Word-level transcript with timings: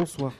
bonsoir. 0.00 0.32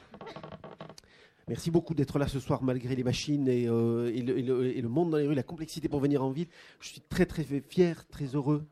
Merci 1.46 1.70
beaucoup 1.70 1.92
d'être 1.92 2.18
là 2.18 2.26
ce 2.26 2.40
soir 2.40 2.62
malgré 2.62 2.96
les 2.96 3.04
machines 3.04 3.46
et, 3.46 3.68
euh, 3.68 4.10
et, 4.10 4.22
le, 4.22 4.88
monde 4.88 5.10
dans 5.10 5.18
les 5.18 5.26
rues, 5.26 5.34
la 5.34 5.42
complexité 5.42 5.86
pour 5.86 6.00
venir 6.00 6.24
en 6.24 6.30
ville. 6.30 6.46
Je 6.80 6.88
suis 6.88 7.02
très 7.02 7.26
très 7.26 7.44
fier, 7.44 8.08
très 8.08 8.24
heureux 8.24 8.64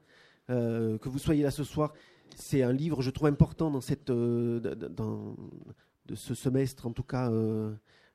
euh, 0.49 0.97
que 0.97 1.11
vous 1.11 1.19
soyez 1.19 1.43
là 1.43 1.51
ce 1.51 1.63
soir. 1.63 1.93
C'est 2.35 2.63
un 2.63 2.73
livre, 2.73 3.03
je 3.03 3.11
trouve 3.11 3.29
important 3.29 3.71
dans 3.71 3.81
euh, 4.09 4.61
de 6.07 6.15
ce 6.15 6.35
semestre, 6.35 6.87
en 6.87 6.93
tout 6.93 7.03
cas, 7.03 7.31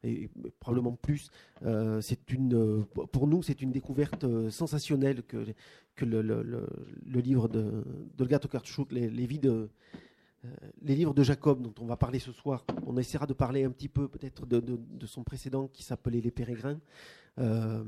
et 0.03 0.31
probablement 0.59 0.93
plus. 0.93 1.29
Pour 3.11 3.27
nous, 3.27 3.43
c'est 3.43 3.61
une 3.61 3.71
découverte 3.71 4.25
sensationnelle 4.49 5.21
que 5.21 6.05
le, 6.05 7.21
livre 7.21 7.47
de 7.49 7.83
d'Olga 8.17 8.39
Tokarczuk, 8.39 8.91
les, 8.91 9.27
vies 9.27 9.37
de 9.37 9.69
les 10.81 10.95
livres 10.95 11.13
de 11.13 11.23
Jacob 11.23 11.61
dont 11.61 11.73
on 11.79 11.85
va 11.85 11.97
parler 11.97 12.19
ce 12.19 12.31
soir, 12.31 12.65
on 12.85 12.97
essaiera 12.97 13.25
de 13.25 13.33
parler 13.33 13.63
un 13.63 13.71
petit 13.71 13.89
peu 13.89 14.07
peut-être 14.07 14.45
de, 14.45 15.05
son 15.05 15.23
précédent 15.23 15.67
qui 15.67 15.83
s'appelait 15.83 16.21
Les 16.21 16.31
Pérégrins. 16.31 16.79
Euh, 17.39 17.83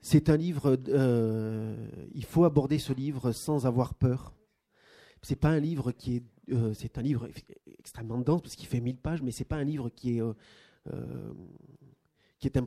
c'est 0.00 0.28
un 0.28 0.36
livre, 0.36 0.78
euh, 0.88 1.88
il 2.12 2.24
faut 2.24 2.44
aborder 2.44 2.78
ce 2.78 2.92
livre 2.92 3.32
sans 3.32 3.66
avoir 3.66 3.94
peur. 3.94 4.34
C'est 5.22 5.36
pas 5.36 5.48
un 5.48 5.60
livre 5.60 5.92
qui 5.92 6.16
est, 6.16 6.22
euh, 6.52 6.74
c'est 6.74 6.98
un 6.98 7.02
livre 7.02 7.28
extrêmement 7.78 8.18
dense 8.18 8.42
parce 8.42 8.56
qu'il 8.56 8.68
fait 8.68 8.80
1000 8.80 8.98
pages, 8.98 9.22
mais 9.22 9.30
c'est 9.30 9.44
pas 9.46 9.56
un 9.56 9.64
livre 9.64 9.88
qui 9.88 10.18
est 10.18 10.22
euh, 10.22 10.34
euh, 10.92 11.32
qui 12.38 12.48
est, 12.48 12.58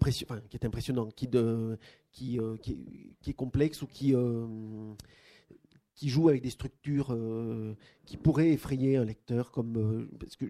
impressionnant, 0.66 1.10
qui, 1.12 1.30
euh, 1.36 1.76
est- 2.16 3.16
qui 3.22 3.30
est 3.30 3.34
complexe 3.34 3.84
ou 3.84 3.88
qui, 3.88 4.16
euh, 4.16 4.48
qui 5.98 6.10
joue 6.10 6.30
avec 6.30 6.44
des 6.44 6.52
structures 6.52 7.12
euh, 7.12 7.76
qui 8.06 8.18
pourraient 8.18 8.52
effrayer 8.52 8.98
un 8.98 9.04
lecteur. 9.04 9.52
Comme, 9.52 9.76
euh, 9.78 10.10
parce 10.20 10.36
que 10.36 10.46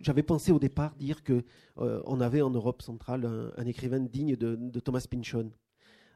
j'avais 0.00 0.22
pensé 0.22 0.52
au 0.52 0.58
départ 0.58 0.94
dire 0.96 1.22
que 1.22 1.44
euh, 1.78 2.02
on 2.06 2.20
avait 2.20 2.42
en 2.42 2.50
Europe 2.50 2.82
centrale 2.82 3.24
un, 3.56 3.66
écrivain 3.66 4.00
digne 4.00 4.36
de, 4.36 4.56
de 4.56 4.80
Thomas 4.80 5.06
Pynchon 5.08 5.50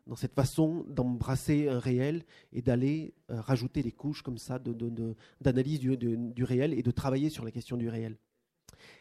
dans 0.06 0.16
cette 0.16 0.34
façon 0.34 0.84
d'embrasser 0.88 1.68
un 1.68 1.78
réel 1.78 2.24
et 2.52 2.62
d'aller 2.62 3.14
rajouter 3.28 3.82
des 3.82 3.92
couches 3.92 4.22
comme 4.22 4.38
ça 4.38 4.58
de- 4.58 4.72
de- 4.72 4.88
de- 4.90 5.14
d'analyse 5.40 5.80
du, 5.80 5.96
de- 5.96 6.44
réel 6.44 6.72
et 6.74 6.82
de 6.82 6.90
travailler 6.90 7.30
sur 7.30 7.44
la 7.44 7.50
question 7.50 7.76
du 7.76 7.88
réel. 7.88 8.16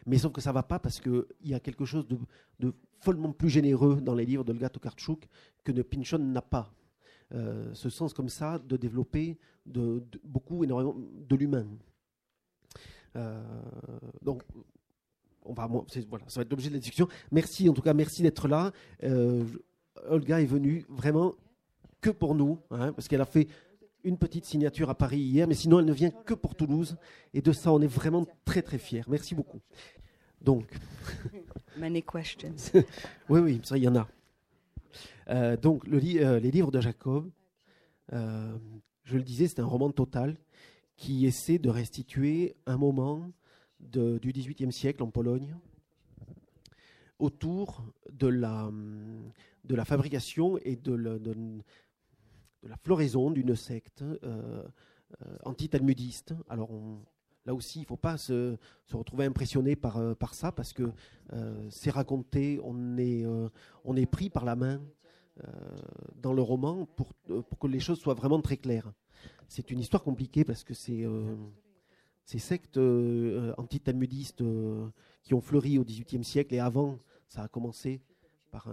Mais 0.06 0.18
sauf 0.18 0.32
que 0.32 0.40
ça 0.40 0.52
va 0.52 0.62
pas 0.62 0.78
parce 0.78 1.00
qu'il 1.00 1.24
y 1.44 1.54
a 1.54 1.60
quelque 1.60 1.84
chose 1.84 2.06
de, 2.06 2.16
de 2.60 2.74
follement 3.00 3.32
plus 3.32 3.48
généreux 3.50 4.00
dans 4.00 4.14
les 4.14 4.24
livres 4.24 4.44
d'Olga 4.44 4.68
Tokarczuk 4.68 5.28
que 5.64 5.72
ne 5.72 5.82
Pynchon 5.82 6.18
n'a 6.18 6.42
pas. 6.42 6.72
Euh, 7.34 7.68
ce 7.74 7.90
sens 7.90 8.14
comme 8.14 8.28
ça 8.30 8.58
de 8.58 8.76
développer 8.76 9.36
de, 9.66 10.02
de- 10.10 10.20
beaucoup, 10.24 10.64
énormément 10.64 10.96
de 10.96 11.36
l'humain. 11.36 11.66
Euh, 13.16 13.42
donc, 14.22 14.42
on 15.44 15.52
va, 15.52 15.66
voilà, 15.66 16.24
ça 16.28 16.40
va 16.40 16.42
être 16.42 16.50
l'objet 16.50 16.68
de 16.68 16.74
la 16.74 16.80
discussion. 16.80 17.08
Merci, 17.30 17.68
en 17.68 17.72
tout 17.74 17.82
cas, 17.82 17.94
merci 17.94 18.22
d'être 18.22 18.48
là. 18.48 18.72
Euh, 19.02 19.44
Olga 20.08 20.40
est 20.40 20.46
venue 20.46 20.84
vraiment 20.88 21.34
que 22.00 22.10
pour 22.10 22.34
nous, 22.34 22.58
hein, 22.70 22.92
parce 22.92 23.08
qu'elle 23.08 23.20
a 23.20 23.24
fait 23.26 23.48
une 24.04 24.16
petite 24.16 24.44
signature 24.44 24.88
à 24.88 24.94
Paris 24.94 25.18
hier, 25.18 25.46
mais 25.48 25.54
sinon 25.54 25.80
elle 25.80 25.84
ne 25.86 25.92
vient 25.92 26.10
que 26.10 26.34
pour 26.34 26.54
Toulouse. 26.54 26.96
Et 27.34 27.42
de 27.42 27.52
ça, 27.52 27.72
on 27.72 27.80
est 27.80 27.86
vraiment 27.88 28.24
très 28.44 28.62
très 28.62 28.78
fiers. 28.78 29.02
Merci 29.08 29.34
beaucoup. 29.34 29.60
Donc, 30.40 30.70
Many 31.76 32.02
questions. 32.02 32.54
oui, 33.28 33.40
oui, 33.40 33.60
ça, 33.64 33.76
il 33.76 33.84
y 33.84 33.88
en 33.88 33.96
a. 33.96 34.08
Euh, 35.30 35.56
donc, 35.56 35.86
euh, 35.88 36.40
les 36.40 36.50
livres 36.50 36.70
de 36.70 36.80
Jacob, 36.80 37.30
euh, 38.12 38.56
je 39.04 39.16
le 39.16 39.22
disais, 39.22 39.46
c'est 39.46 39.60
un 39.60 39.66
roman 39.66 39.90
total 39.90 40.36
qui 40.96 41.26
essaie 41.26 41.58
de 41.58 41.68
restituer 41.68 42.56
un 42.66 42.76
moment 42.76 43.30
de- 43.80 44.18
du 44.18 44.32
XVIIIe 44.32 44.72
siècle 44.72 45.02
en 45.02 45.10
Pologne 45.10 45.54
autour 47.18 47.84
de 48.12 48.26
la, 48.28 48.70
de 49.64 49.74
la 49.74 49.84
fabrication 49.84 50.58
et 50.58 50.76
de, 50.76 50.92
la- 50.94 51.18
floraison 52.82 53.30
d'une 53.30 53.54
secte 53.54 54.04
anti-talmudiste. 55.44 56.34
Alors, 56.48 56.70
on- 56.70 57.00
là 57.44 57.54
aussi, 57.54 57.78
il 57.80 57.82
ne 57.82 57.86
faut 57.86 57.96
pas 57.96 58.16
se, 58.16 58.56
retrouver 58.92 59.24
impressionné 59.26 59.76
par, 59.76 60.00
ça 60.34 60.52
parce 60.52 60.72
que 60.72 60.90
c'est 61.70 61.90
raconté, 61.90 62.60
on 62.64 62.96
est, 62.98 63.24
pris 64.06 64.30
par 64.30 64.44
la 64.44 64.56
main 64.56 64.80
dans 66.16 66.32
le 66.32 66.42
roman 66.42 66.86
pour, 66.96 67.12
euh, 67.30 67.42
pour 67.42 67.58
que 67.58 67.66
les 67.66 67.80
choses 67.80 68.00
soient 68.00 68.14
vraiment 68.14 68.40
très 68.40 68.56
claires. 68.56 68.92
C'est 69.48 69.70
une 69.70 69.80
histoire 69.80 70.02
compliquée 70.02 70.44
parce 70.44 70.64
que 70.64 70.74
c'est 70.74 71.04
euh, 71.04 71.34
ces 72.24 72.38
sectes 72.38 72.76
euh, 72.76 73.54
anti-talmudistes 73.56 74.42
euh, 74.42 74.88
qui 75.22 75.34
ont 75.34 75.40
fleuri 75.40 75.78
au 75.78 75.84
XVIIIe 75.84 76.24
siècle 76.24 76.54
et 76.54 76.58
avant, 76.58 76.98
ça 77.28 77.42
a 77.42 77.48
commencé 77.48 78.00
par 78.50 78.68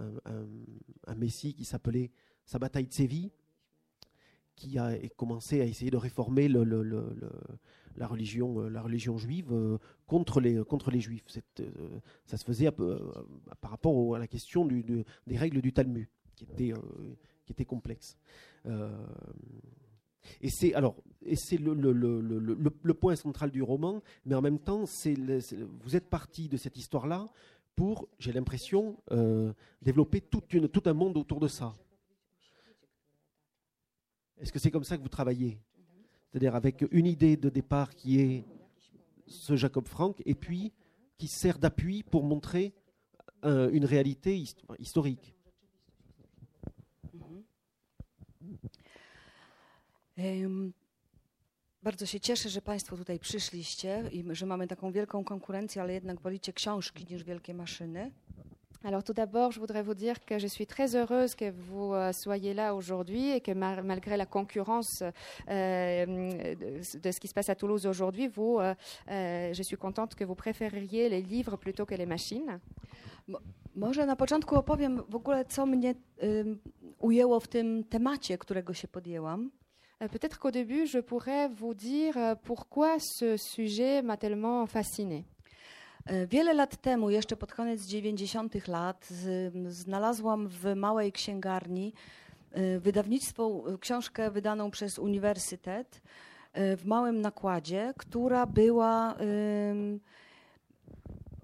un, 1.06 1.14
messie 1.14 1.54
qui 1.54 1.66
s'appelait 1.66 2.10
Sabbatai 2.46 2.84
Tsevi, 2.84 3.30
qui 4.56 4.78
a 4.78 4.96
commencé 5.16 5.60
à 5.60 5.64
essayer 5.64 5.90
de 5.90 5.96
réformer 5.96 6.48
la, 6.48 8.06
religion, 8.06 8.58
euh, 8.58 9.18
juive 9.18 9.52
euh, 9.52 9.78
contre, 10.06 10.40
les, 10.40 11.00
juifs. 11.00 11.24
Euh, 11.60 12.00
ça 12.24 12.38
se 12.38 12.44
faisait 12.44 12.68
euh, 12.80 12.98
par 13.60 13.70
rapport 13.70 14.16
à 14.16 14.18
la 14.18 14.26
question 14.26 14.66
des 14.66 15.36
règles 15.36 15.60
du 15.60 15.72
Talmud, 15.72 16.08
qui 16.36 16.44
était, 16.44 16.72
euh, 16.72 17.16
qui 17.44 17.52
était 17.52 17.64
complexe. 17.64 18.16
Euh, 18.66 19.06
et 20.40 20.50
c'est 20.50 20.74
alors, 20.74 20.96
et 21.22 21.36
c'est 21.36 21.56
le, 21.56 21.74
le, 21.74 21.92
le, 21.92 22.20
le- 22.20 22.94
point 22.94 23.16
central 23.16 23.50
du 23.50 23.62
roman, 23.62 24.02
mais 24.24 24.34
en 24.34 24.42
même 24.42 24.58
temps, 24.58 24.86
c'est 24.86 25.14
vous 25.84 25.96
êtes 25.96 26.08
parti 26.08 26.48
de 26.48 26.56
cette 26.56 26.76
histoire-là 26.76 27.28
pour, 27.74 28.08
j'ai 28.18 28.32
l'impression, 28.32 28.96
euh, 29.12 29.52
développer 29.82 30.22
une, 30.52 30.68
tout 30.68 30.82
un 30.86 30.94
monde 30.94 31.16
autour 31.16 31.40
de 31.40 31.48
ça. 31.48 31.76
Est-ce 34.38 34.52
que 34.52 34.58
c'est 34.58 34.70
comme 34.70 34.84
ça 34.84 34.96
que 34.96 35.02
vous 35.02 35.08
travaillez? 35.08 35.58
C'est-à-dire 36.28 36.54
avec 36.56 36.84
une 36.90 37.06
idée 37.06 37.36
de 37.36 37.48
départ 37.48 37.94
qui 37.94 38.20
est 38.20 38.44
ce 39.26 39.56
Jacob 39.56 39.86
Frank, 39.86 40.20
et 40.26 40.34
puis 40.34 40.72
qui 41.18 41.28
sert 41.28 41.58
d'appui 41.58 42.02
pour 42.02 42.24
montrer 42.24 42.74
une 43.42 43.84
réalité 43.84 44.36
hist- 44.36 44.64
historique. 44.80 45.35
Bardzo 51.82 52.06
się 52.06 52.20
cieszę, 52.20 52.48
że 52.48 52.62
Państwo 52.62 52.96
tutaj 52.96 53.18
przyszliście 53.18 54.02
i 54.12 54.24
że 54.32 54.46
mamy 54.46 54.66
taką 54.66 54.92
wielką 54.92 55.24
konkurencję, 55.24 55.82
ale 55.82 55.92
jednak 55.92 56.20
wolicie 56.20 56.52
książki 56.52 57.06
niż 57.10 57.24
wielkie 57.24 57.54
maszyny. 57.54 58.10
Alors 58.82 59.04
tout 59.04 59.16
d'abord, 59.16 59.52
je 59.54 59.60
voudrais 59.60 59.82
vous 59.82 59.94
dire 59.94 60.24
que 60.24 60.38
je 60.38 60.48
suis 60.48 60.66
très 60.66 60.94
heureuse 60.94 61.34
que 61.34 61.50
vous 61.50 61.94
euh, 61.94 62.12
soyez 62.12 62.54
là 62.54 62.74
aujourd'hui 62.74 63.30
et 63.30 63.40
que 63.40 63.52
ma- 63.54 63.82
malgré 63.82 64.16
la 64.16 64.26
concurrence 64.26 65.02
euh, 65.02 66.06
de, 67.02 67.12
ce 67.12 67.20
qui 67.20 67.28
se 67.28 67.34
passe 67.34 67.48
à 67.50 67.54
Toulouse 67.56 67.86
aujourd'hui, 67.86 68.28
vous, 68.28 68.58
euh, 68.60 68.74
euh, 69.10 69.54
je 69.54 69.62
suis 69.62 69.76
contente 69.76 70.14
que 70.14 70.24
vous 70.24 70.36
préfériez 70.36 71.08
les 71.08 71.22
livres 71.22 71.56
plutôt 71.56 71.86
que 71.86 71.96
les 71.96 72.06
machines. 72.06 72.60
Może 73.74 74.06
na 74.06 74.16
początku 74.16 74.56
opowiem 74.56 75.02
w 75.08 75.14
ogóle, 75.16 75.44
co 75.44 75.66
mnie 75.66 75.94
em, 76.18 76.58
ujęło 76.98 77.40
w 77.40 77.48
tym 77.48 77.84
temacie, 77.84 78.38
którego 78.38 78.74
się 78.74 78.88
podjęłam. 78.88 79.50
Euh, 80.02 80.08
Peut-être 80.08 80.38
qu'au 80.38 80.50
début, 80.50 80.86
je 80.86 80.98
pourrais 80.98 81.48
vous 81.48 81.72
dire 81.72 82.18
euh, 82.18 82.34
pourquoi 82.34 82.98
ce 82.98 83.36
sujet 83.36 84.02
m'a 84.02 84.16
tellement 84.16 84.66
fascinée. 84.66 85.24
E, 86.08 86.26
Wiele 86.26 86.54
lat 86.54 86.76
temu, 86.82 87.10
jeszcze 87.10 87.36
pod 87.36 87.52
koniec 87.52 87.80
90. 87.86 88.68
lat, 88.68 89.08
znalazłam 89.68 90.48
w 90.48 90.74
małej 90.74 91.12
księgarni 91.12 91.94
e, 92.52 92.78
wydawnictwo, 92.78 93.64
e, 93.74 93.78
książkę 93.78 94.30
wydaną 94.30 94.70
przez 94.70 94.98
uniwersytet 94.98 96.02
w 96.54 96.84
małym 96.84 97.20
nakładzie, 97.20 97.94
która 97.98 98.46
była 98.46 99.14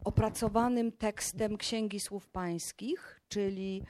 opracowanym 0.04 0.92
tekstem 0.92 1.56
Księgi 1.56 2.00
Słów 2.00 2.28
Pańskich, 2.28 3.20
czyli 3.28 3.82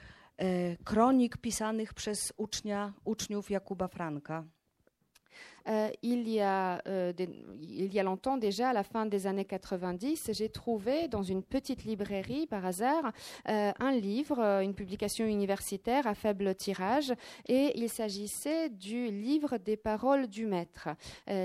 uczniów 3.05 3.50
Jakuba 3.50 3.88
Franka. 3.88 4.44
Euh, 5.69 5.90
il, 6.02 6.29
y 6.29 6.40
a, 6.40 6.82
longtemps 8.02 8.37
déjà, 8.37 8.70
à 8.70 8.73
la 8.73 8.82
fin 8.82 9.06
des 9.06 9.26
années 9.26 9.44
90, 9.44 10.31
j'ai 10.32 10.49
trouvé 10.49 11.08
dans 11.08 11.23
une 11.23 11.43
petite 11.43 11.84
librairie, 11.84 12.46
par 12.46 12.67
hasard, 12.67 13.12
un 13.44 13.93
livre, 13.93 14.40
une 14.62 14.75
publication 14.75 15.25
universitaire 15.25 16.06
à 16.06 16.14
faible 16.14 16.55
tirage, 16.55 17.12
et 17.46 17.73
il 17.76 17.88
s'agissait 17.88 18.70
du 18.70 19.06
livre 19.11 19.58
des 19.58 19.76
paroles 19.76 20.26
du 20.26 20.46
maître. 20.46 20.88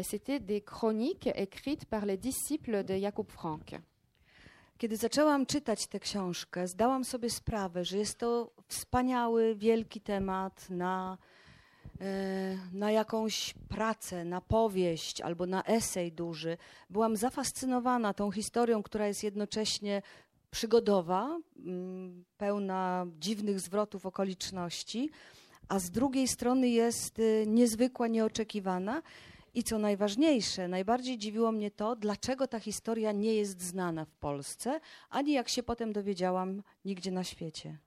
C'était 0.03 0.39
des 0.39 0.61
chroniques 0.61 1.29
écrites 1.35 1.85
par 1.85 2.05
les 2.05 2.17
disciples 2.17 2.83
de 2.83 2.95
Jacob 2.95 3.29
Frank. 3.29 3.75
Kiedy 4.77 4.97
zaczęłam 4.97 5.45
czytać 5.45 5.87
tę 5.87 5.99
książkę, 5.99 6.67
zdałam 6.67 7.05
sobie 7.05 7.29
sprawę, 7.29 7.85
że 7.85 7.97
jest 7.97 8.17
to 8.17 8.51
wspaniały, 8.67 9.55
wielki 9.55 10.01
temat 10.01 10.69
na 10.69 11.17
e, 12.01 12.57
na 12.73 12.91
jakąś 12.91 13.53
pracę, 13.69 14.25
na 14.25 14.41
powieść 14.41 15.21
albo 15.21 15.45
na 15.45 15.63
esej 15.63 16.11
duży, 16.11 16.57
byłam 16.89 17.17
zafascynowana 17.17 18.13
tą 18.13 18.31
historią, 18.31 18.83
która 18.83 19.07
jest 19.07 19.23
jednocześnie 19.23 20.01
przygodowa, 20.51 21.39
mm, 21.57 22.25
pełna 22.37 23.05
dziwnych 23.19 23.59
zwrotów 23.59 24.05
okoliczności, 24.05 25.09
a 25.69 25.79
z 25.79 25.91
drugiej 25.91 26.27
strony 26.27 26.69
jest 26.69 27.19
y, 27.19 27.45
niezwykła, 27.47 28.07
nieoczekiwana. 28.07 29.01
I 29.57 29.63
co 29.63 29.79
najważniejsze, 29.79 30.67
najbardziej 30.67 31.17
dziwiło 31.17 31.51
mnie 31.51 31.71
to, 31.71 31.95
dlaczego 31.95 32.47
ta 32.47 32.59
historia 32.59 33.11
nie 33.11 33.33
jest 33.33 33.61
znana 33.61 34.05
w 34.05 34.15
Polsce, 34.15 34.79
ani 35.09 35.33
jak 35.33 35.49
się 35.49 35.63
potem 35.63 35.93
dowiedziałam, 35.93 36.63
nigdzie 36.85 37.11
na 37.11 37.23
świecie. 37.23 37.77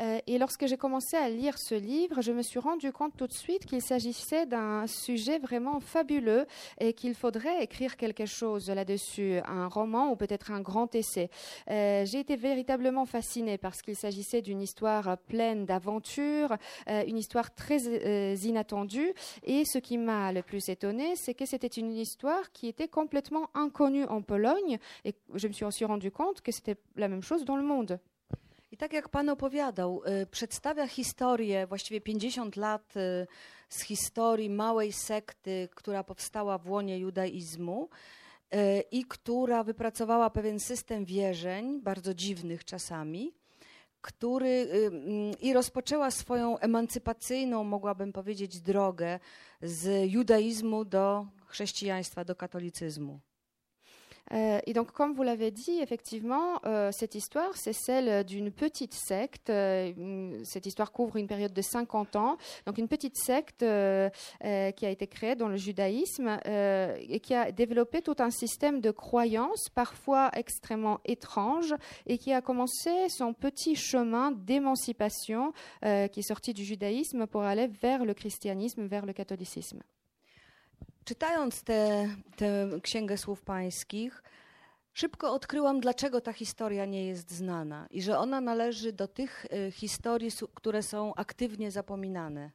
Euh, 0.00 0.18
et 0.26 0.38
lorsque 0.38 0.66
j'ai 0.66 0.76
commencé 0.76 1.16
à 1.16 1.28
lire 1.28 1.58
ce 1.58 1.74
livre, 1.74 2.20
je 2.22 2.32
me 2.32 2.42
suis 2.42 2.58
rendu 2.58 2.92
compte 2.92 3.16
tout 3.16 3.26
de 3.26 3.32
suite 3.32 3.66
qu'il 3.66 3.82
s'agissait 3.82 4.46
d'un 4.46 4.86
sujet 4.86 5.38
vraiment 5.38 5.80
fabuleux 5.80 6.46
et 6.80 6.92
qu'il 6.92 7.14
faudrait 7.14 7.62
écrire 7.62 7.96
quelque 7.96 8.26
chose 8.26 8.68
là-dessus, 8.68 9.38
un 9.46 9.68
roman 9.68 10.10
ou 10.10 10.16
peut-être 10.16 10.50
un 10.50 10.60
grand 10.60 10.94
essai. 10.94 11.30
Euh, 11.70 12.04
j'ai 12.04 12.20
été 12.20 12.36
véritablement 12.36 13.06
fascinée 13.06 13.58
parce 13.58 13.82
qu'il 13.82 13.96
s'agissait 13.96 14.42
d'une 14.42 14.62
histoire 14.62 15.18
pleine 15.28 15.64
d'aventures, 15.64 16.56
euh, 16.88 17.04
une 17.06 17.18
histoire 17.18 17.54
très 17.54 18.34
inattendue. 18.34 19.12
Et 19.44 19.64
ce 19.64 19.78
qui 19.78 19.98
m'a 19.98 20.32
le 20.32 20.42
plus 20.42 20.68
étonnée, 20.68 21.16
c'est 21.16 21.34
que 21.34 21.46
c'était 21.46 21.66
une 21.66 21.92
histoire 21.92 22.52
qui 22.52 22.68
était 22.68 22.88
complètement 22.88 23.48
inconnue 23.54 24.04
en 24.04 24.22
Pologne 24.22 24.78
et 25.04 25.14
je 25.34 25.48
me 25.48 25.52
suis 25.52 25.64
aussi 25.64 25.84
rendu 25.84 26.10
compte 26.10 26.40
que 26.40 26.52
c'était 26.52 26.76
la 26.96 27.08
même 27.08 27.22
chose 27.22 27.44
dans 27.44 27.56
le 27.56 27.62
monde. 27.62 27.98
I 28.74 28.76
tak 28.76 28.92
jak 28.92 29.08
Pan 29.08 29.28
opowiadał, 29.28 30.02
y, 30.22 30.26
przedstawia 30.26 30.86
historię, 30.86 31.66
właściwie 31.66 32.00
50 32.00 32.56
lat 32.56 32.96
y, 32.96 33.26
z 33.68 33.80
historii 33.80 34.50
małej 34.50 34.92
sekty, 34.92 35.68
która 35.74 36.04
powstała 36.04 36.58
w 36.58 36.68
łonie 36.70 36.98
judaizmu 36.98 37.88
y, 38.54 38.58
i 38.90 39.04
która 39.04 39.64
wypracowała 39.64 40.30
pewien 40.30 40.60
system 40.60 41.04
wierzeń, 41.04 41.80
bardzo 41.80 42.14
dziwnych 42.14 42.64
czasami, 42.64 43.34
który 44.00 44.68
mm, 44.72 45.32
i 45.40 45.52
rozpoczęła 45.52 46.10
swoją 46.10 46.58
emancypacyjną, 46.58 47.64
mogłabym 47.64 48.12
powiedzieć, 48.12 48.60
drogę 48.60 49.20
z 49.62 50.12
judaizmu 50.12 50.84
do 50.84 51.26
chrześcijaństwa, 51.46 52.24
do 52.24 52.36
katolicyzmu. 52.36 53.20
Euh, 54.32 54.58
et 54.66 54.72
donc, 54.72 54.92
comme 54.92 55.14
vous 55.14 55.22
l'avez 55.22 55.50
dit, 55.50 55.78
effectivement, 55.80 56.60
euh, 56.64 56.90
cette 56.92 57.14
histoire, 57.14 57.56
c'est 57.56 57.72
celle 57.72 58.24
d'une 58.24 58.50
petite 58.50 58.94
secte. 58.94 59.50
Euh, 59.50 60.40
cette 60.44 60.66
histoire 60.66 60.92
couvre 60.92 61.16
une 61.16 61.26
période 61.26 61.52
de 61.52 61.62
50 61.62 62.16
ans. 62.16 62.36
Donc, 62.66 62.78
une 62.78 62.88
petite 62.88 63.16
secte 63.16 63.60
qui 63.60 63.66
a 64.86 64.90
été 64.90 65.06
créée 65.06 65.34
dans 65.34 65.48
le 65.48 65.56
judaïsme 65.56 66.38
et 66.44 67.20
qui 67.20 67.34
a 67.34 67.52
développé 67.52 68.02
tout 68.02 68.16
un 68.18 68.30
système 68.30 68.80
de 68.80 68.90
croyances, 68.90 69.68
parfois 69.74 70.30
extrêmement 70.34 71.00
étranges, 71.04 71.74
et 72.06 72.18
qui 72.18 72.32
a 72.32 72.40
commencé 72.40 73.08
son 73.08 73.32
petit 73.32 73.76
chemin 73.76 74.32
d'émancipation 74.32 75.52
qui 75.82 76.20
est 76.20 76.28
sorti 76.28 76.52
du 76.52 76.64
judaïsme 76.64 77.26
pour 77.26 77.42
aller 77.42 77.68
vers 77.68 78.04
le 78.04 78.14
christianisme, 78.14 78.86
vers 78.86 79.06
le 79.06 79.12
catholicisme. 79.12 79.80
Czytając 81.04 81.62
tę 81.62 82.08
księgę 82.82 83.16
słów 83.16 83.42
pańskich, 83.42 84.22
szybko 84.92 85.32
odkryłam, 85.32 85.80
dlaczego 85.80 86.20
ta 86.20 86.32
historia 86.32 86.84
nie 86.84 87.06
jest 87.06 87.30
znana 87.30 87.86
i 87.90 88.02
że 88.02 88.18
ona 88.18 88.40
należy 88.40 88.92
do 88.92 89.08
tych 89.08 89.46
y, 89.68 89.70
historii, 89.70 90.30
które 90.54 90.82
są 90.82 91.14
aktywnie 91.14 91.70
zapominane. 91.70 92.50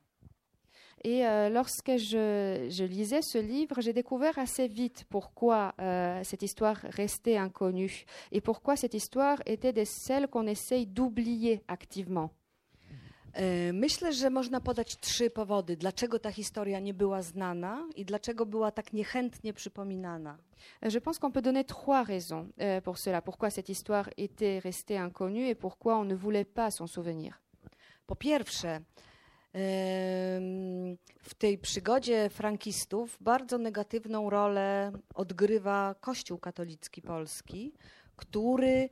Et 1.04 1.24
euh, 1.24 1.50
lorsque 1.50 1.98
je, 1.98 2.68
je 2.70 2.84
lisais 2.84 3.22
ce 3.22 3.38
livre, 3.38 3.80
j'ai 3.80 3.94
découvert 3.94 4.38
assez 4.38 4.68
vite 4.68 5.06
pourquoi 5.10 5.74
euh, 5.80 6.22
cette 6.24 6.44
histoire 6.44 6.78
restait 6.84 7.38
inconnue 7.38 8.06
et 8.34 8.42
pourquoi 8.42 8.76
cette 8.76 8.94
histoire 8.94 9.42
était 9.46 9.72
de 9.72 9.86
celles 9.86 10.28
qu'on 10.28 10.46
essaye 10.46 10.86
d'oublier 10.88 11.64
activement. 11.70 12.32
E, 13.34 13.74
Myślę, 13.74 14.14
że 14.14 14.30
można 14.30 14.62
podać 14.62 14.98
trzy 14.98 15.30
powody, 15.30 15.78
dlaczego 15.78 16.20
ta 16.20 16.32
historia 16.32 16.80
nie 16.80 16.94
była 16.94 17.22
znana 17.22 17.88
i 17.96 18.06
dlaczego 18.06 18.46
była 18.46 18.72
tak 18.72 18.94
niechętnie 18.94 19.54
przypominana. 19.54 20.38
Euh, 20.82 20.94
Je 20.94 21.02
pense 21.02 21.20
qu'on 21.20 21.32
peut 21.32 21.44
donner 21.44 21.66
trois 21.66 22.04
raisons 22.08 22.48
euh, 22.62 22.82
pour 22.82 22.98
cela, 22.98 23.22
pourquoi 23.22 23.50
cette 23.50 23.70
histoire 23.70 24.10
était 24.18 24.60
restée 24.60 24.98
inconnue 24.98 25.48
et 25.50 25.56
pourquoi 25.56 25.98
on 25.98 26.04
ne 26.06 26.16
voulait 26.16 26.54
pas 26.54 26.72
s'en 26.72 26.88
souvenir. 26.88 27.34
Po 28.06 28.16
pierwsze, 28.16 28.82
w 31.24 31.34
tej 31.38 31.58
przygodzie 31.58 32.30
frankistów 32.30 33.18
bardzo 33.22 33.58
negatywną 33.58 34.30
rolę 34.30 34.92
odgrywa 35.16 35.96
Kościół 36.02 36.38
katolicki 36.38 37.02
polski, 37.02 37.74
który 38.16 38.90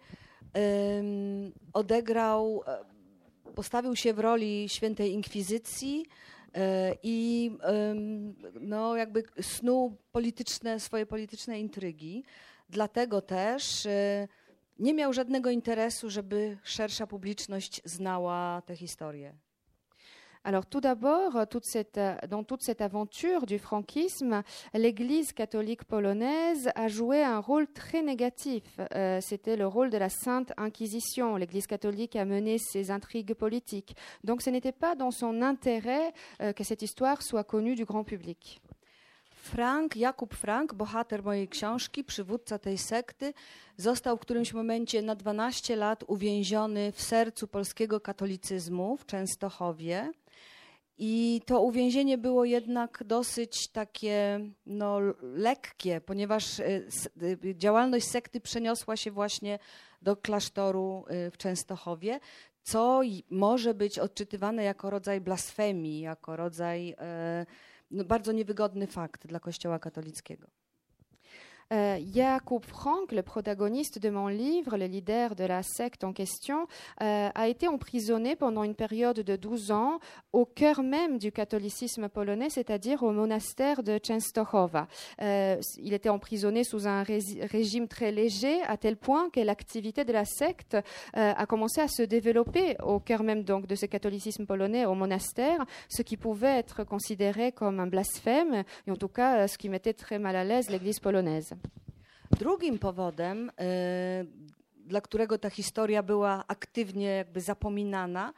odegrał, 1.74 2.63
e, 2.68 2.97
postawił 3.57 3.95
się 3.95 4.13
w 4.13 4.19
roli 4.19 4.69
świętej 4.69 5.12
inkwizycji 5.13 6.06
e, 6.54 6.95
i 7.04 7.51
no, 8.62 8.95
jakby 8.95 9.24
snuł 9.42 9.98
polityczne, 10.12 10.80
swoje 10.80 11.06
polityczne 11.06 11.59
intrygi. 11.59 12.24
Dlatego 12.69 13.21
też 13.21 13.86
e, 13.86 14.27
nie 14.80 14.94
miał 14.94 15.13
żadnego 15.13 15.50
interesu, 15.50 16.09
żeby 16.09 16.57
szersza 16.63 17.07
publiczność 17.07 17.81
znała 17.86 18.62
tę 18.62 18.75
historię. 18.75 19.36
Alors 20.48 20.66
tout 20.66 20.80
d'abord, 20.80 21.46
toute 21.50 21.66
cette, 21.66 22.00
dans 22.30 22.42
toute 22.42 22.62
cette 22.64 22.80
aventure 22.80 23.46
du 23.46 23.60
franquisme, 23.60 24.44
l'Église 24.74 25.34
catholique 25.34 25.84
polonaise 25.84 26.70
a 26.74 26.88
joué 26.88 27.22
un 27.22 27.40
rôle 27.40 27.68
très 27.68 28.02
négatif. 28.02 28.64
Euh, 28.96 29.20
C'était 29.20 29.58
le 29.58 29.68
rôle 29.68 29.90
de 29.90 29.98
la 29.98 30.08
Sainte 30.08 30.54
Inquisition. 30.56 31.36
L'Église 31.36 31.68
catholique 31.68 32.16
a 32.16 32.24
mené 32.24 32.60
ses 32.60 32.92
intrigues 32.92 33.34
politiques. 33.34 33.98
Donc 34.24 34.42
ce 34.42 34.50
n'était 34.50 34.72
pas 34.72 34.96
dans 34.96 35.12
son 35.12 35.42
intérêt 35.42 36.14
euh, 36.42 36.54
que 36.54 36.64
cette 36.64 36.82
histoire 36.82 37.24
soit 37.24 37.44
connue 37.44 37.76
du 37.76 37.84
grand 37.84 38.06
public. 38.06 38.62
Frank, 39.30 39.98
Jakub 39.98 40.34
Frank, 40.34 40.74
bohater 40.74 41.24
mojej 41.24 41.48
książki, 41.48 42.04
przywódca 42.04 42.58
tej 42.60 42.78
sekty, 42.78 43.34
został 43.78 44.18
w 44.18 44.20
którymś 44.20 44.54
momencie 44.54 45.02
na 45.02 45.16
12 45.16 45.76
lat 45.76 46.04
uwięziony 46.08 46.92
w 46.92 47.02
sercu 47.02 47.48
polskiego 47.48 48.00
katolicyzmu 48.00 48.98
w 48.98 49.06
Częstochowie. 49.06 50.12
I 50.98 51.42
to 51.46 51.62
uwięzienie 51.62 52.18
było 52.18 52.46
jednak 52.46 53.04
dosyć 53.06 53.68
takie 53.68 54.40
no, 54.66 55.00
lekkie, 55.22 56.02
ponieważ 56.02 56.60
y, 56.60 56.88
y, 57.45 57.56
działalność 57.56 58.07
sekty 58.07 58.42
przeniosła 58.42 58.98
się 58.98 59.12
właśnie 59.12 59.60
do 60.02 60.16
klasztoru 60.16 61.06
y, 61.28 61.31
w 61.31 61.38
Częstochowie, 61.38 62.19
co 62.64 63.02
może 63.30 63.74
być 63.74 64.00
odczytywane 64.00 64.64
jako 64.64 64.90
rodzaj 64.90 65.21
blasfemii, 65.21 66.00
jako 66.00 66.36
rodzaj 66.36 66.95
e, 66.98 67.45
no, 67.92 68.04
bardzo 68.04 68.31
niewygodny 68.31 68.88
fakt 68.88 69.28
dla 69.28 69.40
Kościoła 69.40 69.80
katolickiego. 69.80 70.48
Euh, 71.74 72.00
Jakub 72.14 72.64
Frank, 72.64 73.12
le 73.12 73.21
protagoniste 73.21 74.00
de 74.00 74.09
mon 74.09 74.28
livre, 74.28 74.78
le 74.78 74.86
leader 74.86 75.36
de 75.36 75.44
la 75.44 75.64
secte 75.64 76.06
en 76.06 76.14
question, 76.14 76.66
euh, 77.02 77.30
a 77.33 77.47
été 77.50 77.68
emprisonné 77.68 78.38
pendant 78.38 78.64
une 78.64 78.76
période 78.76 79.19
de 79.19 79.36
12 79.36 79.71
ans 79.71 80.00
au 80.31 80.45
cœur 80.45 80.81
même 80.81 81.18
du 81.18 81.33
catholicisme 81.33 82.07
polonais, 82.07 82.50
c'est-à-dire 82.50 83.04
au 83.04 83.12
monastère 83.12 83.83
de 83.83 83.97
Częstochowa. 83.97 84.88
Euh, 85.21 85.57
il 85.78 85.94
était 85.94 86.07
emprisonné 86.07 86.64
sous 86.64 86.88
un 86.88 87.04
régime 87.04 87.90
très 87.90 88.14
léger, 88.14 88.62
à 88.64 88.78
tel 88.78 88.95
point 88.95 89.30
que 89.30 89.42
l'activité 89.42 90.06
de 90.06 90.14
la 90.14 90.24
secte 90.24 90.76
euh, 90.76 91.33
a 91.36 91.45
commencé 91.45 91.81
à 91.81 91.90
se 91.90 92.04
développer 92.04 92.78
au 92.81 93.02
cœur 93.02 93.24
même 93.24 93.44
donc 93.44 93.68
de 93.68 93.76
ce 93.76 93.88
catholicisme 93.88 94.45
polonais 94.45 94.86
au 94.86 94.94
monastère, 94.94 95.66
ce 95.90 96.02
qui 96.02 96.16
pouvait 96.16 96.59
être 96.59 96.86
considéré 96.86 97.52
comme 97.52 97.81
un 97.81 97.88
blasphème, 97.88 98.64
et 98.86 98.92
en 98.92 98.95
tout 98.95 99.09
cas 99.09 99.50
ce 99.50 99.57
qui 99.57 99.68
mettait 99.68 99.94
très 99.94 100.18
mal 100.18 100.38
à 100.38 100.45
l'aise 100.45 100.69
l'Église 100.69 101.00
polonaise. 101.00 101.56
Drugim 102.31 102.80
powodem, 102.80 103.52
e, 103.60 104.26
dla 104.76 105.02
którego 105.02 105.38
ta 105.38 105.50
historia 105.50 106.04
była 106.04 106.44
aktywnie 106.48 107.07
jakby 107.07 107.42
zapominana, 107.42 108.34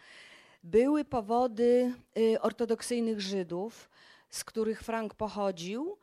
były 0.64 1.06
powody 1.06 1.94
e, 2.34 2.42
ortodoksyjnych 2.42 3.22
Żydów, 3.22 3.90
z 4.30 4.44
których 4.44 4.82
Frank 4.84 5.16
pochodził, 5.16 5.98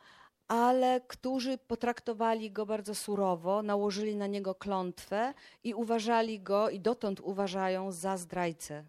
ale 0.49 1.01
którzy 1.01 1.59
potraktowali 1.59 2.51
go 2.51 2.67
bardzo 2.67 2.95
surowo, 2.95 3.63
nałożyli 3.63 4.17
na 4.17 4.27
niego 4.27 4.55
klątwę 4.55 5.35
i 5.65 5.75
uważali 5.75 6.41
go, 6.41 6.71
i 6.71 6.81
dotąd 6.81 7.21
uważają, 7.21 7.93
za 7.93 8.17
zdrajcę. 8.17 8.85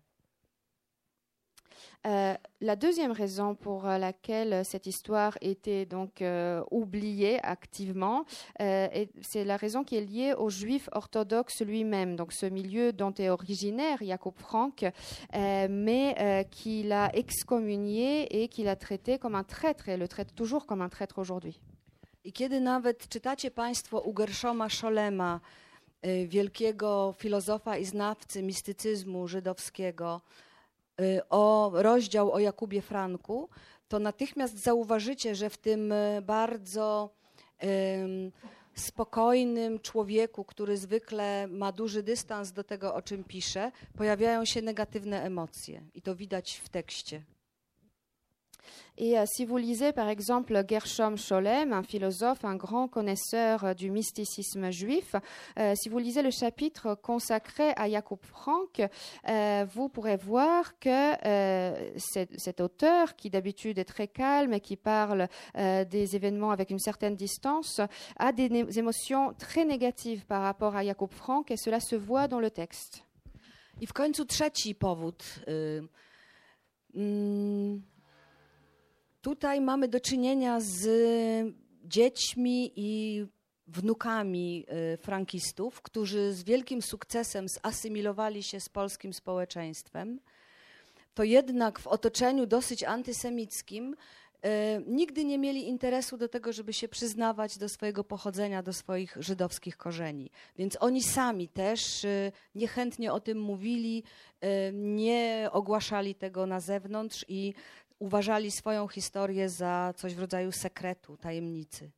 Euh, 2.05 2.35
la 2.61 2.75
deuxième 2.75 3.11
raison 3.11 3.55
pour 3.55 3.83
laquelle 3.83 4.63
cette 4.63 4.87
histoire 4.87 5.37
était 5.41 5.85
donc 5.85 6.21
euh, 6.21 6.63
oubliée 6.71 7.39
activement, 7.43 8.25
euh, 8.61 8.87
c'est 9.21 9.43
la 9.43 9.57
raison 9.57 9.83
qui 9.83 9.97
est 9.97 10.05
liée 10.05 10.33
au 10.33 10.49
juif 10.49 10.89
orthodoxe 10.91 11.61
lui-même, 11.61 12.15
donc 12.15 12.31
ce 12.31 12.45
milieu 12.45 12.93
dont 12.93 13.13
est 13.13 13.29
originaire 13.29 13.97
Jacob 14.01 14.33
Frank, 14.37 14.85
mais 15.33 16.47
qui 16.51 16.83
l'a 16.83 17.09
excommunié 17.13 18.43
et 18.43 18.47
qui 18.47 18.63
l'a 18.63 18.75
traité 18.75 19.17
comme 19.17 19.35
un 19.35 19.43
traître 19.43 19.89
et 19.89 19.97
le 19.97 20.07
traite 20.07 20.33
toujours 20.35 20.65
comme 20.65 20.81
un 20.81 20.89
traître 20.89 21.19
aujourd'hui. 21.19 21.59
I 22.23 22.33
kiedy 22.33 22.59
nawet 22.59 23.07
czytacie 23.07 23.51
Państwo 23.51 24.01
u 24.01 24.13
Gershoma 24.13 24.69
Scholema, 24.69 25.39
wielkiego 26.27 27.13
filozofa 27.17 27.77
i 27.77 27.85
znawcy 27.85 28.43
mistycyzmu 28.43 29.27
żydowskiego, 29.27 30.21
o 31.29 31.71
rozdział 31.73 32.31
o 32.31 32.39
Jakubie 32.39 32.81
Franku, 32.81 33.49
to 33.87 33.99
natychmiast 33.99 34.57
zauważycie, 34.57 35.35
że 35.35 35.49
w 35.49 35.57
tym 35.57 35.93
bardzo 36.21 37.09
um, 37.61 38.31
spokojnym 38.75 39.79
człowieku, 39.79 40.43
który 40.43 40.77
zwykle 40.77 41.47
ma 41.47 41.71
duży 41.71 42.03
dystans 42.03 42.51
do 42.51 42.63
tego, 42.63 42.95
o 42.95 43.01
czym 43.01 43.23
pisze, 43.23 43.71
pojawiają 43.97 44.45
się 44.45 44.61
negatywne 44.61 45.23
emocje. 45.23 45.81
I 45.93 46.01
to 46.01 46.15
widać 46.15 46.61
w 46.63 46.69
tekście. 46.69 47.21
Et 48.97 49.17
euh, 49.17 49.25
si 49.27 49.45
vous 49.45 49.57
lisez 49.57 49.91
par 49.93 50.09
exemple 50.09 50.63
Gershom 50.67 51.17
Scholem, 51.17 51.73
un 51.73 51.83
philosophe, 51.83 52.43
un 52.45 52.55
grand 52.55 52.87
connaisseur 52.87 53.63
euh, 53.63 53.73
du 53.73 53.91
mysticisme 53.91 54.71
juif, 54.71 55.15
euh, 55.59 55.73
si 55.75 55.89
vous 55.89 55.99
lisez 55.99 56.21
le 56.21 56.31
chapitre 56.31 56.95
consacré 56.95 57.73
à 57.75 57.89
Jacob 57.89 58.19
Frank, 58.23 58.81
vous 59.73 59.89
pourrez 59.89 60.17
voir 60.17 60.79
que 60.79 61.13
cet, 61.97 62.61
auteur, 62.61 63.15
qui 63.15 63.29
d'habitude 63.29 63.77
est 63.77 63.85
très 63.85 64.07
calme 64.07 64.53
et 64.53 64.59
qui 64.59 64.75
parle 64.75 65.27
des 65.55 66.15
événements 66.15 66.51
avec 66.51 66.69
une 66.69 66.79
certaine 66.79 67.15
distance, 67.15 67.81
a 68.17 68.31
des 68.31 68.77
émotions 68.77 69.33
très 69.33 69.65
négatives 69.65 70.25
par 70.25 70.41
rapport 70.41 70.75
à 70.75 70.83
Jacob 70.83 71.11
Frank 71.11 71.51
et 71.51 71.57
cela 71.57 71.79
se 71.79 71.95
voit 71.95 72.27
dans 72.27 72.39
le 72.39 72.49
texte. 72.49 73.03
I 73.81 73.87
w 73.87 73.93
końcu 73.93 74.25
trzeci 74.25 74.75
powód. 74.75 75.23
Mm, 76.93 77.81
Tutaj 79.21 79.61
mamy 79.61 79.87
do 79.87 79.99
czynienia 79.99 80.59
z 80.59 80.87
dziećmi 81.83 82.71
i 82.75 83.25
wnukami 83.67 84.65
y, 84.93 84.97
frankistów, 84.97 85.81
którzy 85.81 86.33
z 86.33 86.43
wielkim 86.43 86.81
sukcesem 86.81 87.47
zasymilowali 87.47 88.43
się 88.43 88.59
z 88.59 88.69
polskim 88.69 89.13
społeczeństwem. 89.13 90.19
To 91.13 91.23
jednak 91.23 91.79
w 91.79 91.87
otoczeniu 91.87 92.45
dosyć 92.45 92.83
antysemickim 92.83 93.95
y, 93.95 94.47
nigdy 94.87 95.25
nie 95.25 95.37
mieli 95.37 95.67
interesu 95.67 96.17
do 96.17 96.27
tego, 96.27 96.53
żeby 96.53 96.73
się 96.73 96.87
przyznawać 96.87 97.57
do 97.57 97.69
swojego 97.69 98.03
pochodzenia, 98.03 98.63
do 98.63 98.73
swoich 98.73 99.17
żydowskich 99.19 99.77
korzeni. 99.77 100.31
Więc 100.57 100.77
oni 100.79 101.03
sami 101.03 101.47
też 101.47 102.03
y, 102.03 102.31
niechętnie 102.55 103.13
o 103.13 103.19
tym 103.19 103.39
mówili, 103.39 104.03
nie 104.73 105.49
ogłaszali 105.51 106.15
tego 106.15 106.45
na 106.45 106.59
zewnątrz 106.59 107.25
i 107.27 107.53
uważali 107.99 108.51
swoją 108.51 108.87
historię 108.87 109.49
za 109.49 109.93
coś 109.97 110.15
w 110.15 110.19
rodzaju 110.19 110.51
sekretu, 110.51 111.17
tajemnicy. 111.17 111.91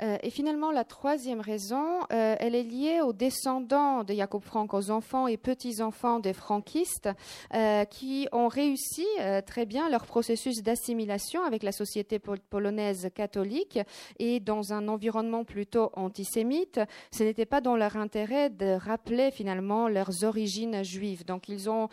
Euh, 0.00 0.16
et 0.22 0.30
finalement, 0.30 0.70
la 0.70 0.84
troisième 0.84 1.40
raison, 1.40 2.00
euh, 2.12 2.36
elle 2.38 2.54
est 2.54 2.62
liée 2.62 3.00
aux 3.00 3.12
descendants 3.12 4.04
de 4.04 4.14
Jacob 4.14 4.42
Frank, 4.42 4.72
aux 4.74 4.90
enfants 4.90 5.26
et 5.26 5.36
petits-enfants 5.36 6.20
des 6.20 6.32
franquistes, 6.32 7.08
euh, 7.54 7.84
qui 7.84 8.28
ont 8.32 8.48
réussi 8.48 9.06
très 9.46 9.66
bien 9.66 9.88
leur 9.88 10.06
processus 10.06 10.62
d'assimilation 10.62 11.42
avec 11.42 11.62
la 11.62 11.72
société 11.72 12.18
polonaise 12.18 13.08
catholique 13.14 13.78
et 14.18 14.40
dans 14.40 14.72
un 14.72 14.88
environnement 14.88 15.44
plutôt 15.44 15.90
antisémite. 15.94 16.80
Ce 17.12 17.22
n'était 17.22 17.46
pas 17.46 17.60
dans 17.60 17.76
leur 17.76 17.96
intérêt 17.96 18.50
de 18.50 18.76
rappeler 18.76 19.30
finalement 19.30 19.88
leurs 19.88 20.24
origines 20.24 20.82
juives. 20.84 21.24
Donc 21.24 21.48
ils 21.48 21.68
ont 21.68 21.88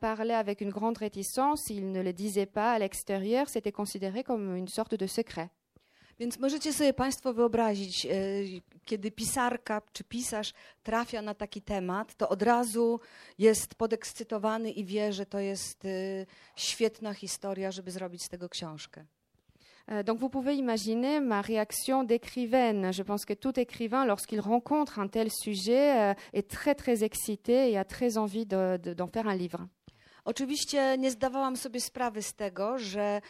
parlé 0.00 0.34
avec 0.34 0.60
une 0.60 0.70
grande 0.70 0.98
réticence, 0.98 1.68
ils 1.70 1.90
ne 1.90 2.02
le 2.02 2.12
disaient 2.12 2.46
pas 2.46 2.72
à 2.72 2.78
l'extérieur, 2.78 3.48
c'était 3.48 3.72
considéré 3.72 4.22
comme 4.22 4.56
une 4.56 4.68
sorte 4.68 4.94
de 4.94 5.06
secret. 5.06 5.50
Więc 6.18 6.38
możecie 6.38 6.72
sobie 6.72 6.92
Państwo 6.92 7.34
wyobrazić, 7.34 8.06
e, 8.06 8.10
kiedy 8.84 9.10
pisarka 9.10 9.82
czy 9.92 10.04
pisarz 10.04 10.52
trafia 10.82 11.22
na 11.22 11.34
taki 11.34 11.62
temat, 11.62 12.14
to 12.14 12.28
od 12.28 12.42
razu 12.42 13.00
jest 13.38 13.74
podekscytowany 13.74 14.70
i 14.70 14.84
wie, 14.84 15.12
że 15.12 15.26
to 15.26 15.38
jest 15.38 15.84
e, 15.84 15.88
świetna 16.56 17.14
historia, 17.14 17.72
żeby 17.72 17.90
zrobić 17.90 18.22
z 18.24 18.28
tego 18.28 18.48
książkę. 18.48 19.04
E, 19.86 20.04
donc 20.04 20.20
vous 20.20 20.32
pouvez 20.32 20.56
imaginer 20.56 21.22
ma 21.22 21.42
réaction 21.42 22.04
d'écrivaine. 22.04 22.92
Je 22.92 23.04
pense 23.04 23.24
que 23.26 23.34
tout 23.34 23.60
écrivain, 23.60 24.04
lorsqu'il 24.06 24.40
rencontre 24.40 24.98
un 24.98 25.08
tel 25.08 25.28
sujet, 25.44 26.14
est 26.32 26.50
très 26.50 26.74
très 26.74 27.04
excité 27.04 27.70
et 27.70 27.78
a 27.78 27.84
très 27.84 28.18
envie 28.18 28.46
d'en 28.46 28.78
de, 28.78 28.94
de, 28.94 29.06
faire 29.12 29.28
un 29.28 29.36
livre. 29.36 29.68
Oczywiście 30.24 30.98
nie 30.98 31.10
zdawałam 31.10 31.56
sobie 31.56 31.80
sprawy 31.80 32.22
z 32.22 32.34
tego, 32.34 32.78
że 32.78 33.20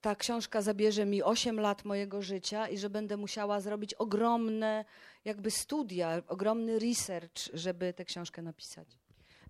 ta 0.00 0.14
książka 0.14 0.62
zabierze 0.62 1.06
mi 1.06 1.22
8 1.22 1.60
lat 1.60 1.84
mojego 1.84 2.22
życia 2.22 2.68
i 2.68 2.78
że 2.78 2.90
będę 2.90 3.16
musiała 3.16 3.60
zrobić 3.60 3.94
ogromne 3.94 4.84
jakby 5.24 5.50
studia, 5.50 6.22
ogromny 6.28 6.78
research, 6.78 7.50
żeby 7.54 7.92
tę 7.92 8.04
książkę 8.04 8.42
napisać. 8.42 8.98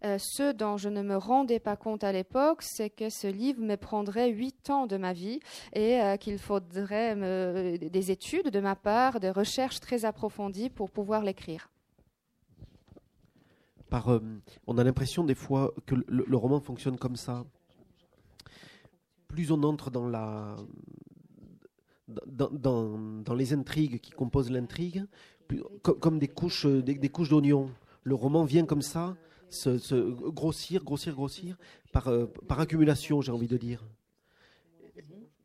Euh, 0.05 0.19
ce 0.19 0.53
dont 0.53 0.77
je 0.77 0.89
ne 0.89 1.03
me 1.03 1.17
rendais 1.17 1.59
pas 1.59 1.77
compte 1.77 2.05
à 2.05 2.13
l'époque, 2.13 2.63
c'est 2.63 2.89
que 2.89 3.11
ce 3.11 3.27
livre 3.27 3.61
me 3.61 3.77
prendrait 3.77 4.29
huit 4.29 4.71
ans 4.71 4.87
de 4.87 4.97
ma 4.97 5.13
vie 5.13 5.41
et 5.73 6.01
euh, 6.01 6.17
qu'il 6.17 6.39
faudrait 6.39 7.17
me, 7.17 7.77
des 7.79 8.11
études 8.13 8.51
de 8.51 8.61
ma 8.61 8.77
part, 8.77 9.19
des 9.19 9.31
recherches 9.31 9.81
très 9.81 10.05
approfondies 10.05 10.71
pour 10.71 10.91
pouvoir 10.91 11.25
l'écrire. 11.25 11.69
Par, 13.91 14.13
euh, 14.13 14.21
on 14.69 14.79
a 14.79 14.85
l'impression 14.85 15.25
des 15.25 15.35
fois 15.35 15.75
que 15.87 15.97
le, 15.97 16.25
le, 16.29 16.37
roman 16.37 16.61
fonctionne 16.61 16.97
comme 16.97 17.17
ça 17.17 17.45
plus 19.29 19.53
on 19.53 19.63
entre 19.63 19.91
dans 19.91 20.09
la 20.09 20.57
dans, 22.27 22.51
dans, 22.51 23.35
les 23.35 23.53
intrigues 23.53 24.01
qui 24.01 24.13
composent 24.13 24.51
l'intrigue, 24.51 25.05
comme, 25.83 26.19
des 26.19 26.29
couches 26.29 26.67
des, 26.67 27.09
couches 27.11 27.29
d'oignons. 27.29 27.71
Le 28.03 28.15
roman 28.15 28.45
vient 28.45 28.65
comme 28.65 28.81
ça, 28.81 29.15
se, 29.51 30.11
grossir, 30.31 30.85
grossir, 30.85 31.15
grossir 31.15 31.59
par 31.93 32.09
euh, 32.09 32.27
par 32.47 32.61
accumulation, 32.61 33.21
j'ai 33.21 33.33
envie 33.33 33.47
de 33.47 33.59
dire. 33.59 33.85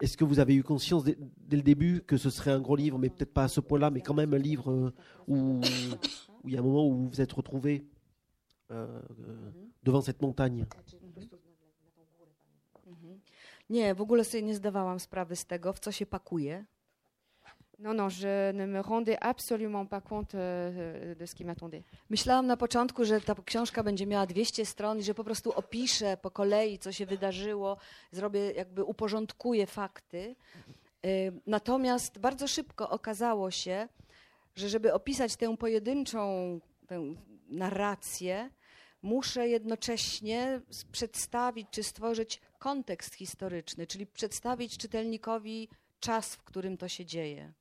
Est-ce 0.01 0.17
que 0.17 0.23
vous 0.23 0.39
avez 0.39 0.55
eu 0.55 0.63
conscience 0.63 1.03
dès, 1.03 1.17
le 1.51 1.61
début 1.61 2.01
que 2.01 2.17
ce 2.17 2.29
serait 2.29 2.51
un 2.51 2.59
gros 2.59 2.75
livre, 2.75 2.97
mais 2.97 3.09
peut-être 3.09 3.33
pas 3.33 3.43
à 3.43 3.47
ce 3.47 3.59
point-là, 3.59 3.89
mais 3.91 4.01
quand 4.01 4.13
même 4.13 4.33
un 4.33 4.37
livre 4.37 4.71
euh, 4.71 4.93
où, 5.27 5.59
où 6.43 6.47
il 6.49 6.53
y 6.53 6.57
a 6.57 6.59
un 6.59 6.63
moment 6.63 6.87
où 6.87 6.93
vous 6.93 7.09
vous 7.09 7.21
êtes 7.21 7.31
retrouvé 7.31 7.85
euh, 8.71 9.01
devant 9.83 10.01
cette 10.01 10.21
montagne? 10.21 10.65
Nie, 13.74 13.96
w 13.96 14.01
ogóle 14.01 14.24
sobie 14.24 14.44
nie 14.44 14.56
zdawałam 14.56 15.00
sprawy 15.00 15.36
z 15.36 15.46
tego, 15.46 15.74
w 15.74 15.80
co 15.80 15.92
się 15.92 16.06
pakuje. 16.06 16.65
Non, 17.80 17.98
non, 17.98 18.10
je 18.10 18.53
ne 18.53 18.68
me 18.68 18.82
rendais 18.82 19.18
absolument 19.22 19.89
pas 19.89 20.01
compte 20.10 20.36
euh, 20.36 21.15
de 21.15 21.25
ce 21.25 21.36
qui 21.36 21.46
m'attendait. 21.46 21.84
Myślałam 22.10 22.48
na 22.48 22.58
początku, 22.58 23.06
że 23.06 23.22
ta 23.22 23.36
książka 23.46 23.84
będzie 23.84 24.06
miała 24.06 24.25
200 24.25 24.65
stron 24.65 25.00
i 25.00 25.03
że 25.03 25.13
po 25.13 25.24
prostu 25.24 25.51
opiszę 25.51 26.18
po 26.18 26.32
kolei, 26.32 26.80
co 26.80 26.92
się 26.92 27.06
wydarzyło, 27.06 27.77
zrobię, 28.12 28.51
jakby 28.51 28.84
uporządkuję 28.84 29.65
fakty. 29.65 30.36
Y, 31.06 31.34
natomiast 31.48 32.20
bardzo 32.20 32.48
szybko 32.48 32.89
okazało 32.89 33.51
się, 33.51 33.88
że 34.56 34.70
żeby 34.70 34.94
opisać 34.94 35.36
tę 35.36 35.58
pojedynczą 35.58 36.60
tę 36.88 37.15
narrację, 37.50 38.50
muszę 39.03 39.48
jednocześnie 39.48 40.62
przedstawić 40.92 41.68
czy 41.72 41.84
stworzyć 41.84 42.42
kontekst 42.63 43.15
historyczny, 43.15 43.88
czyli 43.88 44.05
przedstawić 44.05 44.77
czytelnikowi 44.77 45.70
czas, 46.00 46.36
w 46.36 46.43
którym 46.43 46.77
to 46.77 46.88
się 46.88 47.05
dzieje. 47.05 47.53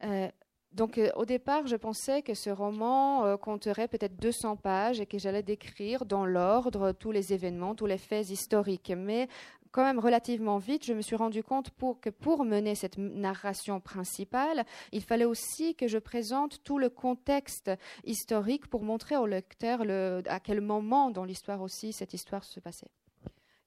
E, 0.00 0.32
donc 0.72 0.98
euh, 0.98 1.12
au 1.14 1.26
départ, 1.26 1.66
je 1.66 1.76
pensais 1.76 2.22
que 2.22 2.34
ce 2.34 2.50
roman 2.50 3.24
euh, 3.24 3.36
compterait 3.36 3.88
peut-être 3.88 4.16
200 4.16 4.56
pages 4.56 5.00
et 5.00 5.06
que 5.06 5.18
j'allais 5.18 5.42
décrire 5.42 6.06
dans 6.06 6.24
l'ordre 6.24 6.92
tous 6.92 7.12
les 7.12 7.32
événements, 7.32 7.74
tous 7.74 7.86
les 7.86 7.98
faits 7.98 8.30
historiques. 8.30 8.92
Mais 8.96 9.28
quand 9.72 9.84
même 9.84 9.98
relativement 9.98 10.58
vite, 10.58 10.84
je 10.84 10.92
me 10.92 11.02
suis 11.02 11.16
rendu 11.16 11.42
compte 11.42 11.70
pour, 11.70 12.00
que 12.00 12.10
pour 12.10 12.44
mener 12.44 12.74
cette 12.74 12.98
narration 12.98 13.80
principale, 13.80 14.64
il 14.92 15.02
fallait 15.02 15.24
aussi 15.24 15.74
que 15.74 15.88
je 15.88 15.98
présente 15.98 16.62
tout 16.62 16.78
le 16.78 16.90
contexte 16.90 17.70
historique 18.04 18.66
pour 18.68 18.82
montrer 18.84 19.16
au 19.16 19.26
lecteur 19.26 19.84
le, 19.84 20.22
à 20.26 20.40
quel 20.40 20.60
moment 20.60 21.10
dans 21.10 21.24
l'histoire 21.24 21.62
aussi 21.62 21.92
cette 21.92 22.14
histoire 22.14 22.44
se 22.44 22.60
passait. 22.60 22.90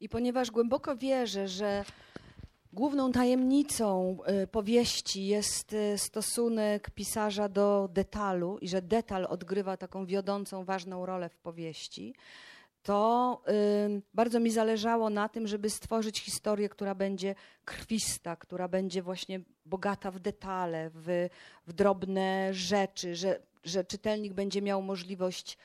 I 0.02 0.10
ponieważ 0.10 0.52
głęboko 0.52 0.96
wierzę, 0.96 1.48
że 1.48 1.84
główną 2.74 3.12
tajemnicą 3.12 4.18
y, 4.44 4.48
powieści 4.48 5.26
jest 5.26 5.74
y, 5.74 5.98
stosunek 5.98 6.90
pisarza 6.90 7.50
do 7.50 7.90
detalu 7.94 8.58
i 8.62 8.68
że 8.68 8.82
detal 8.82 9.26
odgrywa 9.30 9.78
taką 9.78 10.06
wiodącą, 10.06 10.64
ważną 10.64 11.06
rolę 11.06 11.30
w 11.30 11.38
powieści, 11.38 12.14
to 12.86 13.42
y, 13.98 14.02
bardzo 14.14 14.40
mi 14.40 14.52
zależało 14.52 15.10
na 15.10 15.30
tym, 15.30 15.48
żeby 15.48 15.70
stworzyć 15.70 16.20
historię, 16.20 16.70
która 16.70 16.96
będzie 16.96 17.36
krwista, 17.66 18.36
która 18.36 18.68
będzie 18.68 19.02
właśnie 19.02 19.40
bogata 19.66 20.12
w 20.12 20.20
detale, 20.20 20.92
w, 20.94 21.30
w 21.68 21.74
drobne 21.74 22.54
rzeczy, 22.54 23.16
że, 23.16 23.40
że 23.64 23.84
czytelnik 23.84 24.34
będzie 24.34 24.62
miał 24.62 24.82
możliwość 24.82 25.58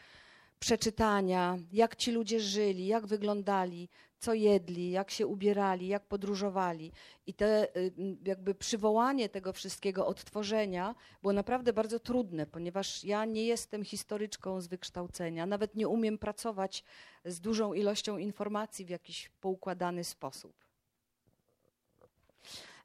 przeczytania, 0.59 1.59
jak 1.73 1.97
ci 1.97 2.13
ludzie 2.13 2.41
żyli, 2.41 2.87
jak 2.87 3.07
wyglądali, 3.07 3.89
co 4.21 4.35
jedli, 4.35 4.91
jak 4.91 5.11
się 5.11 5.27
ubierali, 5.27 5.89
jak 5.89 6.07
podróżowali. 6.07 6.93
I 7.27 7.35
te 7.35 7.77
y, 7.77 7.93
jakby 8.25 8.55
przywołanie 8.55 9.29
tego 9.29 9.53
wszystkiego, 9.53 10.07
odtworzenia 10.07 10.95
było 11.23 11.33
naprawdę 11.33 11.73
bardzo 11.73 12.01
trudne, 12.01 12.47
ponieważ 12.47 13.05
ja 13.05 13.25
nie 13.25 13.47
jestem 13.47 13.85
historyczką 13.85 14.61
z 14.61 14.67
wykształcenia, 14.67 15.47
nawet 15.47 15.75
nie 15.75 15.89
umiem 15.89 16.19
pracować 16.19 16.85
z 17.25 17.41
dużą 17.41 17.75
ilością 17.75 18.19
informacji 18.19 18.85
w 18.85 18.89
jakiś 18.89 19.29
poukładany 19.41 20.05
sposób. 20.05 20.53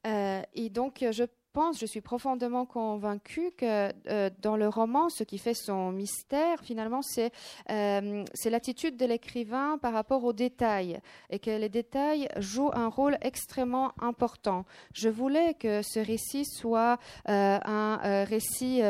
Euh, 0.03 0.45
et 0.55 0.69
donc, 0.69 1.01
je 1.01 1.27
pense, 1.55 1.79
je 1.79 1.85
suis 1.85 2.01
profondément 2.01 2.65
convaincue 2.65 3.51
que 3.57 3.89
euh, 4.09 4.29
dans 4.41 4.57
le 4.57 4.67
roman, 4.67 5.07
ce 5.07 5.23
qui 5.23 5.37
fait 5.37 5.53
son 5.53 5.93
mystère, 5.93 6.59
finalement, 6.61 7.01
c'est 7.01 7.31
euh, 7.71 8.25
c'est 8.33 8.49
l'attitude 8.49 8.97
de 8.97 9.05
l'écrivain 9.05 9.77
par 9.77 9.93
rapport 9.93 10.25
aux 10.25 10.33
détails 10.33 10.99
et 11.29 11.39
que 11.39 11.51
les 11.51 11.69
détails 11.69 12.27
jouent 12.39 12.71
un 12.73 12.89
rôle 12.89 13.17
extrêmement 13.21 13.93
important. 14.01 14.65
Je 14.93 15.07
voulais 15.07 15.53
que 15.53 15.81
ce 15.81 15.99
récit 15.99 16.43
soit 16.43 16.99
euh, 17.29 17.57
un 17.63 18.25
récit 18.25 18.81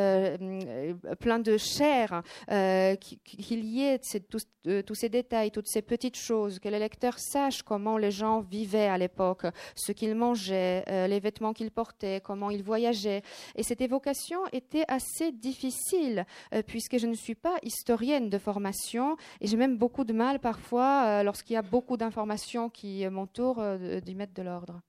plein 1.19 1.37
de 1.37 1.57
chair, 1.57 2.23
qu'il 2.47 3.65
y 3.65 3.83
ait 3.83 3.99
tous, 4.27 4.95
ces 4.95 5.09
détails, 5.09 5.51
toutes 5.51 5.67
ces 5.67 5.83
petites 5.83 6.17
choses, 6.17 6.57
que 6.57 6.69
le 6.69 6.79
lecteur 6.79 7.19
sache 7.19 7.61
comment 7.61 7.99
les 7.99 8.11
gens 8.11 8.39
vivaient 8.41 8.87
à 8.87 8.97
l'époque, 8.97 9.45
ce 9.75 9.91
qu'ils 9.91 10.15
mangeaient, 10.15 10.83
les 11.07 11.19
vêtements 11.19 11.53
qu'ils 11.53 11.71
portaient, 11.71 12.21
comment 12.23 12.49
ils 12.49 12.54
voyageaient. 12.63 13.21
Et 13.55 13.63
cette 13.63 13.81
évocation 13.81 14.39
était 14.51 14.85
assez 14.87 15.31
difficile, 15.31 16.25
euh, 16.53 16.61
puisque 16.61 16.97
je 16.97 17.07
ne 17.07 17.15
suis 17.15 17.35
pas 17.35 17.57
historienne 17.63 18.29
de 18.29 18.37
formation, 18.37 19.17
et 19.41 19.47
j'ai 19.47 19.57
même 19.57 19.77
beaucoup 19.77 20.03
de 20.03 20.13
mal 20.13 20.39
parfois, 20.39 21.05
euh, 21.05 21.23
lorsqu'il 21.23 21.53
y 21.53 21.57
a 21.57 21.61
beaucoup 21.61 21.97
d'informations 21.97 22.69
qui 22.69 23.07
m'entourent, 23.07 23.59
euh, 23.59 23.99
d'y 24.01 24.15
mettre 24.15 24.33
de 24.33 24.41
l'ordre. 24.41 24.81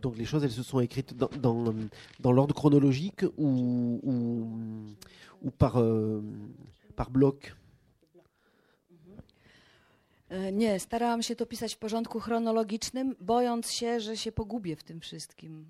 Donc 0.00 0.16
les 0.18 0.24
choses, 0.24 0.44
elles 0.44 0.50
se 0.52 0.62
sont 0.62 0.80
écrites 0.80 1.16
dans, 1.16 1.30
dans, 1.40 1.74
dans 2.20 2.32
l'ordre 2.32 2.54
chronologique 2.54 3.24
ou, 3.36 4.00
ou, 4.02 4.46
ou 5.42 5.50
par, 5.50 5.80
euh, 5.80 6.22
par 6.94 7.10
bloc? 7.10 7.56
E, 10.28 10.52
Nie, 10.52 10.80
starałam 10.80 11.22
się 11.22 11.36
to 11.36 11.46
pisać 11.46 11.74
w 11.74 11.78
porządku 11.78 12.20
chronologicznym, 12.20 13.16
bojąc 13.20 13.70
się, 13.72 14.00
że 14.00 14.16
się 14.16 14.32
pogubię 14.32 14.76
w 14.76 14.84
tym 14.84 15.00
wszystkim. 15.00 15.66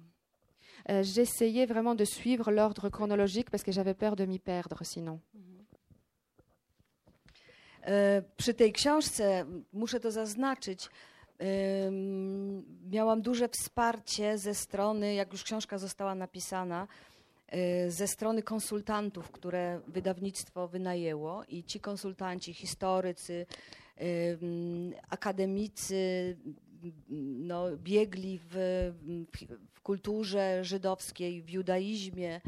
Euh, 0.88 1.02
J'essayais 1.02 1.66
vraiment 1.66 1.94
de 1.96 2.04
suivre 2.04 2.50
l'ordre 2.52 2.88
chronologique 2.90 3.50
parce 3.50 3.64
que 3.64 3.72
j'avais 3.72 3.94
peur 3.94 4.14
de 4.14 4.24
m'y 4.24 4.38
perdre 4.38 4.84
sinon. 4.84 5.20
E, 7.86 8.22
Przy 8.36 8.54
tej 8.54 8.72
książce, 8.72 9.46
muszę 9.72 10.00
to 10.00 10.10
zaznaczyć, 10.10 10.90
miałam 12.90 13.22
duże 13.22 13.48
wsparcie 13.48 14.38
ze 14.38 14.54
strony, 14.54 15.14
jak 15.14 15.32
już 15.32 15.44
książka 15.44 15.78
została 15.78 16.14
napisana, 16.14 16.88
e, 17.48 17.90
ze 17.90 18.06
strony 18.06 18.42
konsultantów, 18.42 19.30
które 19.30 19.80
wydawnictwo 19.88 20.68
wynajęło 20.68 21.44
i 21.48 21.64
ci 21.64 21.80
konsultanci, 21.80 22.54
historycy, 22.54 23.46
em, 23.96 24.94
akademicy, 25.10 26.36
no, 27.08 27.76
biegli 27.76 28.40
w 28.50 28.56
kulturze 29.86 30.64
żydowskiej, 30.64 31.42
w 31.42 31.50
judaizmie, 31.50 32.40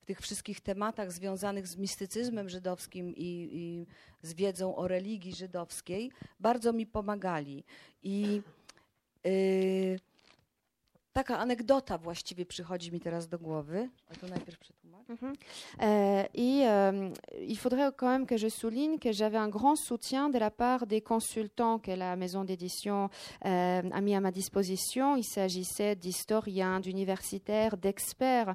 w 0.00 0.04
tych 0.04 0.20
wszystkich 0.20 0.60
tematach 0.60 1.12
związanych 1.12 1.66
z 1.66 1.76
mistycyzmem 1.76 2.48
żydowskim 2.48 3.14
i, 3.16 3.48
i 3.52 3.86
z 4.22 4.34
wiedzą 4.34 4.76
o 4.76 4.88
religii 4.88 5.34
żydowskiej, 5.34 6.10
bardzo 6.40 6.72
mi 6.72 6.86
pomagali. 6.86 7.64
I 8.02 8.42
y, 9.26 10.00
taka 11.12 11.38
anegdota 11.38 11.98
właściwie 11.98 12.46
przychodzi 12.46 12.92
mi 12.92 13.00
teraz 13.00 13.28
do 13.28 13.38
głowy. 13.38 13.90
A 14.08 14.14
to 14.14 14.26
najpierw. 14.26 14.58
Mhm. 15.08 15.32
Euh, 15.82 16.24
et 16.34 16.62
euh, 16.66 17.10
il 17.46 17.56
faudrait 17.56 17.90
quand 17.96 18.08
même 18.08 18.26
que 18.26 18.36
je 18.36 18.48
souligne 18.48 18.98
que 18.98 19.12
j'avais 19.12 19.38
un 19.38 19.48
grand 19.48 19.76
soutien 19.76 20.30
de 20.30 20.38
la 20.38 20.50
part 20.50 20.86
des 20.86 21.00
consultants 21.00 21.78
que 21.78 21.92
la 21.92 22.16
maison 22.16 22.44
d'édition 22.44 23.08
euh, 23.44 23.82
a 23.90 24.00
mis 24.00 24.14
à 24.14 24.20
ma 24.20 24.30
disposition. 24.30 25.16
Il 25.16 25.24
s'agissait 25.24 25.94
d'historiens, 25.94 26.80
d'universitaires, 26.80 27.76
d'experts 27.76 28.54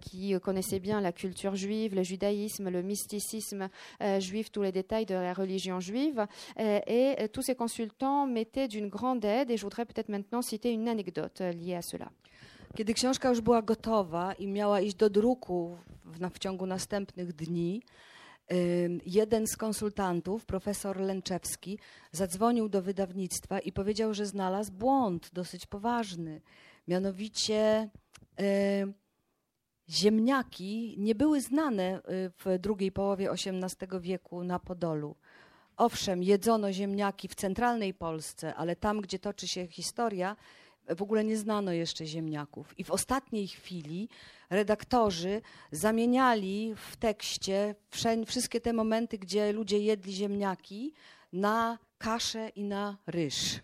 qui 0.00 0.38
connaissaient 0.40 0.80
bien 0.80 1.00
la 1.00 1.12
culture 1.12 1.54
juive, 1.54 1.94
le 1.94 2.02
judaïsme, 2.02 2.68
le 2.68 2.82
mysticisme 2.82 3.68
juif, 4.18 4.50
tous 4.50 4.62
les 4.62 4.72
détails 4.72 5.06
de 5.06 5.14
la 5.14 5.32
religion 5.32 5.80
juive. 5.80 6.26
Et 6.58 7.16
tous 7.32 7.42
ces 7.42 7.54
consultants 7.54 8.26
m'étaient 8.26 8.68
d'une 8.68 8.88
grande 8.88 9.24
aide 9.24 9.50
et 9.50 9.56
je 9.56 9.62
voudrais 9.62 9.84
peut-être 9.84 10.08
maintenant 10.08 10.42
citer 10.42 10.72
une 10.72 10.88
anecdote 10.88 11.40
liée 11.40 11.76
à 11.76 11.82
cela. 11.82 12.10
Kiedy 12.74 12.94
książka 12.94 13.28
już 13.28 13.40
była 13.40 13.62
gotowa 13.62 14.32
i 14.32 14.46
miała 14.46 14.80
iść 14.80 14.96
do 14.96 15.10
druku 15.10 15.78
w, 16.04 16.20
na, 16.20 16.30
w 16.30 16.38
ciągu 16.38 16.66
następnych 16.66 17.32
dni, 17.32 17.82
jeden 19.06 19.46
z 19.46 19.56
konsultantów, 19.56 20.46
profesor 20.46 21.00
Lęczewski, 21.00 21.78
zadzwonił 22.12 22.68
do 22.68 22.82
wydawnictwa 22.82 23.58
i 23.58 23.72
powiedział, 23.72 24.14
że 24.14 24.26
znalazł 24.26 24.72
błąd 24.72 25.30
dosyć 25.32 25.66
poważny. 25.66 26.40
Mianowicie 26.88 27.90
ziemniaki 29.88 30.94
nie 30.98 31.14
były 31.14 31.40
znane 31.40 31.98
y, 31.98 32.30
w 32.44 32.58
drugiej 32.58 32.92
połowie 32.92 33.30
XVIII 33.30 34.00
wieku 34.00 34.44
na 34.44 34.58
Podolu. 34.58 35.16
Owszem, 35.76 36.22
jedzono 36.22 36.72
ziemniaki 36.72 37.28
w 37.28 37.34
centralnej 37.34 37.94
Polsce, 37.94 38.54
ale 38.54 38.76
tam, 38.76 39.00
gdzie 39.00 39.18
toczy 39.18 39.48
się 39.48 39.66
historia, 39.66 40.36
w 40.96 41.02
ogóle 41.02 41.24
nie 41.24 41.36
znano 41.36 41.72
jeszcze 41.72 42.06
ziemniaków. 42.06 42.78
I 42.78 42.84
w 42.84 42.90
ostatniej 42.90 43.48
chwili 43.48 44.08
redaktorzy 44.50 45.42
zamieniali 45.72 46.74
w 46.76 46.96
tekście 46.96 47.74
wszystkie 48.26 48.60
te 48.60 48.72
momenty, 48.72 49.18
gdzie 49.18 49.52
ludzie 49.52 49.78
jedli 49.78 50.12
ziemniaki, 50.12 50.92
na 51.32 51.78
kaszę 51.98 52.48
i 52.48 52.64
na 52.64 52.96
ryż. 53.06 53.60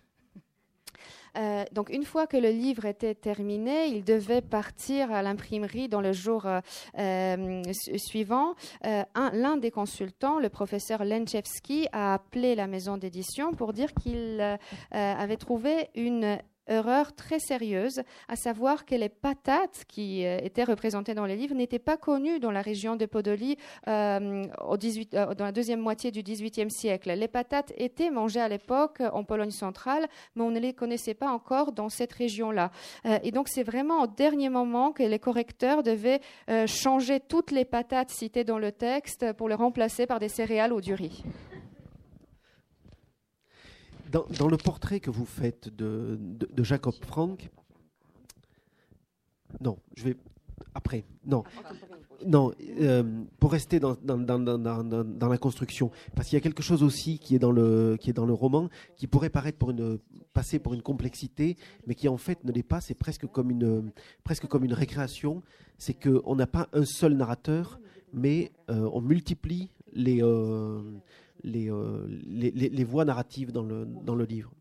Euh, 1.37 1.65
donc 1.73 1.91
une 1.91 2.05
fois 2.05 2.27
que 2.27 2.37
le 2.37 2.51
livre 2.51 2.85
était 2.87 3.15
terminé, 3.15 3.87
il 3.87 4.03
devait 4.03 4.43
partir 4.43 5.13
à 5.13 5.23
l'imprimerie 5.23 5.89
dans 5.89 6.01
le 6.01 6.13
jour 6.13 6.45
euh, 6.45 7.63
su- 7.73 7.99
suivant. 8.01 8.55
Euh, 8.85 9.05
un- 9.15 9.31
L'un 9.33 9.57
des 9.57 9.71
consultants, 9.71 10.41
le 10.41 10.49
professeur 10.49 11.05
Lenchevski, 11.05 11.87
a 11.93 12.15
appelé 12.15 12.57
la 12.57 12.67
maison 12.67 12.97
d'édition 12.97 13.53
pour 13.53 13.73
dire 13.73 13.95
qu'il 13.95 14.41
euh, 14.41 14.57
avait 14.91 15.37
trouvé 15.37 15.91
une 15.95 16.37
erreur 16.71 17.15
très 17.15 17.39
sérieuse, 17.39 18.03
à 18.29 18.37
savoir 18.37 18.87
que 18.87 18.95
les 18.95 19.09
patates 19.09 19.85
qui 19.89 20.25
euh, 20.25 20.39
étaient 20.43 20.65
représentées 20.65 21.15
dans 21.15 21.27
les 21.27 21.37
livres 21.37 21.55
n'étaient 21.55 21.79
pas 21.79 21.97
connues 21.97 22.41
dans 22.41 22.51
la 22.51 22.63
région 22.63 22.97
de 22.97 23.07
Podoli 23.07 23.57
euh, 23.89 24.45
au 24.67 24.77
18 24.77 25.15
euh, 25.15 25.35
dans 25.35 25.45
la 25.45 25.53
deuxième 25.53 25.81
moitié 25.81 26.11
du 26.11 26.23
XVIIIe 26.23 26.71
siècle. 26.71 27.13
Les 27.13 27.29
patates 27.29 27.73
étaient 27.77 28.11
mangées 28.11 28.41
à 28.41 28.49
l'époque 28.49 29.03
en 29.13 29.25
Pologne 29.25 29.51
centrale, 29.51 30.07
mais 30.37 30.43
on 30.43 30.51
ne 30.51 30.61
les 30.61 30.73
connaissait 30.73 31.15
pas 31.15 31.31
encore 31.31 31.73
dans 31.73 31.89
cette 31.89 32.13
région-là. 32.13 32.71
Et 33.23 33.33
donc 33.33 33.49
c'est 33.49 33.63
vraiment 33.63 34.03
au 34.03 34.07
dernier 34.07 34.49
moment 34.49 34.93
que 34.93 35.03
les 35.03 35.19
correcteurs 35.19 35.83
devaient 35.83 36.21
changer 36.67 37.21
toutes 37.21 37.51
les 37.51 37.65
patates 37.65 38.11
citées 38.11 38.45
dans 38.45 38.59
le 38.59 38.73
texte 38.73 39.33
pour 39.33 39.49
les 39.49 39.55
remplacer 39.55 40.07
par 40.07 40.21
des 40.21 40.29
céréales 40.29 40.73
ou 40.73 40.81
du 40.81 40.95
riz. 40.95 41.25
Dans, 44.11 44.49
le 44.49 44.57
portrait 44.57 44.99
que 44.99 45.11
vous 45.11 45.25
faites 45.25 45.69
de, 45.75 46.19
de- 46.21 46.65
Jacob 46.65 46.95
Frank, 47.05 47.49
non, 49.61 49.79
je 49.97 50.05
vais 50.05 50.17
après, 50.75 51.05
non, 51.25 51.45
non, 52.27 52.53
euh, 52.81 53.03
pour 53.39 53.53
rester 53.53 53.81
dans, 53.81 53.97
dans, 54.03 54.19
dans, 54.19 54.59
dans, 55.05 55.29
la 55.29 55.39
construction, 55.39 55.91
parce 56.15 56.29
qu'il 56.29 56.37
y 56.37 56.41
a 56.41 56.41
quelque 56.41 56.63
chose 56.63 56.83
aussi 56.83 57.19
qui 57.19 57.35
est 57.35 57.39
dans 57.39 57.53
le 57.53 57.97
qui 57.99 58.11
est 58.11 58.13
dans 58.13 58.27
le 58.27 58.33
roman, 58.33 58.69
qui 58.97 59.07
pourrait 59.07 59.31
paraître 59.31 59.59
passer 60.33 60.59
pour 60.59 60.75
une 60.75 60.83
complexité, 60.83 61.57
mais 61.87 61.95
qui 61.95 62.09
en 62.09 62.17
fait 62.17 62.45
ne 62.45 62.53
l'est 62.53 62.63
pas. 62.63 62.81
C'est 62.81 62.95
presque 62.95 63.27
comme 63.27 63.51
une 63.51 63.91
presque 64.25 64.47
comme 64.47 64.65
une 64.65 64.75
récréation. 64.75 65.43
C'est 65.79 65.95
que 65.95 66.21
on 66.25 66.37
n'a 66.37 66.47
pas 66.47 66.69
un 66.73 66.85
seul 66.85 67.15
narrateur, 67.15 67.81
mais 68.13 68.53
euh, 68.71 68.89
on 68.93 69.01
multiplie 69.01 69.71
les 69.93 70.23
euh, 70.23 70.83
les, 71.45 71.71
euh, 71.71 72.07
les, 72.27 72.51
les- 72.51 72.69
les 72.69 72.85
voix 72.85 73.05
narratives 73.05 73.53
dans 73.53 73.63
le, 73.63 73.85
dans 73.87 74.15
le 74.15 74.25
livre. 74.25 74.53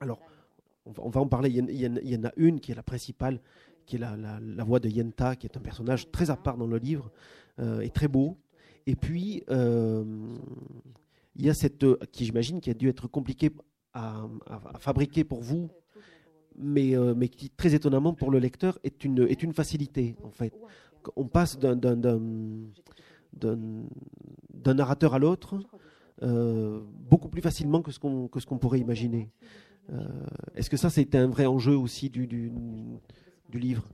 Alors, 0.00 0.20
on 0.84 1.10
va, 1.10 1.20
en 1.20 1.28
parler. 1.28 1.50
Il 1.50 1.70
y, 1.70 2.16
en, 2.16 2.24
a 2.24 2.32
une 2.36 2.58
qui 2.60 2.72
est 2.72 2.74
la 2.74 2.82
principale, 2.82 3.40
qui 3.86 3.96
est 3.96 3.98
la, 3.98 4.16
la- 4.16 4.64
voix 4.64 4.80
de 4.80 4.88
Yenta, 4.88 5.36
qui 5.36 5.46
est 5.46 5.56
un 5.56 5.60
personnage 5.60 6.10
très 6.10 6.30
à 6.30 6.36
part 6.36 6.56
dans 6.56 6.66
le 6.66 6.78
livre 6.78 7.10
euh, 7.60 7.80
et 7.80 7.90
très 7.90 8.08
beau. 8.08 8.36
Et 8.86 8.96
puis, 8.96 9.44
euh, 9.50 10.04
il 11.36 11.46
y 11.46 11.50
a 11.50 11.54
cette, 11.54 11.84
qui 12.10 12.24
j'imagine 12.24 12.60
qui 12.60 12.70
a 12.70 12.74
dû 12.74 12.88
être 12.88 13.06
compliqué 13.08 13.50
à, 13.94 14.24
à- 14.46 14.78
fabriquer 14.78 15.22
pour 15.24 15.40
vous, 15.40 15.70
mais, 16.56 16.96
euh, 16.96 17.14
mais 17.14 17.28
qui 17.28 17.48
très 17.48 17.74
étonnamment 17.74 18.12
pour 18.12 18.30
le 18.30 18.38
lecteur 18.38 18.78
est 18.84 19.04
une, 19.04 19.26
est 19.28 19.42
une 19.42 19.52
facilité 19.52 20.16
en 20.24 20.30
fait. 20.30 20.52
On 21.16 21.26
passe 21.26 21.58
d'un 21.58 21.78
narrateur 24.74 25.14
à 25.14 25.18
l'autre 25.18 25.58
euh, 26.22 26.80
beaucoup 27.10 27.28
plus 27.28 27.42
facilement 27.42 27.82
que 27.82 27.92
ce 27.92 27.98
qu'on, 27.98 28.28
que 28.28 28.40
ce 28.40 28.46
qu'on 28.46 28.58
pourrait 28.58 28.80
imaginer. 28.80 29.30
Euh, 29.90 29.98
est-ce 30.54 30.70
que 30.70 30.76
ça 30.76 30.90
c'était 30.90 31.18
un 31.18 31.28
vrai 31.28 31.46
enjeu 31.46 31.76
aussi 31.76 32.08
du, 32.08 32.26
du, 32.26 32.52
du 33.48 33.58
livre 33.58 33.84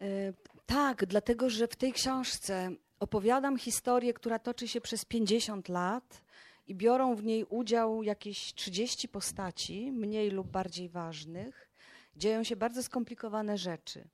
E, 0.00 0.32
Tak, 0.66 1.06
dlatego 1.06 1.50
że 1.50 1.68
w 1.68 1.76
tej 1.76 1.92
książce 1.92 2.70
opowiadam 3.00 3.58
historię, 3.58 4.14
która 4.14 4.38
toczy 4.38 4.68
się 4.68 4.80
przez 4.80 5.04
50 5.04 5.68
lat 5.68 6.22
i 6.66 6.74
biorą 6.74 7.14
w 7.14 7.24
niej 7.24 7.44
udział 7.44 8.02
jakieś 8.02 8.54
30 8.54 9.08
postaci, 9.08 9.92
mniej 9.92 10.30
lub 10.30 10.50
bardziej 10.50 10.88
ważnych. 10.88 11.70
Dzieją 12.16 12.44
się 12.44 12.56
bardzo 12.56 12.82
skomplikowane 12.82 13.58
rzeczy. 13.58 14.08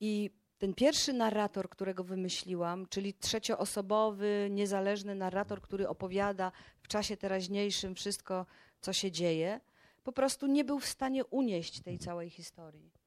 I 0.00 0.30
ten 0.58 0.74
pierwszy 0.74 1.12
narrator, 1.12 1.68
którego 1.68 2.04
wymyśliłam, 2.04 2.86
czyli 2.86 3.14
trzecioosobowy, 3.14 4.48
niezależny 4.50 5.14
narrator, 5.14 5.60
który 5.60 5.88
opowiada 5.88 6.52
w 6.80 6.88
czasie 6.88 7.16
teraźniejszym 7.16 7.94
wszystko, 7.94 8.46
co 8.80 8.92
się 8.92 9.10
dzieje, 9.10 9.60
po 10.04 10.12
prostu 10.12 10.46
nie 10.46 10.64
był 10.64 10.80
w 10.80 10.86
stanie 10.86 11.24
unieść 11.24 11.80
tej 11.80 11.98
całej 11.98 12.30
historii. 12.30 13.03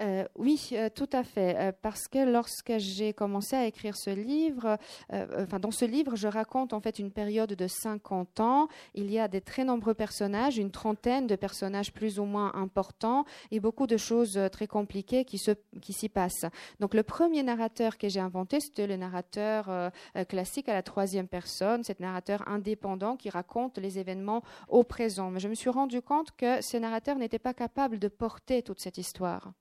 Euh, 0.00 0.24
oui, 0.36 0.70
euh, 0.72 0.88
tout 0.88 1.08
à 1.12 1.22
fait. 1.22 1.56
Euh, 1.56 1.72
parce 1.82 2.08
que 2.08 2.18
lorsque 2.18 2.78
j'ai 2.78 3.12
commencé 3.12 3.54
à 3.54 3.66
écrire 3.66 3.96
ce 3.96 4.10
livre, 4.10 4.78
enfin 5.10 5.58
dans 5.58 5.70
ce 5.70 5.84
livre, 5.84 6.16
je 6.16 6.28
raconte 6.28 6.72
en 6.72 6.80
fait 6.80 6.98
une 6.98 7.10
période 7.10 7.52
de 7.52 7.66
50 7.66 8.40
ans. 8.40 8.68
Il 8.94 9.10
y 9.10 9.18
a 9.18 9.28
des 9.28 9.40
très 9.40 9.64
nombreux 9.64 9.94
personnages, 9.94 10.58
une 10.58 10.70
trentaine 10.70 11.26
de 11.26 11.36
personnages 11.36 11.92
plus 11.92 12.18
ou 12.18 12.24
moins 12.24 12.52
importants 12.54 13.24
et 13.50 13.60
beaucoup 13.60 13.86
de 13.86 13.96
choses 13.96 14.40
très 14.52 14.66
compliquées 14.66 15.24
qui 15.24 15.38
se 15.38 15.52
qui 15.80 15.92
s'y 15.92 16.08
passent. 16.08 16.46
Donc 16.78 16.94
le 16.94 17.02
premier 17.02 17.42
narrateur 17.42 17.98
que 17.98 18.08
j'ai 18.08 18.20
inventé, 18.20 18.60
c'était 18.60 18.86
le 18.86 18.96
narrateur 18.96 19.92
classique 20.28 20.68
à 20.68 20.74
la 20.74 20.82
troisième 20.82 21.28
personne, 21.28 21.84
cet 21.84 22.00
narrateur 22.00 22.46
indépendant 22.48 23.16
qui 23.16 23.30
raconte 23.30 23.78
les 23.78 23.98
événements 23.98 24.42
au 24.68 24.84
présent. 24.84 25.30
Mais 25.30 25.40
je 25.40 25.48
me 25.48 25.54
suis 25.54 25.70
rendu 25.70 26.00
compte 26.00 26.30
que 26.36 26.62
ce 26.62 26.76
narrateur 26.76 27.16
n'était 27.16 27.38
pas 27.38 27.54
capable 27.54 27.98
de 27.98 28.08
porter 28.08 28.62
toute 28.62 28.80
cette 28.80 28.98
histoire. 28.98 29.52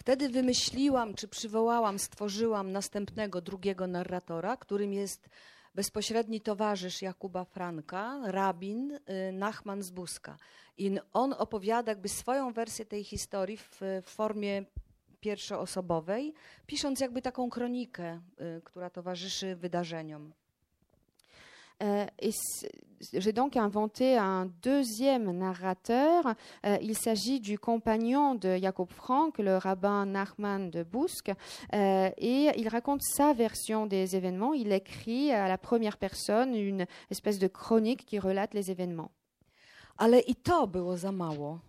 Wtedy 0.00 0.28
wymyśliłam, 0.28 1.14
czy 1.14 1.28
przywołałam, 1.28 1.98
stworzyłam 1.98 2.72
następnego, 2.72 3.40
drugiego 3.40 3.86
narratora, 3.86 4.56
którym 4.56 4.92
jest 4.92 5.28
bezpośredni 5.74 6.40
towarzysz 6.40 7.02
Jakuba 7.02 7.44
Franka, 7.44 8.20
rabin 8.24 8.92
y, 8.92 9.32
Nachman 9.32 9.82
z 9.82 9.90
Buska. 9.90 10.36
I 10.78 10.98
on 11.12 11.32
opowiada 11.38 11.92
jakby 11.92 12.08
swoją 12.08 12.52
wersję 12.52 12.86
tej 12.86 13.04
historii 13.04 13.56
w, 13.56 13.80
w 14.02 14.06
formie 14.06 14.64
pierwszoosobowej, 15.20 16.34
pisząc 16.66 17.00
jakby 17.00 17.22
taką 17.22 17.50
kronikę, 17.50 18.20
y, 18.40 18.62
która 18.64 18.90
towarzyszy 18.90 19.56
wydarzeniom. 19.56 20.32
Euh, 21.82 22.06
et 22.18 22.30
j'ai 23.12 23.32
donc 23.32 23.56
inventé 23.56 24.16
un 24.18 24.46
deuxième 24.62 25.30
narrateur. 25.30 26.34
Euh, 26.66 26.76
il 26.82 26.94
s'agit 26.96 27.40
du 27.40 27.58
compagnon 27.58 28.34
de 28.34 28.58
Jacob 28.58 28.90
Frank, 28.90 29.38
le 29.38 29.56
rabbin 29.56 30.04
Nachman 30.04 30.70
de 30.70 30.82
Busk, 30.82 31.30
euh, 31.30 32.10
et 32.18 32.50
il 32.56 32.68
raconte 32.68 33.02
sa 33.02 33.32
version 33.32 33.86
des 33.86 34.16
événements. 34.16 34.52
Il 34.52 34.72
écrit 34.72 35.32
à 35.32 35.48
la 35.48 35.56
première 35.56 35.96
personne 35.96 36.54
une 36.54 36.86
espèce 37.10 37.38
de 37.38 37.48
chronique 37.48 38.04
qui 38.04 38.18
relate 38.18 38.52
les 38.54 38.70
événements. 38.70 39.10
Ale 39.96 40.20
i 40.20 40.34
to 40.34 40.66
było 40.66 40.96
za 40.96 41.12
mało. 41.12 41.60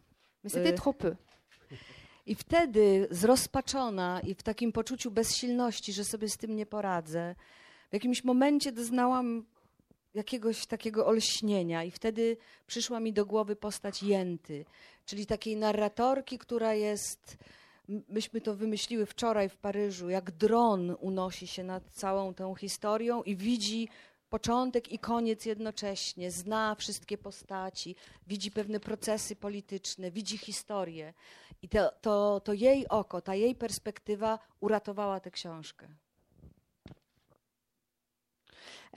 Mais 0.43 0.53
c'était 0.53 0.73
Euh. 0.73 0.77
trop 0.77 0.93
peu. 0.93 1.15
I 2.25 2.35
wtedy 2.35 3.07
zrozpaczona 3.11 4.21
i 4.21 4.33
w 4.33 4.43
takim 4.43 4.71
poczuciu 4.71 5.11
bezsilności, 5.11 5.93
że 5.93 6.03
sobie 6.03 6.27
z 6.29 6.37
tym 6.37 6.55
nie 6.55 6.65
poradzę, 6.65 7.35
w 7.89 7.93
jakimś 7.93 8.23
momencie 8.23 8.71
doznałam 8.71 9.45
jakiegoś 10.13 10.65
takiego 10.65 11.07
olśnienia 11.07 11.83
i 11.83 11.91
wtedy 11.91 12.37
przyszła 12.67 12.99
mi 12.99 13.13
do 13.13 13.25
głowy 13.25 13.55
postać 13.55 14.03
Jęty, 14.03 14.65
czyli 15.05 15.25
takiej 15.25 15.55
narratorki, 15.55 16.37
która 16.37 16.73
jest, 16.73 17.37
myśmy 17.87 18.41
to 18.41 18.55
wymyśliły 18.55 19.05
wczoraj 19.05 19.49
w 19.49 19.57
Paryżu, 19.57 20.09
jak 20.09 20.31
dron 20.31 20.95
unosi 20.99 21.47
się 21.47 21.63
nad 21.63 21.89
całą 21.89 22.33
tą 22.33 22.55
historią 22.55 23.23
i 23.23 23.35
widzi 23.35 23.89
początek 24.29 24.91
i 24.91 24.99
koniec 24.99 25.45
jednocześnie, 25.45 26.31
zna 26.31 26.75
wszystkie 26.75 27.17
postaci, 27.17 27.95
widzi 28.27 28.51
pewne 28.51 28.79
procesy 28.79 29.35
polityczne, 29.35 30.11
widzi 30.11 30.37
historię. 30.37 31.13
I 31.61 31.69
to, 31.69 31.91
to, 32.01 32.39
to 32.39 32.53
jej 32.53 32.87
oko, 32.87 33.21
ta 33.21 33.35
jej 33.35 33.55
perspektywa 33.55 34.39
uratowała 34.59 35.19
tę 35.19 35.31
książkę. 35.31 35.87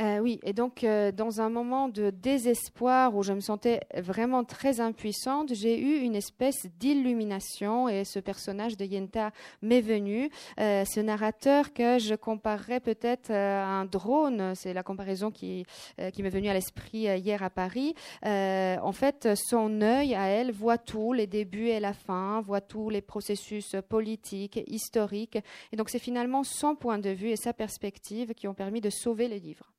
Euh, 0.00 0.18
oui, 0.18 0.40
et 0.42 0.52
donc 0.52 0.82
euh, 0.82 1.12
dans 1.12 1.40
un 1.40 1.48
moment 1.48 1.88
de 1.88 2.10
désespoir 2.10 3.14
où 3.14 3.22
je 3.22 3.32
me 3.32 3.40
sentais 3.40 3.80
vraiment 3.96 4.42
très 4.42 4.80
impuissante, 4.80 5.54
j'ai 5.54 5.78
eu 5.78 6.00
une 6.00 6.16
espèce 6.16 6.66
d'illumination 6.80 7.88
et 7.88 8.04
ce 8.04 8.18
personnage 8.18 8.76
de 8.76 8.84
Yenta 8.84 9.30
m'est 9.62 9.80
venu. 9.80 10.30
Euh, 10.58 10.84
ce 10.84 10.98
narrateur 10.98 11.72
que 11.72 11.98
je 11.98 12.16
comparerais 12.16 12.80
peut-être 12.80 13.30
à 13.30 13.66
un 13.66 13.84
drone, 13.84 14.54
c'est 14.56 14.72
la 14.72 14.82
comparaison 14.82 15.30
qui, 15.30 15.64
qui 16.12 16.22
m'est 16.22 16.30
venue 16.30 16.48
à 16.48 16.54
l'esprit 16.54 17.06
hier 17.18 17.42
à 17.42 17.50
Paris. 17.50 17.94
En 18.24 18.92
fait, 18.92 19.28
son 19.36 19.80
œil 19.80 20.14
à 20.14 20.26
elle 20.26 20.50
voit 20.52 20.78
tout, 20.78 21.12
les 21.12 21.26
débuts 21.26 21.68
et 21.68 21.80
la 21.80 21.92
fin, 21.92 22.40
voit 22.40 22.60
tous 22.60 22.90
les 22.90 23.00
processus 23.00 23.76
politiques, 23.88 24.60
historiques. 24.66 25.38
Et 25.72 25.76
donc 25.76 25.88
c'est 25.90 25.98
finalement 25.98 26.42
son 26.42 26.74
point 26.74 26.98
de 26.98 27.10
vue 27.10 27.30
et 27.30 27.36
sa 27.36 27.52
perspective 27.52 28.34
qui 28.34 28.48
ont 28.48 28.54
permis 28.54 28.80
de 28.80 28.90
sauver 28.90 29.28
le 29.28 29.36
livre. 29.36 29.74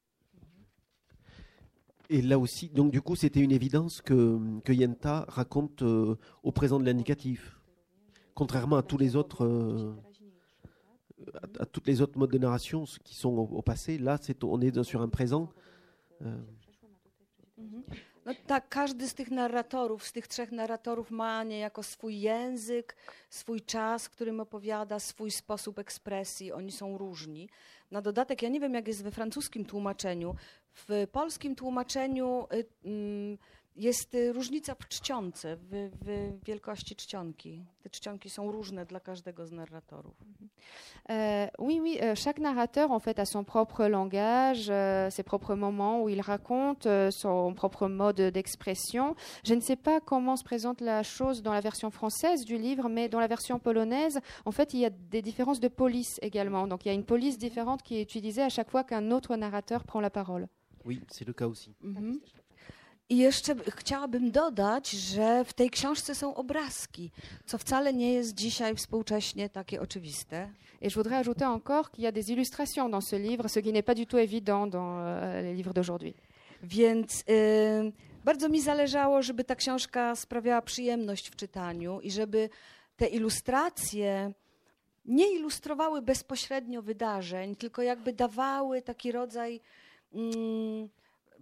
Et 2.10 2.22
là 2.22 2.38
aussi, 2.38 2.70
donc 2.70 2.92
du 2.92 3.02
coup, 3.02 3.16
c'était 3.16 3.40
une 3.40 3.52
évidence 3.52 4.02
que, 4.02 4.40
que 4.62 4.72
Yenta 4.72 5.26
raconte 5.28 5.82
euh, 5.82 6.16
au 6.44 6.52
présent 6.52 6.80
de 6.80 6.86
l'indicatif. 6.86 7.60
Contrairement 8.36 8.78
à 8.78 8.84
tous 8.84 8.98
les 8.98 9.16
autres, 9.16 9.44
euh, 9.46 9.96
à, 11.34 11.64
à 11.64 11.66
toutes 11.66 11.88
les 11.88 12.02
autres 12.02 12.18
modes 12.20 12.32
de 12.32 12.38
narration 12.38 12.84
qui 13.04 13.16
sont 13.16 13.30
au, 13.30 13.48
au 13.58 13.62
passé, 13.62 13.98
là, 13.98 14.18
c'est, 14.22 14.44
on 14.44 14.62
est 14.62 14.84
sur 14.84 15.02
un 15.02 15.10
présent. 15.10 15.50
euh, 16.22 16.44
No 18.26 18.34
tak, 18.48 18.70
każdy 18.70 19.08
z 19.08 19.14
tych 19.14 19.32
narratorów, 19.32 20.04
z 20.04 20.12
tych 20.12 20.28
trzech 20.28 20.52
narratorów 20.52 21.12
ma 21.12 21.44
niejako 21.44 21.84
swój 21.84 22.20
język, 22.22 22.96
swój 23.30 23.62
czas, 23.62 24.10
którym 24.10 24.40
opowiada, 24.40 25.00
swój 25.00 25.32
sposób 25.32 25.80
ekspresji. 25.80 26.52
Oni 26.52 26.72
są 26.72 26.98
różni. 26.98 27.50
Na 27.92 28.02
dodatek, 28.02 28.42
ja 28.42 28.50
nie 28.50 28.60
wiem, 28.60 28.74
jak 28.74 28.88
jest 28.88 29.04
we 29.04 29.12
francuskim 29.12 29.66
tłumaczeniu. 29.66 30.36
W 30.76 31.08
polskim 31.12 31.56
tłumaczeniu 31.56 32.48
mm, 32.86 33.38
jest 33.76 34.18
różnica 34.34 34.76
w 34.76 34.88
czcionce, 34.88 35.56
w, 35.56 35.90
w 36.02 36.46
wielkości 36.46 36.96
czcionki. 36.96 37.66
Te 37.84 37.90
czcionki 37.90 38.30
różne 38.38 38.86
dla 38.86 39.00
każdego 39.00 39.46
z 39.46 39.52
narratorów. 39.52 40.16
Euh, 41.10 41.50
oui, 41.60 41.80
oui, 41.82 42.00
euh, 42.02 42.16
chaque 42.16 42.40
narrateur 42.40 42.92
en 42.92 43.00
fait 43.00 43.20
a 43.20 43.26
son 43.26 43.44
propre 43.44 43.88
langage, 43.88 44.70
euh, 44.70 45.12
ses 45.12 45.24
propres 45.24 45.56
moments 45.56 46.02
où 46.02 46.10
il 46.10 46.22
raconte, 46.22 46.88
euh, 46.88 47.12
son 47.12 47.54
propre 47.54 47.88
mode 47.88 48.22
d'expression. 48.32 49.16
Je 49.44 49.54
ne 49.54 49.62
sais 49.62 49.76
pas 49.76 50.00
comment 50.02 50.36
se 50.36 50.44
présente 50.44 50.82
la 50.82 51.04
chose 51.04 51.44
dans 51.44 51.54
la 51.54 51.62
version 51.62 51.92
française 51.92 52.44
du 52.44 52.58
livre, 52.58 52.90
mais 52.90 53.08
dans 53.08 53.20
la 53.20 53.28
version 53.28 53.60
polonaise, 53.60 54.20
en 54.46 54.52
fait, 54.52 54.74
il 54.74 54.80
y 54.80 54.86
a 54.86 54.90
des 54.90 55.22
différences 55.22 55.60
de 55.60 55.68
police 55.68 56.18
également. 56.24 56.68
Donc 56.68 56.86
il 56.86 56.88
y 56.88 56.92
a 56.92 56.96
une 56.96 57.06
police 57.06 57.38
différente 57.38 57.84
qui 57.84 57.98
est 57.98 58.02
utilisée 58.02 58.42
à 58.42 58.50
chaque 58.50 58.72
fois 58.72 58.84
qu'un 58.84 59.12
autre 59.12 59.36
narrateur 59.36 59.84
prend 59.84 60.02
la 60.02 60.10
parole. 60.10 60.48
Oui, 60.86 61.02
c'est 61.12 61.28
le 61.28 61.34
cas 61.34 61.48
aussi. 61.48 61.74
Mhm. 61.84 62.20
I 63.10 63.18
jeszcze 63.18 63.56
chciałabym 63.76 64.32
dodać, 64.32 64.92
że 64.92 65.46
w 65.46 65.54
tej 65.54 65.70
książce 65.70 66.16
są 66.16 66.36
obrazki, 66.36 67.12
co 67.46 67.58
wcale 67.58 67.94
nie 67.94 68.14
jest 68.14 68.36
dzisiaj 68.36 68.76
współcześnie 68.76 69.50
takie 69.50 69.82
oczywiste. 69.82 70.50
Et 70.82 70.92
je 70.92 70.96
voudrais 70.96 71.20
ajouter 71.20 71.48
encore 71.48 71.92
qu'il 71.92 72.04
y 72.04 72.08
a 72.08 72.12
des 72.12 72.32
illustrations 72.32 72.90
dans 72.90 73.10
ce 73.10 73.16
livre, 73.16 73.48
ce 73.48 73.60
qui 73.60 73.72
n'est 73.72 73.86
pas 73.86 73.96
du 73.96 74.06
tout 74.08 74.18
évident 74.18 74.68
dans 74.68 75.00
euh, 75.00 75.42
les 75.42 75.54
livres 75.56 75.74
d'aujourd'hui. 75.74 76.14
Więc 76.64 77.24
y, 77.30 77.92
bardzo 78.26 78.50
mi 78.50 78.62
zależało, 78.62 79.22
żeby 79.22 79.44
ta 79.44 79.56
książka 79.56 80.16
sprawiała 80.16 80.62
przyjemność 80.62 81.30
w 81.30 81.36
czytaniu 81.36 82.00
i 82.02 82.12
żeby 82.12 82.50
te 82.98 83.08
ilustracje 83.08 84.34
nie 85.06 85.36
ilustrowały 85.36 86.02
bezpośrednio 86.02 86.82
wydarzeń, 86.82 87.56
tylko 87.56 87.82
jakby 87.82 88.14
dawały 88.14 88.82
taki 88.82 89.12
rodzaj 89.12 89.62
mm, 90.14 90.90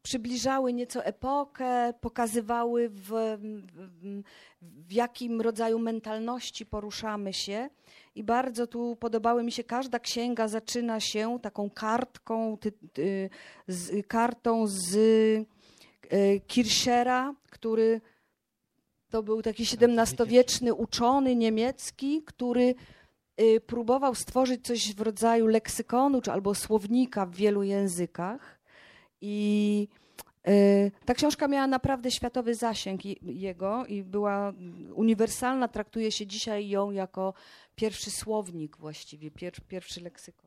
przybliżały 0.04 0.74
nieco 0.74 1.06
epokę, 1.06 1.94
pokazywały 2.02 2.90
w, 2.90 3.10
w, 3.10 4.22
w 4.62 4.92
jakim 4.92 5.42
rodzaju 5.42 5.80
mentalności 5.80 6.66
poruszamy 6.66 7.34
się. 7.34 7.70
I 8.16 8.24
bardzo 8.24 8.68
tu 8.68 8.96
podobały 8.96 9.44
mi 9.44 9.52
się, 9.52 9.64
każda 9.64 10.00
księga 10.00 10.48
zaczyna 10.48 11.00
się 11.00 11.40
taką 11.42 11.70
kartką, 11.70 12.58
ty, 12.58 12.72
ty, 12.72 13.30
z, 13.68 14.08
kartą 14.08 14.68
z 14.68 14.96
y, 14.96 15.46
Kirchera, 16.48 17.36
który 17.50 18.02
to 19.10 19.24
był 19.24 19.42
taki 19.42 19.64
XVII-wieczny 19.64 20.74
uczony 20.74 21.36
niemiecki, 21.36 22.24
który 22.24 22.76
próbował 23.66 24.16
stworzyć 24.16 24.66
coś 24.66 24.96
w 24.96 25.02
rodzaju 25.02 25.48
leksykonu 25.48 26.22
czy 26.22 26.32
albo 26.32 26.56
słownika 26.56 27.26
w 27.26 27.36
wielu 27.36 27.64
językach. 27.64 28.60
I 29.22 29.88
y, 30.48 30.92
ta 31.06 31.14
książka 31.14 31.48
miała 31.48 31.68
naprawdę 31.68 32.12
światowy 32.12 32.56
zasięg 32.56 33.02
jego 33.22 33.86
i 33.86 34.04
była 34.04 34.54
uniwersalna. 34.94 35.68
Traktuje 35.68 36.12
się 36.12 36.28
dzisiaj 36.28 36.70
ją 36.70 36.92
jako 36.92 37.34
pierwszy 37.76 38.12
słownik 38.12 38.78
właściwie, 38.78 39.32
pier, 39.32 39.54
pierwszy 39.68 40.02
leksykon. 40.02 40.43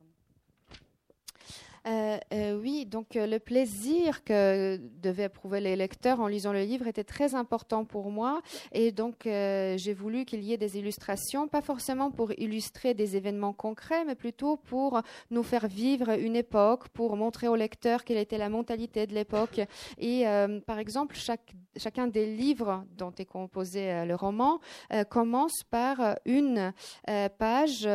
Euh, 1.87 2.17
euh, 2.33 2.59
oui, 2.61 2.85
donc 2.85 3.15
euh, 3.15 3.25
le 3.27 3.39
plaisir 3.39 4.23
que 4.25 4.77
devaient 5.01 5.25
éprouver 5.25 5.61
les 5.61 5.75
lecteurs 5.77 6.19
en 6.19 6.27
lisant 6.27 6.51
le 6.51 6.63
livre 6.63 6.87
était 6.87 7.05
très 7.05 7.33
important 7.33 7.85
pour 7.85 8.11
moi. 8.11 8.41
Et 8.73 8.91
donc, 8.91 9.21
j'ai 9.23 9.93
voulu 9.93 10.25
qu'il 10.25 10.43
y 10.43 10.53
ait 10.53 10.57
des 10.57 10.77
illustrations, 10.77 11.47
pas 11.47 11.61
forcément 11.61 12.11
pour 12.11 12.31
illustrer 12.37 12.93
des 12.93 13.15
événements 13.15 13.53
concrets, 13.53 14.03
mais 14.05 14.15
plutôt 14.15 14.57
pour 14.57 15.01
nous 15.31 15.43
faire 15.43 15.67
vivre 15.67 16.09
une 16.19 16.35
époque, 16.35 16.89
pour 16.89 17.15
montrer 17.15 17.47
aux 17.47 17.55
lecteurs 17.55 18.03
quelle 18.03 18.17
était 18.17 18.37
la 18.37 18.49
mentalité 18.49 19.07
de 19.07 19.13
l'époque. 19.13 19.61
Et 19.97 20.25
par 20.65 20.79
exemple, 20.79 21.15
chacun 21.75 22.07
des 22.07 22.25
livres 22.25 22.83
dont 22.97 23.13
est 23.17 23.25
composé 23.25 24.05
le 24.05 24.15
roman 24.15 24.59
commence 25.09 25.63
par 25.69 26.17
une 26.25 26.73
page 27.37 27.87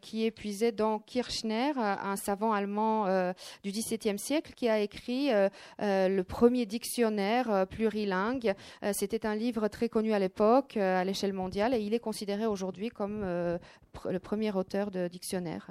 qui 0.00 0.24
est 0.24 0.30
puisée 0.30 0.72
dans 0.72 0.98
Kirchner, 0.98 1.72
un 1.76 2.16
savant 2.16 2.52
allemand 2.52 3.33
du 3.62 3.70
XVIIe 3.70 4.18
siècle 4.18 4.52
qui 4.54 4.68
a 4.68 4.80
écrit 4.80 5.32
euh, 5.32 5.48
euh, 5.80 6.08
le 6.08 6.24
premier 6.24 6.66
dictionnaire 6.66 7.50
euh, 7.50 7.66
plurilingue. 7.66 8.54
C'était 8.92 9.26
un 9.26 9.34
livre 9.34 9.68
très 9.68 9.88
connu 9.88 10.12
à 10.12 10.18
l'époque, 10.18 10.76
à 10.76 11.04
l'échelle 11.04 11.32
mondiale, 11.32 11.74
et 11.74 11.80
il 11.80 11.94
est 11.94 12.00
considéré 12.00 12.46
aujourd'hui 12.46 12.88
comme 12.90 13.22
le 13.22 14.18
premier 14.18 14.52
auteur 14.52 14.90
de 14.90 15.08
dictionnaire. 15.08 15.70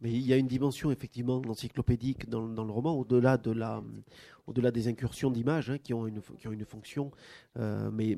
Mais 0.00 0.10
il 0.12 0.26
y 0.26 0.32
a 0.32 0.36
une 0.36 0.46
dimension 0.46 0.90
effectivement 0.90 1.42
encyclopédique 1.46 2.28
dans, 2.28 2.46
le 2.46 2.72
roman, 2.72 2.94
au-delà 2.94 3.36
de 3.36 3.50
la, 3.50 3.82
au-delà 4.46 4.70
des 4.70 4.88
incursions 4.88 5.30
d'images 5.30 5.70
hein, 5.70 5.78
qui 5.78 5.92
ont 5.92 6.06
une 6.06 6.20
qui 6.38 6.48
ont 6.48 6.52
une 6.52 6.64
fonction. 6.64 7.10
mais 7.56 8.16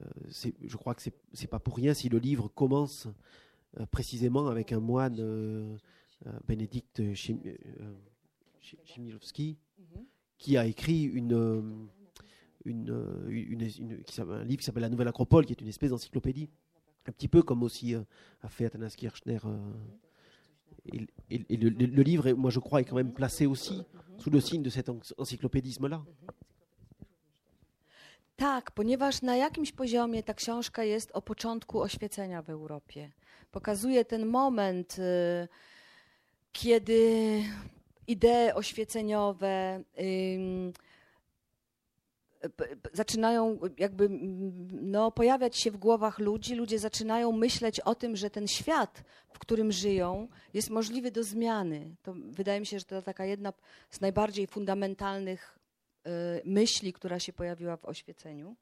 je 0.00 0.76
crois 0.76 0.94
que 0.94 1.02
c'est 1.02 1.14
c'est 1.32 1.48
pas 1.48 1.60
pour 1.60 1.76
rien 1.76 1.94
si 1.94 2.08
le 2.08 2.18
livre 2.18 2.48
commence 2.48 3.08
précisément 3.90 4.48
avec 4.48 4.72
un 4.72 4.80
moine 4.80 5.78
euh, 6.26 6.30
Bénédicte 6.48 7.02
Chmielowski, 8.84 9.58
mhm. 9.78 10.04
qui 10.38 10.56
a 10.56 10.64
écrit 10.64 11.02
une, 11.02 11.34
euh, 11.34 11.60
une, 12.64 12.90
euh, 12.90 13.28
un 13.28 14.44
livre 14.44 14.58
qui 14.58 14.64
s'appelle 14.64 14.82
La 14.82 14.88
Nouvelle 14.88 15.08
Acropole, 15.08 15.44
qui 15.44 15.52
est 15.52 15.60
une 15.60 15.68
espèce 15.68 15.90
d'encyclopédie. 15.90 16.48
Un 17.06 17.12
petit 17.12 17.28
peu 17.28 17.42
comme 17.42 17.62
aussi 17.62 17.94
a 17.94 18.48
fait 18.48 18.64
Athanas 18.64 18.94
Kirchner. 18.96 19.38
et, 20.90 21.56
le, 21.56 21.68
le, 21.68 22.02
livre, 22.02 22.32
moi 22.32 22.50
je 22.50 22.58
crois, 22.58 22.80
est 22.80 22.84
quand 22.84 22.96
même 22.96 23.12
placé 23.12 23.46
aussi 23.46 23.82
sous 24.18 24.30
le 24.30 24.40
signe 24.40 24.62
de 24.62 24.70
cet 24.70 24.88
encyclopédisme-là. 25.18 26.02
Tak, 28.36 28.70
ponieważ 28.70 29.22
na 29.22 29.36
jakimś 29.36 29.72
poziomie 29.72 30.22
ta 30.22 30.34
książka 30.34 30.84
jest 30.84 31.10
o 31.12 31.22
początku 31.22 31.80
oświecenia 31.80 32.42
w 32.42 32.50
Europie. 32.50 33.12
Pokazuje 33.50 34.04
ten 34.04 34.26
moment. 34.26 34.98
Y 34.98 35.48
kiedy 36.56 37.42
idee 38.06 38.54
oświeceniowe 38.54 39.82
zaczynają 42.92 43.58
jakby 43.78 44.08
no, 44.70 45.10
pojawiać 45.10 45.56
się 45.56 45.70
w 45.70 45.76
głowach 45.76 46.18
ludzi, 46.18 46.54
ludzie 46.54 46.78
zaczynają 46.78 47.32
myśleć 47.32 47.80
o 47.80 47.94
tym, 47.94 48.16
że 48.16 48.30
ten 48.30 48.48
świat, 48.48 49.04
w 49.28 49.38
którym 49.38 49.72
żyją, 49.72 50.28
jest 50.54 50.70
możliwy 50.70 51.10
do 51.10 51.24
zmiany. 51.24 51.96
To 52.02 52.14
wydaje 52.30 52.60
mi 52.60 52.66
się, 52.66 52.78
że 52.78 52.84
to 52.84 53.02
taka 53.02 53.24
jedna 53.24 53.52
z 53.90 54.00
najbardziej 54.00 54.46
fundamentalnych 54.46 55.58
y, 56.06 56.10
myśli, 56.44 56.92
która 56.92 57.18
się 57.18 57.32
pojawiła 57.32 57.76
w 57.76 57.84
oświeceniu. 57.84 58.56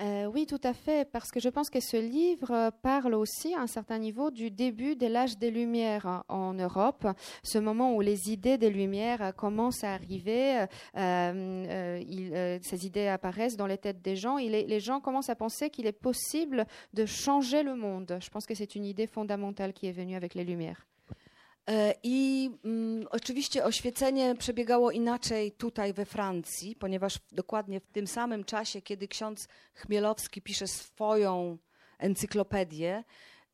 Euh, 0.00 0.26
oui, 0.26 0.46
tout 0.46 0.60
à 0.62 0.72
fait, 0.72 1.10
parce 1.10 1.32
que 1.32 1.40
je 1.40 1.48
pense 1.48 1.70
que 1.70 1.80
ce 1.80 1.96
livre 1.96 2.70
parle 2.82 3.14
aussi 3.14 3.54
à 3.54 3.60
un 3.60 3.66
certain 3.66 3.98
niveau 3.98 4.30
du 4.30 4.50
début 4.50 4.94
de 4.94 5.06
l'âge 5.06 5.38
des 5.38 5.50
Lumières 5.50 6.22
en 6.28 6.54
Europe, 6.54 7.06
ce 7.42 7.58
moment 7.58 7.94
où 7.96 8.00
les 8.00 8.30
idées 8.30 8.58
des 8.58 8.70
Lumières 8.70 9.34
commencent 9.36 9.82
à 9.82 9.94
arriver, 9.94 10.60
euh, 10.60 10.66
euh, 10.96 12.58
ces 12.62 12.86
idées 12.86 13.08
apparaissent 13.08 13.56
dans 13.56 13.66
les 13.66 13.78
têtes 13.78 14.00
des 14.00 14.14
gens 14.14 14.38
et 14.38 14.48
les 14.48 14.80
gens 14.80 15.00
commencent 15.00 15.30
à 15.30 15.36
penser 15.36 15.68
qu'il 15.68 15.86
est 15.86 15.92
possible 15.92 16.64
de 16.94 17.04
changer 17.04 17.64
le 17.64 17.74
monde. 17.74 18.18
Je 18.20 18.30
pense 18.30 18.46
que 18.46 18.54
c'est 18.54 18.76
une 18.76 18.84
idée 18.84 19.08
fondamentale 19.08 19.72
qui 19.72 19.88
est 19.88 19.92
venue 19.92 20.14
avec 20.14 20.34
les 20.34 20.44
Lumières. 20.44 20.86
E, 21.68 21.94
I 22.02 22.50
mm, 22.64 23.06
oczywiście 23.10 23.64
oświecenie 23.64 24.34
przebiegało 24.38 24.90
inaczej 24.90 25.52
tutaj 25.52 25.92
we 25.92 26.04
Francji, 26.04 26.76
ponieważ 26.76 27.18
dokładnie 27.32 27.80
w 27.80 27.86
tym 27.86 28.06
samym 28.06 28.44
czasie, 28.44 28.82
kiedy 28.82 29.08
ksiądz 29.08 29.48
Chmielowski 29.74 30.42
pisze 30.42 30.66
swoją 30.68 31.58
encyklopedię, 31.98 33.04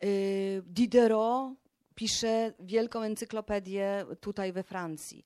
y, 0.05 0.63
Diderot 0.67 1.53
pisze 1.95 2.53
wielką 2.61 3.03
encyklopedię 3.03 4.07
tutaj 4.21 4.53
we 4.53 4.63
Francji. 4.63 5.25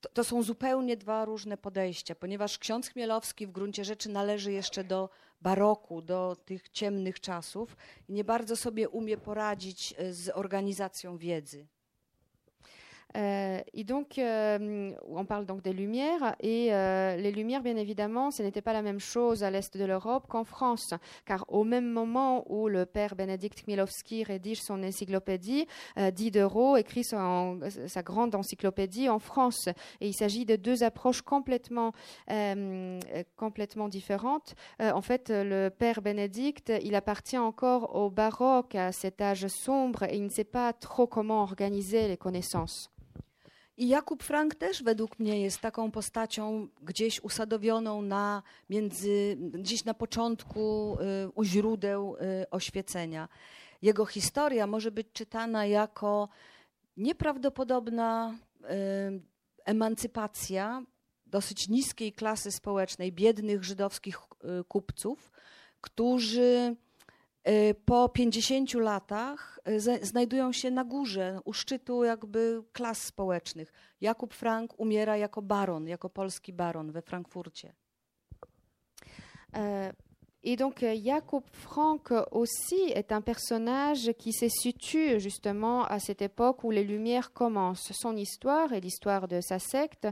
To, 0.00 0.08
to, 0.08 0.24
są 0.24 0.42
zupełnie 0.42 0.96
dwa 0.96 1.24
różne 1.24 1.56
podejścia, 1.56 2.14
ponieważ 2.14 2.58
ksiądz 2.58 2.88
Chmielowski 2.88 3.46
w 3.46 3.52
gruncie 3.52 3.84
rzeczy 3.84 4.08
należy 4.08 4.52
jeszcze 4.52 4.84
do 4.84 5.08
baroku, 5.40 6.02
do 6.02 6.36
tych 6.44 6.68
ciemnych 6.68 7.20
czasów 7.20 7.76
i 8.08 8.12
nie 8.12 8.24
bardzo 8.24 8.56
sobie 8.56 8.88
umie 8.88 9.16
poradzić 9.16 9.94
e, 9.98 10.12
z 10.12 10.28
organizacją 10.28 11.18
wiedzy. 11.18 11.66
Euh, 13.16 13.60
et 13.74 13.84
donc, 13.84 14.18
euh, 14.18 14.92
on 15.08 15.24
parle 15.24 15.46
donc 15.46 15.62
des 15.62 15.72
Lumières, 15.72 16.34
et 16.40 16.72
euh, 16.72 17.16
les 17.16 17.32
Lumières, 17.32 17.62
bien 17.62 17.76
évidemment, 17.76 18.30
ce 18.30 18.42
n'était 18.42 18.62
pas 18.62 18.72
la 18.72 18.82
même 18.82 19.00
chose 19.00 19.44
à 19.44 19.50
l'est 19.50 19.76
de 19.76 19.84
l'Europe 19.84 20.26
qu'en 20.28 20.44
France, 20.44 20.94
car 21.26 21.44
au 21.48 21.64
même 21.64 21.90
moment 21.90 22.44
où 22.50 22.68
le 22.68 22.86
père 22.86 23.14
Bénédicte 23.14 23.64
Chmielowski 23.64 24.24
rédige 24.24 24.62
son 24.62 24.82
encyclopédie, 24.82 25.66
Diderot 26.12 26.76
écrit 26.76 27.04
sa 27.04 28.02
grande 28.02 28.34
encyclopédie 28.34 29.08
en 29.08 29.18
France, 29.18 29.68
et 30.00 30.08
il 30.08 30.14
s'agit 30.14 30.44
de 30.44 30.56
deux 30.56 30.82
approches 30.82 31.22
complètement, 31.22 31.92
complètement 33.36 33.88
différentes. 33.88 34.54
en 34.80 35.02
fait, 35.02 35.30
le 35.30 35.68
père 35.68 36.02
Bénédicte, 36.02 36.72
il 36.82 36.94
appartient 36.94 37.38
encore 37.38 37.94
au 37.94 38.10
baroque, 38.10 38.74
à 38.74 38.92
cet 38.92 39.20
âge 39.20 39.46
sombre, 39.48 40.04
et 40.04 40.16
il 40.16 40.24
ne 40.24 40.30
sait 40.30 40.44
pas 40.44 40.72
trop 40.72 41.06
comment 41.06 41.42
organiser 41.42 42.08
les 42.08 42.16
connaissances. 42.16 42.92
I 43.82 43.88
Jakub 43.88 44.22
Frank 44.22 44.54
też 44.54 44.82
według 44.82 45.18
mnie 45.18 45.40
jest 45.40 45.60
taką 45.60 45.90
postacią 45.90 46.68
gdzieś 46.82 47.20
usadowioną 47.20 48.02
na 48.02 48.42
między, 48.70 49.36
gdzieś 49.38 49.84
na 49.84 49.94
początku 49.94 50.96
y, 51.26 51.30
u 51.34 51.44
źródeł 51.44 52.16
y, 52.16 52.50
oświecenia. 52.50 53.28
Jego 53.82 54.06
historia 54.06 54.66
może 54.66 54.90
być 54.90 55.06
czytana 55.12 55.66
jako 55.66 56.28
nieprawdopodobna 56.96 58.34
y, 58.60 58.66
emancypacja 59.64 60.82
dosyć 61.26 61.68
niskiej 61.68 62.12
klasy 62.12 62.52
społecznej, 62.52 63.12
biednych 63.12 63.64
żydowskich 63.64 64.18
kupców, 64.68 65.32
którzy 65.80 66.76
po 67.84 68.08
50 68.08 68.74
latach 68.74 69.60
y, 69.68 70.06
znajdują 70.06 70.52
się 70.52 70.70
na 70.70 70.84
górze, 70.84 71.40
u 71.44 71.52
szczytu 71.52 72.04
jakby 72.04 72.62
klas 72.72 73.02
społecznych. 73.02 73.72
Jakub 74.00 74.34
Frank 74.34 74.80
umiera 74.80 75.16
jako 75.16 75.42
baron, 75.42 75.86
jako 75.88 76.10
polski 76.10 76.52
baron 76.52 76.92
we 76.92 77.02
Frankfurcie. 77.02 77.74
E, 79.54 79.92
Et 80.44 80.56
donc 80.56 80.82
euh, 80.82 80.96
Jacob 81.04 81.44
Frank 81.52 82.12
aussi 82.32 82.90
est 82.94 83.12
un 83.12 83.20
personnage 83.20 84.12
qui 84.18 84.32
se 84.32 84.48
situe 84.48 85.20
justement 85.20 85.84
à 85.84 86.00
cette 86.00 86.20
époque 86.20 86.64
où 86.64 86.72
les 86.72 86.82
Lumières 86.82 87.32
commencent. 87.32 87.92
Son 87.92 88.16
histoire 88.16 88.72
et 88.72 88.80
l'histoire 88.80 89.28
de 89.28 89.40
sa 89.40 89.60
secte 89.60 90.08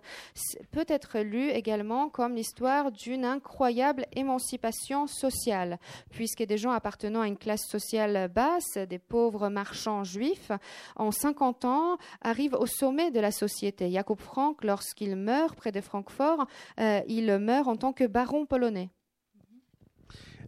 peut 0.71 0.85
être 0.87 1.19
lue 1.19 1.51
également 1.51 2.09
comme 2.09 2.37
l'histoire 2.37 2.93
d'une 2.93 3.25
incroyable 3.25 4.07
émancipation 4.13 5.09
sociale, 5.09 5.79
puisque 6.11 6.45
des 6.45 6.59
gens 6.59 6.71
appartenant 6.71 7.23
à 7.23 7.27
une 7.27 7.37
classe 7.37 7.67
sociale 7.67 8.31
basse, 8.33 8.79
des 8.89 9.01
pauvres 9.01 9.49
marchands 9.49 10.05
juifs, 10.05 10.53
en 10.95 11.11
50 11.11 11.65
ans 11.65 11.99
arrivent 12.23 12.55
au 12.55 12.67
sommet 12.67 13.11
de 13.11 13.19
la 13.19 13.33
société. 13.33 13.91
Jacob 13.91 14.21
Frank, 14.21 14.63
lorsqu'il 14.63 15.17
meurt 15.17 15.57
près 15.57 15.73
de 15.73 15.81
Francfort, 15.81 16.47
euh, 16.79 17.01
il 17.09 17.37
meurt 17.39 17.67
en 17.67 17.77
tant 17.77 17.93
que 17.93 18.07
baron 18.07 18.47
polonais. 18.47 18.91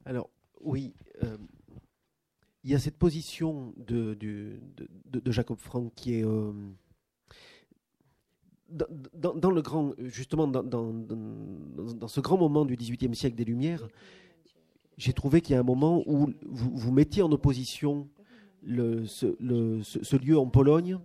Alors, 0.04 0.30
oui, 0.60 0.94
euh, 1.22 1.36
il 2.64 2.70
y 2.70 2.74
a 2.74 2.78
cette 2.78 2.96
position 2.96 3.72
de, 3.76 4.14
de, 4.14 4.60
de, 5.06 5.32
Jacob 5.32 5.58
Frank 5.58 5.92
qui 5.94 6.14
est. 6.14 6.24
Euh, 6.24 6.52
dans, 8.68 9.34
dans, 9.34 9.50
le 9.50 9.60
grand, 9.60 9.92
justement, 9.98 10.46
dans, 10.48 10.62
dans, 10.62 12.08
ce 12.08 12.20
grand 12.20 12.38
moment 12.38 12.64
du 12.64 12.74
XVIIIe 12.74 13.14
siècle 13.14 13.36
des 13.36 13.44
Lumières, 13.44 13.86
j'ai 14.96 15.12
trouvé 15.12 15.42
qu'il 15.42 15.52
y 15.52 15.56
a 15.56 15.60
un 15.60 15.64
moment 15.64 16.02
où 16.06 16.32
vous, 16.46 16.70
vous 16.74 16.92
mettiez 16.92 17.22
en 17.22 17.30
opposition 17.32 18.08
le, 18.62 19.04
ce, 19.04 19.36
le, 19.40 19.82
ce, 19.82 20.16
lieu 20.16 20.38
en 20.38 20.46
Pologne. 20.46 20.98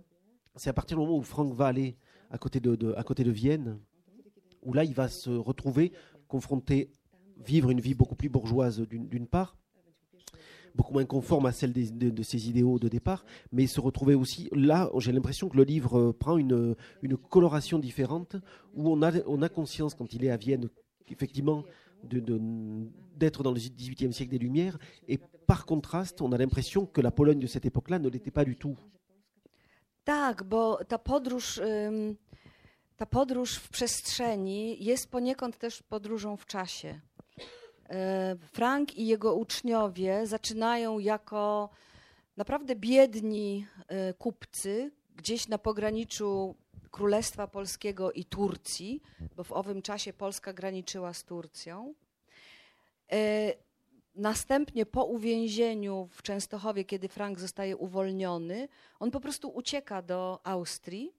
C'est 0.56 0.70
à 0.70 0.72
partir 0.72 0.96
du 0.96 1.04
moment 1.04 1.18
où 1.18 1.22
Frank 1.22 1.52
va 1.52 1.66
aller 1.66 1.96
à 2.30 2.38
côté 2.38 2.58
de, 2.58 2.94
à 2.94 3.02
côté 3.02 3.22
de 3.22 3.30
Vienne, 3.30 3.78
où 4.62 4.72
là, 4.72 4.84
il 4.84 4.94
va 4.94 5.08
se 5.08 5.30
retrouver 5.30 5.92
confronté 6.26 6.90
vivre 7.44 7.70
une 7.70 7.80
vie 7.80 7.94
beaucoup 7.94 8.14
plus 8.14 8.28
bourgeoise 8.28 8.80
d'une 8.80 9.26
part, 9.26 9.56
beaucoup 10.74 10.92
moins 10.92 11.04
conforme 11.04 11.46
à 11.46 11.52
celle 11.52 11.72
de, 11.72 12.22
ses 12.22 12.48
idéaux 12.48 12.78
de 12.78 12.88
départ, 12.88 13.24
mais 13.52 13.66
se 13.66 13.80
retrouver 13.80 14.14
aussi 14.14 14.48
là, 14.52 14.90
j'ai 14.98 15.12
l'impression 15.12 15.48
que 15.48 15.56
le 15.56 15.64
livre 15.64 15.98
euh, 15.98 16.12
prend 16.12 16.38
une, 16.38 16.76
une, 17.02 17.16
coloration 17.16 17.78
différente, 17.78 18.36
où 18.74 18.90
on 18.90 19.02
a, 19.02 19.12
on 19.26 19.42
a 19.42 19.48
conscience 19.48 19.94
quand 19.94 20.12
il 20.12 20.24
est 20.24 20.30
à 20.30 20.36
Vienne, 20.36 20.68
effectivement, 21.08 21.64
d'être 22.02 23.42
dans 23.42 23.52
le 23.52 23.58
18e 23.58 24.12
siècle 24.12 24.30
des 24.30 24.38
Lumières, 24.38 24.78
et 25.08 25.18
par 25.46 25.66
contraste, 25.66 26.22
on 26.22 26.30
a 26.32 26.38
l'impression 26.38 26.86
que 26.86 27.00
la 27.00 27.10
Pologne 27.10 27.40
de 27.40 27.46
cette 27.46 27.66
époque-là 27.66 27.98
ne 27.98 28.08
l'était 28.08 28.30
pas 28.30 28.44
du 28.44 28.56
tout. 28.56 28.76
Tak, 30.04 30.42
bo 30.44 30.78
ta 30.88 30.98
podróż, 30.98 31.60
ta 32.96 33.06
podróż 33.06 33.56
w 33.56 33.68
przestrzeni 33.68 34.84
jest 34.84 35.10
poniekąd 35.10 35.58
też 35.58 35.82
podróżą 35.82 36.36
w 36.36 36.46
czasie. 36.46 37.00
E, 37.90 38.36
Frank 38.52 38.96
i 38.96 39.06
jego 39.06 39.34
uczniowie 39.34 40.26
zaczynają 40.26 40.98
jako 40.98 41.70
naprawdę 42.36 42.76
biedni 42.76 43.66
e, 43.88 44.14
kupcy 44.14 44.90
gdzieś 45.16 45.48
na 45.48 45.58
pograniczu 45.58 46.54
Królestwa 46.90 47.46
Polskiego 47.46 48.12
i 48.12 48.24
Turcji, 48.24 49.02
bo 49.36 49.44
w 49.44 49.52
owym 49.52 49.82
czasie 49.82 50.12
Polska 50.12 50.52
graniczyła 50.52 51.12
z 51.12 51.24
Turcją. 51.24 51.94
E, 53.12 53.52
następnie 54.14 54.86
po 54.86 55.04
uwięzieniu 55.04 56.08
w 56.12 56.22
Częstochowie, 56.22 56.84
kiedy 56.84 57.08
Frank 57.08 57.40
zostaje 57.40 57.76
uwolniony, 57.76 58.68
on 59.00 59.10
po 59.10 59.20
prostu 59.20 59.48
ucieka 59.48 60.02
do 60.02 60.40
Austrii, 60.44 61.12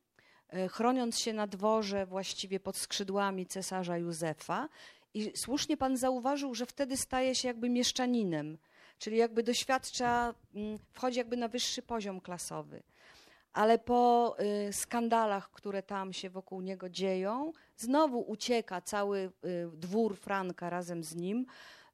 chroniąc 0.69 1.19
się 1.19 1.33
na 1.33 1.47
dworze 1.47 2.05
właściwie 2.05 2.59
pod 2.59 2.77
skrzydłami 2.77 3.45
cesarza 3.45 3.97
Józefa 3.97 4.69
i 5.13 5.31
słusznie 5.37 5.77
pan 5.77 5.97
zauważył, 5.97 6.55
że 6.55 6.65
wtedy 6.65 6.97
staje 6.97 7.35
się 7.35 7.47
jakby 7.47 7.69
mieszczaninem, 7.69 8.57
czyli 8.97 9.17
jakby 9.17 9.43
doświadcza, 9.43 10.33
mm, 10.55 10.79
wchodzi 10.91 11.17
jakby 11.17 11.37
na 11.37 11.47
wyższy 11.47 11.81
poziom 11.81 12.21
klasowy. 12.21 12.83
Ale 13.53 13.79
po 13.79 14.35
y, 14.69 14.73
skandalach, 14.73 15.51
które 15.51 15.83
tam 15.83 16.13
się 16.13 16.29
wokół 16.29 16.61
niego 16.61 16.89
dzieją, 16.89 17.53
znowu 17.77 18.19
ucieka 18.31 18.81
cały 18.81 19.19
y, 19.45 19.69
dwór 19.73 20.17
Franka 20.17 20.69
razem 20.69 21.03
z 21.03 21.15
nim 21.15 21.45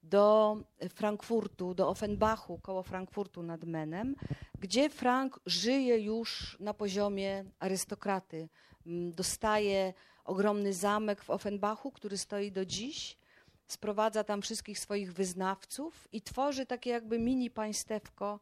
do 0.04 0.58
Frankfurtu, 0.89 1.73
do 1.73 1.89
Offenbachu, 1.89 2.60
koło 2.62 2.84
Frankfurtu 2.84 3.43
nad 3.43 3.63
Menem, 3.63 4.15
gdzie 4.60 4.89
Frank 4.89 5.39
żyje 5.45 5.99
już 5.99 6.58
na 6.60 6.73
poziomie 6.73 7.45
arystokraty. 7.60 8.49
Mm, 8.86 9.12
dostaje 9.12 9.93
ogromny 10.25 10.73
zamek 10.73 11.23
w 11.23 11.29
Offenbachu, 11.29 11.91
który 11.91 12.17
stoi 12.17 12.51
do 12.51 12.65
dziś. 12.65 13.17
Sprowadza 13.67 14.23
tam 14.23 14.41
wszystkich 14.41 14.79
swoich 14.79 15.13
wyznawców 15.13 16.07
i 16.11 16.21
tworzy 16.21 16.65
takie 16.65 16.89
jakby 16.89 17.19
mini 17.19 17.49
państewko 17.49 18.39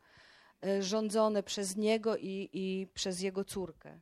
e, 0.65 0.83
rządzone 0.83 1.43
przez 1.43 1.75
niego 1.75 2.17
i, 2.17 2.49
i 2.53 2.87
przez 2.93 3.21
jego 3.21 3.43
córkę. 3.43 3.99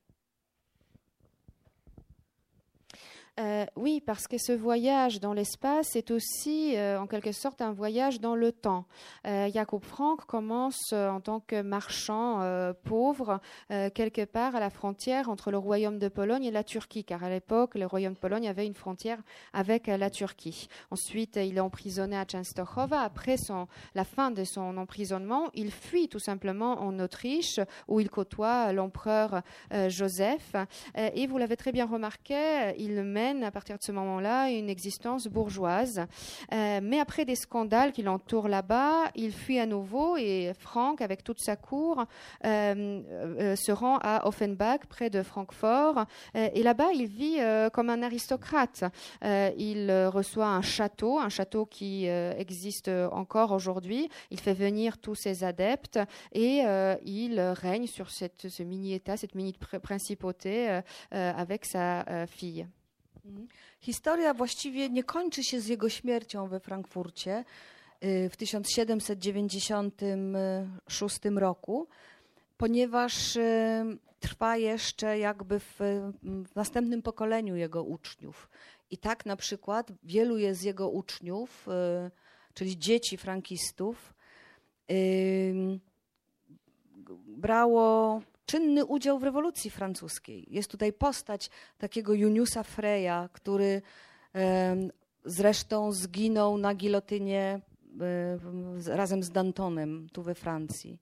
Euh, 3.41 3.65
oui, 3.75 4.01
parce 4.05 4.27
que 4.27 4.37
ce 4.37 4.51
voyage 4.51 5.19
dans 5.19 5.33
l'espace 5.33 5.95
est 5.95 6.11
aussi 6.11 6.75
euh, 6.75 6.99
en 6.99 7.07
quelque 7.07 7.31
sorte 7.31 7.61
un 7.61 7.71
voyage 7.71 8.19
dans 8.19 8.35
le 8.35 8.51
temps. 8.51 8.85
Euh, 9.25 9.49
Jacob 9.51 9.83
Frank 9.83 10.25
commence 10.25 10.93
en 10.93 11.19
tant 11.21 11.39
que 11.39 11.61
marchand 11.61 12.11
pauvre 12.83 13.39
quelque 13.69 14.25
part 14.25 14.55
à 14.55 14.59
la 14.59 14.69
frontière 14.69 15.29
entre 15.29 15.51
le 15.51 15.57
royaume 15.57 15.97
de 15.97 16.07
Pologne 16.07 16.43
et 16.43 16.51
la 16.51 16.63
Turquie, 16.63 17.03
car 17.03 17.23
à 17.23 17.29
l'époque, 17.29 17.75
le 17.75 17.85
royaume 17.85 18.13
de 18.13 18.19
Pologne 18.19 18.47
avait 18.47 18.65
une 18.65 18.73
frontière 18.73 19.19
avec 19.53 19.87
la 19.87 20.09
Turquie. 20.09 20.67
Ensuite, 20.91 21.37
il 21.37 21.57
est 21.57 21.61
emprisonné 21.61 22.17
à 22.17 22.25
Częstochowa. 22.25 22.99
Après 22.99 23.35
la 23.95 24.03
fin 24.03 24.31
de 24.31 24.43
son 24.43 24.77
emprisonnement, 24.77 25.49
il 25.53 25.71
fuit 25.71 26.07
tout 26.07 26.19
simplement 26.19 26.81
en 26.81 26.99
Autriche, 26.99 27.59
où 27.87 27.99
il 27.99 28.09
côtoie 28.09 28.73
l'empereur 28.73 29.41
Joseph. 29.87 30.55
et 30.95 31.27
vous 31.27 31.37
l'avez 31.37 31.57
très 31.57 31.71
bien 31.71 31.85
remarqué, 31.85 32.73
il 32.77 33.03
à 33.43 33.51
partir 33.51 33.77
de 33.77 33.83
ce 33.83 33.91
moment-là 33.91 34.49
une 34.49 34.69
existence 34.69 35.27
bourgeoise. 35.27 36.05
Euh, 36.53 36.79
mais 36.83 36.99
après 36.99 37.25
des 37.25 37.35
scandales 37.35 37.91
qui 37.91 38.03
l'entourent 38.03 38.47
là-bas, 38.47 39.11
il 39.15 39.31
fuit 39.31 39.59
à 39.59 39.65
nouveau 39.65 40.17
et 40.17 40.51
Franck, 40.59 41.01
avec 41.01 41.23
toute 41.23 41.39
sa 41.39 41.55
cour, 41.55 42.05
euh, 42.45 43.01
euh, 43.09 43.55
se 43.55 43.71
rend 43.71 43.97
à 44.01 44.27
Offenbach, 44.27 44.81
près 44.89 45.09
de 45.09 45.23
Francfort. 45.23 46.05
et 46.35 46.63
là-bas, 46.63 46.89
il 46.93 47.05
vit 47.05 47.39
comme 47.73 47.89
un 47.89 48.03
aristocrate. 48.03 48.83
il 49.23 49.91
reçoit 50.07 50.47
un 50.47 50.61
château, 50.61 51.19
un 51.19 51.29
château 51.29 51.65
qui 51.65 52.05
existe 52.05 52.89
encore 53.11 53.51
aujourd'hui. 53.51 54.09
Il 54.29 54.39
fait 54.39 54.53
venir 54.53 54.97
tous 54.97 55.15
ses 55.15 55.43
adeptes 55.43 55.99
et 56.33 56.63
il 57.05 57.39
règne 57.39 57.87
sur 57.87 58.09
cette, 58.09 58.49
ce 58.49 58.63
mini-État, 58.63 59.17
cette 59.17 59.35
mini-principauté 59.35 60.81
avec 61.11 61.65
sa 61.65 62.25
fille. 62.27 62.67
Mhm. 63.25 63.47
Historia 63.79 64.33
właściwie 64.33 64.89
nie 64.89 65.03
kończy 65.03 65.43
się 65.43 65.61
z 65.61 65.67
jego 65.67 65.89
śmiercią 65.89 66.47
we 66.47 66.59
Frankfurcie 66.59 67.45
y, 68.03 68.29
w 68.29 68.37
1796 68.37 71.19
roku, 71.35 71.87
ponieważ 72.57 73.35
y, 73.35 73.97
trwa 74.19 74.57
jeszcze 74.57 75.19
jakby 75.19 75.59
w, 75.59 75.79
w 76.23 76.55
następnym 76.55 77.01
pokoleniu 77.01 77.55
jego 77.55 77.83
uczniów. 77.83 78.49
I 78.91 78.97
tak 78.97 79.25
na 79.25 79.35
przykład 79.35 79.91
wielu 80.03 80.37
jest 80.37 80.61
z 80.61 80.63
jego 80.63 80.89
uczniów, 80.89 81.67
y, 81.67 81.71
czyli 82.53 82.77
dzieci 82.77 83.17
frankistów, 83.17 84.13
brało 87.27 88.21
czynny 88.45 88.85
udział 88.85 89.19
w 89.19 89.23
rewolucji 89.23 89.69
francuskiej. 89.69 90.47
Jest 90.49 90.71
tutaj 90.71 90.93
postać 90.93 91.49
takiego 91.77 92.13
Juniusa 92.13 92.63
Freya, 92.63 93.29
który 93.33 93.81
zresztą 95.25 95.91
zginął 95.91 96.57
na 96.57 96.75
gilotynie 96.75 97.61
e, 98.87 98.95
razem 98.95 99.23
z 99.23 99.31
Dantonem 99.31 100.07
tu 100.13 100.23
we 100.23 100.35
Francji. 100.35 100.97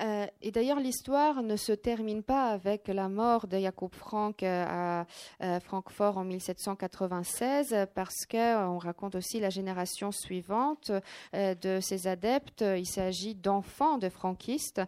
Euh, 0.00 0.26
et 0.42 0.50
d'ailleurs, 0.50 0.80
l'histoire 0.80 1.42
ne 1.42 1.56
se 1.56 1.72
termine 1.72 2.22
pas 2.22 2.48
avec 2.48 2.88
la 2.88 3.08
mort 3.08 3.46
de 3.46 3.58
Jacob 3.58 3.94
Frank 3.94 4.42
euh, 4.42 4.64
à 4.66 5.06
euh, 5.42 5.60
Francfort 5.60 6.18
en 6.18 6.24
1796, 6.24 7.86
parce 7.94 8.26
qu'on 8.26 8.78
raconte 8.78 9.14
aussi 9.14 9.40
la 9.40 9.50
génération 9.50 10.10
suivante 10.10 10.90
de 11.32 11.80
ses 11.80 12.06
adeptes. 12.06 12.62
Il 12.62 12.86
s'agit 12.86 13.34
d'enfants 13.34 13.98
de 13.98 14.08
franquistes, 14.08 14.80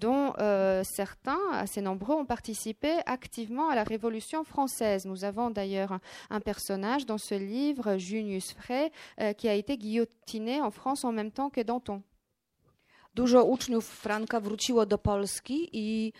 dont 0.00 0.32
certains, 0.84 1.40
assez 1.52 1.80
nombreux, 1.80 2.14
ont 2.14 2.24
participé 2.24 2.98
activement 3.06 3.68
à 3.68 3.74
la 3.74 3.84
Révolution 3.84 4.44
française. 4.44 5.06
Nous 5.06 5.24
avons 5.24 5.50
d'ailleurs 5.50 5.98
un 6.30 6.40
personnage 6.40 7.06
dans 7.06 7.18
ce 7.18 7.34
livre, 7.34 7.96
Junius 7.96 8.52
Frey, 8.52 8.90
qui 9.36 9.48
a 9.48 9.54
été 9.54 9.76
guillotiné 9.76 10.60
en 10.60 10.70
France 10.70 11.04
en 11.04 11.12
même 11.12 11.30
temps 11.30 11.50
que 11.50 11.60
Danton. 11.60 12.02
Dużo 13.14 13.44
uczniów 13.44 13.86
Franka 13.86 14.40
wróciło 14.40 14.86
do 14.86 14.98
Polski 14.98 15.68
i 15.72 16.12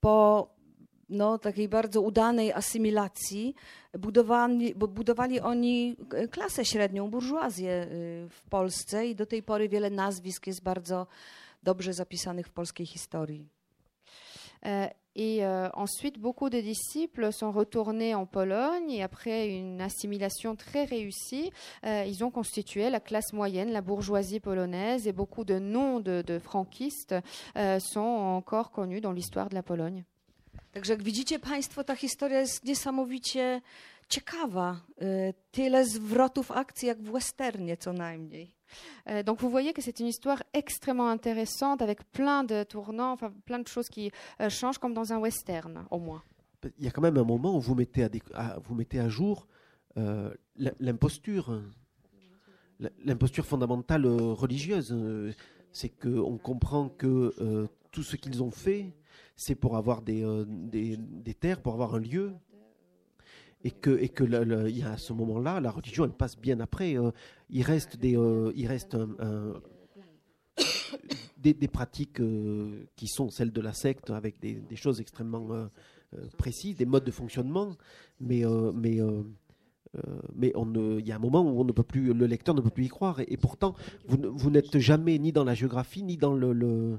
po 0.00 0.48
no, 1.08 1.38
takiej 1.38 1.68
bardzo 1.68 2.00
udanej 2.00 2.52
asymilacji 2.52 3.54
budowali, 3.98 4.74
budowali 4.74 5.40
oni 5.40 5.96
e, 6.14 6.28
klasę 6.28 6.64
średnią, 6.64 7.10
burżuazję 7.10 7.70
y, 7.70 8.28
w 8.30 8.42
Polsce 8.42 9.06
i 9.06 9.14
do 9.14 9.26
tej 9.26 9.42
pory 9.42 9.68
wiele 9.68 9.90
nazwisk 9.90 10.46
jest 10.46 10.62
bardzo 10.62 11.06
dobrze 11.62 11.92
zapisanych 11.92 12.46
w 12.46 12.52
polskiej 12.52 12.86
historii. 12.86 13.48
Euh, 14.66 14.86
et 15.16 15.44
euh, 15.44 15.68
ensuite, 15.74 16.18
beaucoup 16.18 16.50
de 16.50 16.60
disciples 16.60 17.32
sont 17.32 17.52
retournés 17.52 18.16
en 18.16 18.26
Pologne 18.26 18.90
et 18.90 19.02
après 19.02 19.48
une 19.48 19.80
assimilation 19.80 20.56
très 20.56 20.84
réussie, 20.84 21.52
euh, 21.86 22.04
ils 22.04 22.24
ont 22.24 22.32
constitué 22.32 22.90
la 22.90 22.98
classe 22.98 23.32
moyenne, 23.32 23.70
la 23.70 23.80
bourgeoisie 23.80 24.40
polonaise 24.40 25.06
et 25.06 25.12
beaucoup 25.12 25.44
de 25.44 25.60
noms 25.60 26.00
de, 26.00 26.38
franquistes 26.40 27.14
sont 27.78 28.00
encore 28.00 28.72
connus 28.72 29.00
dans 29.00 29.12
l'histoire 29.12 29.48
de 29.48 29.54
la 29.54 29.62
Pologne. 29.62 30.04
Także 30.72 30.92
jak 30.92 31.02
widzicie 31.02 31.38
Państwo, 31.38 31.84
ta 31.84 31.94
historia 31.94 32.40
jest 32.40 32.64
niesamowicie 32.64 33.60
ciekawa. 34.14 34.80
Y, 35.02 35.34
Tyle 35.52 35.84
zwrotów 35.84 36.50
akcji 36.50 36.88
jak 36.88 37.02
w 37.02 37.10
westernie 37.12 37.76
co 37.76 37.92
najmniej. 37.92 38.54
Euh, 39.06 39.24
donc 39.24 39.40
vous 39.40 39.50
voyez 39.50 39.72
que 39.72 39.82
c'est 39.82 40.00
une 40.00 40.08
histoire 40.08 40.42
extrêmement 40.52 41.10
intéressante 41.12 41.82
avec 41.82 42.04
plein 42.04 42.44
de 42.44 42.64
tournants, 42.64 43.12
enfin 43.12 43.32
plein 43.44 43.60
de 43.62 43.68
choses 43.68 43.88
qui 43.88 44.10
euh, 44.40 44.50
changent 44.50 44.78
comme 44.78 44.94
dans 44.94 45.12
un 45.12 45.18
western 45.18 45.86
au 45.90 45.98
moins. 45.98 46.22
Il 46.78 46.84
y 46.84 46.88
a 46.88 46.90
quand 46.90 47.02
même 47.02 47.18
un 47.18 47.24
moment 47.24 47.56
où 47.56 47.60
vous 47.60 47.74
mettez 47.74 48.04
à, 48.04 48.08
déc- 48.08 48.32
à- 48.34 48.58
vous 48.58 48.74
mettez 48.74 48.98
à 49.00 49.08
jour 49.08 49.46
euh, 49.96 50.34
l'im- 50.56 50.74
l'imposture, 50.80 51.50
hein. 51.50 51.62
L'imposture 53.04 53.46
fondamentale 53.46 54.04
euh, 54.04 54.32
religieuse. 54.32 54.92
C'est 55.72 55.88
qu'on 55.90 56.38
comprend 56.38 56.88
que 56.88 57.32
euh, 57.40 57.66
tout 57.92 58.02
ce 58.02 58.16
qu'ils 58.16 58.42
ont 58.42 58.50
fait, 58.50 58.92
c'est 59.36 59.54
pour 59.54 59.76
avoir 59.76 60.02
des, 60.02 60.24
euh, 60.24 60.44
des, 60.48 60.96
des 60.98 61.34
terres, 61.34 61.60
pour 61.62 61.72
avoir 61.74 61.94
un 61.94 62.00
lieu. 62.00 62.32
Et 63.66 63.70
que, 63.70 63.98
et 63.98 64.10
que 64.10 64.24
il 64.68 64.78
y 64.78 64.82
a 64.82 64.92
à 64.92 64.98
ce 64.98 65.14
moment-là, 65.14 65.58
la 65.58 65.70
religion, 65.70 66.04
elle 66.04 66.12
passe 66.12 66.38
bien 66.38 66.60
après. 66.60 66.98
euh, 66.98 67.10
il 67.48 67.62
reste 67.62 67.96
des, 67.96 68.16
euh, 68.16 68.52
il 68.54 68.66
reste 68.66 68.96
des, 71.38 71.68
pratiques 71.68 72.20
euh, 72.20 72.84
qui 72.94 73.06
sont 73.06 73.30
celles 73.30 73.52
de 73.52 73.60
la 73.62 73.72
secte, 73.72 74.10
avec 74.10 74.38
des, 74.38 74.76
choses 74.76 75.00
extrêmement 75.00 75.48
précises, 76.36 76.76
des 76.76 76.84
modes 76.84 77.04
de 77.04 77.10
fonctionnement, 77.10 77.74
mais, 78.20 78.42
mais, 78.74 79.00
mais 80.34 80.52
il 80.54 81.06
y 81.06 81.12
a 81.12 81.16
un 81.16 81.18
moment 81.18 81.42
où 81.42 81.64
le 81.64 82.26
lecteur 82.26 82.54
ne 82.54 82.60
peut 82.60 82.70
plus 82.70 82.84
y 82.84 82.88
croire. 82.88 83.20
Et, 83.26 83.38
pourtant, 83.38 83.74
vous, 84.06 84.18
vous 84.30 84.50
n'êtes 84.50 84.78
jamais 84.78 85.18
ni 85.18 85.32
dans 85.32 85.44
la 85.44 85.54
géographie, 85.54 86.02
ni 86.02 86.18
dans 86.18 86.34
le, 86.34 86.98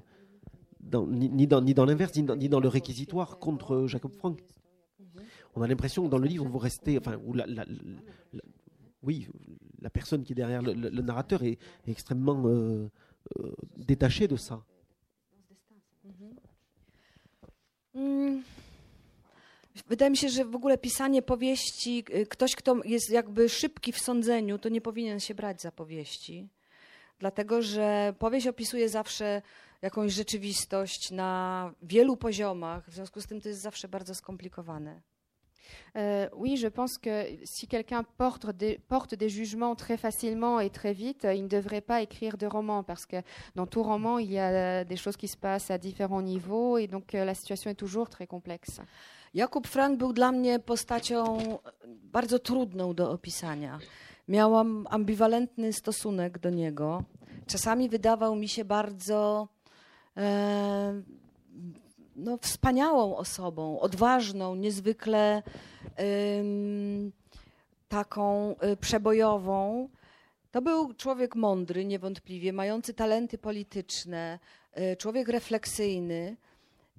ni, 1.10 1.46
dans, 1.48 1.62
ni 1.62 1.74
dans 1.74 1.86
l'inverse, 1.86 2.16
ni 2.16 2.24
dans, 2.24 2.36
ni 2.36 2.50
dans 2.50 2.60
le 2.60 2.68
réquisitoire 2.68 3.38
contre 3.38 3.86
Jacob 3.88 4.14
Frank. 4.14 4.40
On 5.56 5.62
a 5.62 5.68
l'impression 5.68 6.04
que 6.06 6.10
dans 6.10 6.18
le 6.18 6.28
livre, 6.28 6.46
vous 6.48 6.58
restez, 6.60 6.98
enfin, 6.98 7.18
où 7.26 7.34
la, 7.34 7.46
la- 7.46 7.66
la- 8.34 8.42
oui, 9.04 9.28
la 9.82 9.90
personne 9.90 10.24
qui 10.24 10.34
est 10.34 10.36
derrière 10.36 10.62
le, 10.62 10.74
le- 10.74 10.90
le 10.90 11.02
narrateur 11.02 11.44
est, 11.44 11.58
est 11.88 11.92
extrêmement 11.92 12.44
euh, 12.46 12.90
euh, 13.40 13.54
détachée 13.78 14.28
de 14.28 14.36
ça. 14.36 14.62
Mm. 17.94 18.44
Wydaje 19.88 20.10
mi 20.12 20.18
się, 20.18 20.30
że 20.30 20.46
w 20.46 20.56
ogóle 20.56 20.78
pisanie 20.78 21.22
powieści, 21.22 22.04
y, 22.10 22.26
ktoś, 22.28 22.56
kto 22.56 22.76
jest 22.86 23.10
jakby 23.10 23.50
szybki 23.50 23.92
w 23.92 24.00
sądzeniu, 24.00 24.58
to 24.60 24.70
nie 24.70 24.82
powinien 24.82 25.20
się 25.20 25.36
brać 25.36 25.62
za 25.62 25.72
powieści. 25.72 26.50
Dlatego, 27.20 27.62
że 27.62 28.14
powieść 28.20 28.48
opisuje 28.48 28.90
zawsze 28.90 29.42
jakąś 29.82 30.14
rzeczywistość 30.14 31.12
na 31.12 31.72
wielu 31.82 32.18
poziomach, 32.18 32.90
w 32.90 32.94
związku 32.94 33.22
z 33.22 33.28
tym 33.28 33.42
to 33.42 33.50
jest 33.50 33.62
zawsze 33.62 33.88
bardzo 33.88 34.16
skomplikowane. 34.16 35.02
Euh, 35.96 36.28
oui, 36.36 36.58
je 36.58 36.68
pense 36.68 36.98
que 36.98 37.26
si 37.44 37.68
quelqu'un 37.68 38.04
porte 38.18 38.50
des, 38.50 38.80
porte 38.88 39.16
des 39.16 39.30
jugements 39.30 39.76
très 39.76 39.98
facilement 39.98 40.60
et 40.60 40.70
très 40.70 40.94
vite, 40.94 41.26
euh, 41.26 41.34
il 41.34 41.44
ne 41.44 41.48
devrait 41.48 41.82
pas 41.82 42.02
écrire 42.02 42.38
de 42.38 42.48
roman 42.48 42.84
parce 42.84 43.06
que 43.06 43.18
dans 43.56 43.66
tout 43.66 43.84
roman, 43.84 44.20
il 44.20 44.32
y 44.32 44.40
a 44.40 44.50
euh, 44.50 44.84
des 44.84 44.98
choses 44.98 45.18
qui 45.18 45.28
se 45.28 45.38
passent 45.38 45.72
à 45.72 45.78
différents 45.78 46.22
niveaux 46.22 46.78
et 46.78 46.88
donc 46.88 47.16
euh, 47.16 47.26
la 47.26 47.34
situation 47.34 47.70
est 47.72 47.76
toujours 47.76 48.10
très 48.10 48.28
complexe. 48.28 48.82
Jakub 49.34 49.68
Frank 49.68 49.98
był 49.98 50.14
dla 50.14 50.32
mnie 50.32 50.60
postacią 50.60 51.38
bardzo 51.86 52.40
trudną 52.40 52.94
do 52.94 53.12
opisania. 53.12 53.80
Miałam 54.28 54.88
ambiwalentny 54.90 55.74
stosunek 55.74 56.40
do 56.40 56.50
niego. 56.50 57.04
Czasami 57.48 57.90
wydawał 57.90 58.36
mi 58.36 58.48
się 58.48 58.66
bardzo 58.66 59.48
e, 60.18 61.02
no, 62.16 62.38
wspaniałą 62.38 63.18
osobą, 63.18 63.80
odważną, 63.80 64.56
niezwykle 64.56 65.44
em, 65.96 67.12
taką 67.88 68.56
e, 68.58 68.78
przebojową. 68.78 69.90
To 70.52 70.62
był 70.62 70.94
człowiek 70.94 71.36
mądry, 71.36 71.86
niewątpliwie, 71.86 72.54
mający 72.54 72.94
talenty 72.94 73.38
polityczne, 73.38 74.40
e, 74.74 74.96
człowiek 74.96 75.28
refleksyjny. 75.28 76.38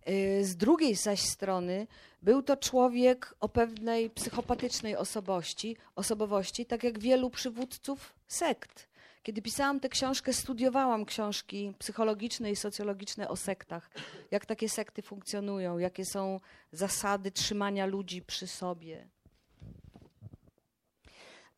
Y, 0.08 0.44
Z 0.44 0.56
drugiej 0.56 0.94
zaś 0.94 1.20
strony 1.20 1.86
był 2.22 2.42
to 2.42 2.56
człowiek 2.56 3.34
o 3.40 3.48
pewnej 3.48 4.10
psychopatycznej 4.10 4.96
osobowości, 4.96 5.76
osobowości, 5.96 6.66
tak 6.66 6.84
jak 6.84 6.98
wielu 6.98 7.30
przywódców 7.30 8.14
sekt. 8.26 8.88
Kiedy 9.26 9.42
pisałam 9.42 9.80
tę 9.80 9.88
książkę, 9.88 10.32
studiowałam 10.32 11.04
książki 11.04 11.74
psychologiczne 11.78 12.50
i 12.50 12.56
socjologiczne 12.56 13.28
o 13.28 13.36
sektach, 13.36 13.90
jak 14.30 14.46
takie 14.46 14.68
sekty 14.68 15.02
funkcjonują, 15.02 15.78
jakie 15.78 16.04
są 16.04 16.40
zasady 16.72 17.30
trzymania 17.30 17.86
ludzi 17.86 18.22
przy 18.22 18.46
sobie. 18.46 19.08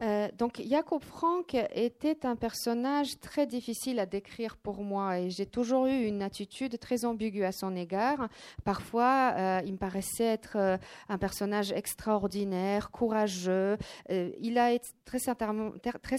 Euh, 0.01 0.29
donc 0.39 0.63
Jacob 0.65 1.03
Frank 1.03 1.57
était 1.75 2.25
un 2.25 2.37
personnage 2.37 3.19
très 3.19 3.47
difficile 3.47 3.99
à 3.99 4.07
décrire 4.07 4.57
pour 4.57 4.83
moi 4.83 5.19
et 5.19 5.31
j'ai 5.31 5.47
toujours 5.47 5.87
eu 5.87 6.05
une 6.05 6.23
attitude 6.23 6.79
très 6.79 7.05
ambiguë 7.05 7.45
à 7.45 7.53
son 7.53 7.75
égard. 7.75 8.29
Parfois, 8.65 9.35
euh, 9.37 9.61
il 9.67 9.73
me 9.73 9.79
paraissait 9.79 10.25
être 10.25 10.57
euh, 10.57 10.77
un 11.09 11.19
personnage 11.19 11.73
extraordinaire, 11.73 12.91
courageux. 12.91 13.77
Il 14.09 14.59
a 14.59 14.73
été 14.73 14.89
très 15.05 15.19
certainement, 15.19 15.73
très 16.03 16.19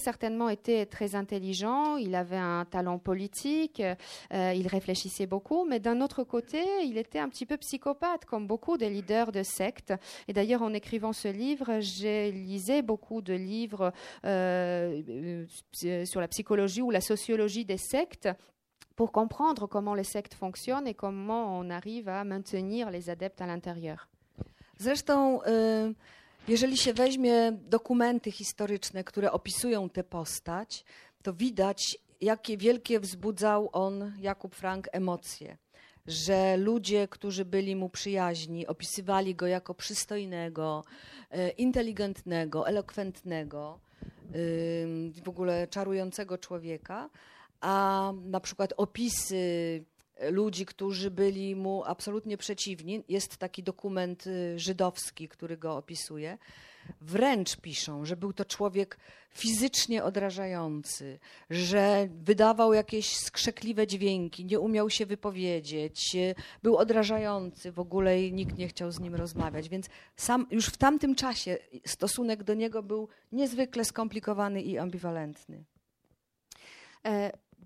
été 0.52 0.86
très 0.86 1.16
intelligent. 1.16 1.96
Il 1.98 2.16
avait 2.16 2.38
un 2.38 2.66
talent 2.66 2.98
politique. 2.98 3.82
il 4.32 4.68
réfléchissait 4.68 5.26
beaucoup, 5.26 5.66
mais 5.66 5.80
d'un 5.80 6.02
autre 6.02 6.24
côté, 6.24 6.64
il 6.84 6.98
était 6.98 7.20
un 7.20 7.30
petit 7.30 7.46
peu 7.46 7.58
psychopathe, 7.58 8.26
comme 8.26 8.48
beaucoup 8.48 8.78
des 8.78 8.90
leaders 8.90 9.32
de 9.32 9.44
sectes. 9.44 9.94
Et 10.28 10.34
d'ailleurs, 10.34 10.62
en 10.62 10.74
écrivant 10.74 11.14
ce 11.14 11.28
livre, 11.28 11.80
j'ai 11.80 12.32
lisé 12.32 12.82
beaucoup 12.82 13.22
de 13.22 13.34
livres 13.34 13.69
euh, 13.76 13.92
euh, 14.26 16.06
sur 16.06 16.22
la 16.22 16.28
psychologie 16.28 16.82
ou 16.82 16.92
la 16.92 17.02
sociologie 17.02 17.66
des 17.66 17.78
sectes 17.78 18.30
pour 18.96 19.12
comprendre 19.12 19.68
comment 19.68 19.96
les 19.96 20.04
sectes 20.04 20.34
fonctionnent 20.34 20.88
et 20.88 20.94
comment 20.94 21.60
on 21.60 21.70
arrive 21.70 22.10
à 22.10 22.24
maintenir 22.24 22.90
les 22.90 23.10
adeptes 23.10 23.42
à 23.42 23.48
l'intérieur. 23.48 24.08
Zresztą, 24.78 25.42
y, 25.44 25.96
jeżeli 26.48 26.78
się 26.78 26.94
weźmie 26.94 27.52
dokumenty 27.52 28.32
historyczne, 28.32 29.04
które 29.04 29.32
opisują 29.32 29.90
tę 29.90 30.04
postać, 30.04 30.86
to 31.24 31.34
widać, 31.34 31.98
jakie 32.22 32.58
wielkie 32.58 33.00
wzbudzał 33.00 33.70
on, 33.74 34.14
Jakub 34.20 34.56
Frank, 34.56 34.88
emocje. 34.92 35.58
Że 36.10 36.58
ludzie, 36.58 37.08
którzy 37.08 37.46
byli 37.46 37.76
mu 37.76 37.90
przyjaźni, 37.90 38.68
opisywali 38.68 39.36
go 39.36 39.48
jako 39.48 39.74
przystojnego, 39.74 40.84
y, 41.34 41.50
inteligentnego, 41.50 42.68
elokwentnego, 42.68 43.80
w 45.24 45.30
ogóle 45.30 45.68
czarującego 45.68 46.38
człowieka, 46.38 47.10
a 47.62 48.14
na 48.26 48.40
przykład 48.40 48.74
opisy 48.78 49.84
ludzi, 50.32 50.66
którzy 50.66 51.12
byli 51.12 51.56
mu 51.56 51.84
absolutnie 51.86 52.38
przeciwni. 52.38 53.04
Jest 53.10 53.38
taki 53.38 53.64
dokument 53.64 54.28
y, 54.28 54.60
żydowski, 54.60 55.28
który 55.30 55.58
go 55.58 55.78
opisuje. 55.78 56.38
Wręcz 57.02 57.56
piszą, 57.56 58.06
że 58.06 58.18
był 58.18 58.34
to 58.34 58.46
człowiek 58.46 58.98
fizycznie 59.32 60.04
odrażający, 60.04 61.20
że 61.50 62.08
wydawał 62.12 62.74
jakieś 62.74 63.16
skrzekliwe 63.18 63.88
dźwięki, 63.88 64.46
nie 64.46 64.60
umiał 64.60 64.90
się 64.90 65.06
wypowiedzieć, 65.06 66.18
był 66.64 66.78
odrażający, 66.78 67.72
w 67.72 67.80
ogóle 67.80 68.24
i 68.24 68.34
nikt 68.34 68.58
nie 68.58 68.68
chciał 68.68 68.92
z 68.92 69.00
nim 69.00 69.16
rozmawiać. 69.16 69.70
Więc 69.70 69.90
sam 70.16 70.48
już 70.52 70.66
w 70.66 70.78
tamtym 70.78 71.16
czasie 71.16 71.58
stosunek 71.86 72.44
do 72.44 72.54
niego 72.54 72.84
był 72.84 73.08
niezwykle 73.32 73.86
skomplikowany 73.86 74.62
i 74.62 74.78
ambiwalentny. 74.78 75.64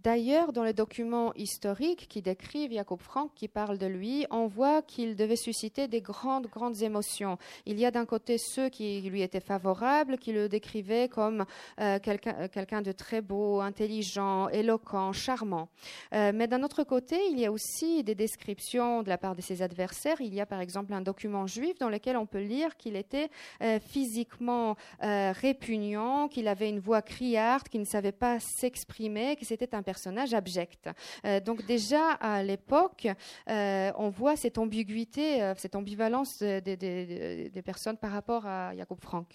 Euh, 0.05 0.13
D'ailleurs, 0.13 0.53
dans 0.53 0.63
les 0.63 0.73
documents 0.73 1.33
historiques 1.33 2.07
qui 2.07 2.21
décrivent 2.21 2.71
Jacob 2.71 2.99
Frank, 3.01 3.31
qui 3.35 3.47
parlent 3.47 3.79
de 3.79 3.87
lui, 3.87 4.25
on 4.29 4.47
voit 4.47 4.81
qu'il 4.83 5.15
devait 5.15 5.35
susciter 5.35 5.87
des 5.87 6.01
grandes, 6.01 6.47
grandes 6.47 6.81
émotions. 6.83 7.37
Il 7.65 7.79
y 7.79 7.85
a 7.85 7.91
d'un 7.91 8.05
côté 8.05 8.37
ceux 8.37 8.69
qui 8.69 9.01
lui 9.01 9.21
étaient 9.23 9.39
favorables, 9.39 10.17
qui 10.17 10.31
le 10.31 10.47
décrivaient 10.47 11.09
comme 11.09 11.45
euh, 11.79 11.99
quelqu'un 11.99 12.47
quelqu'un 12.47 12.81
de 12.81 12.91
très 12.91 13.21
beau, 13.21 13.59
intelligent, 13.59 14.49
éloquent, 14.49 15.13
charmant. 15.13 15.69
Euh, 16.13 16.31
mais 16.33 16.47
d'un 16.47 16.63
autre 16.63 16.83
côté, 16.83 17.17
il 17.31 17.39
y 17.39 17.45
a 17.45 17.51
aussi 17.51 18.03
des 18.03 18.15
descriptions 18.15 19.01
de 19.01 19.09
la 19.09 19.17
part 19.17 19.35
de 19.35 19.41
ses 19.41 19.61
adversaires. 19.61 20.21
Il 20.21 20.33
y 20.33 20.41
a 20.41 20.45
par 20.45 20.61
exemple 20.61 20.93
un 20.93 21.01
document 21.01 21.47
juif 21.47 21.79
dans 21.79 21.89
lequel 21.89 22.17
on 22.17 22.27
peut 22.27 22.43
lire 22.43 22.77
qu'il 22.77 22.95
était 22.95 23.29
euh, 23.61 23.79
physiquement 23.79 24.75
répugnant, 25.01 26.27
qu'il 26.27 26.47
avait 26.47 26.69
une 26.69 26.79
voix 26.79 27.01
criarde, 27.01 27.67
qu'il 27.67 27.81
ne 27.81 27.85
savait 27.85 28.11
pas 28.11 28.39
s'exprimer, 28.39 29.35
que 29.35 29.45
c'était 29.45 29.75
un 29.75 29.81
personnage 29.93 30.33
abject. 30.33 30.89
Euh, 30.89 31.39
donc 31.39 31.65
déjà 31.65 32.05
à 32.13 32.43
l'époque, 32.43 33.07
euh, 33.07 33.91
on 34.05 34.09
voit 34.09 34.35
cette 34.35 34.57
ambiguïté, 34.57 35.41
euh, 35.41 35.53
cette 35.57 35.75
ambivalence 35.75 36.39
des, 36.39 36.77
des, 36.77 37.49
des 37.55 37.61
personnes 37.61 37.97
par 37.97 38.11
rapport 38.11 38.45
à 38.45 38.73
Jakub 38.75 39.01
Frank. 39.01 39.27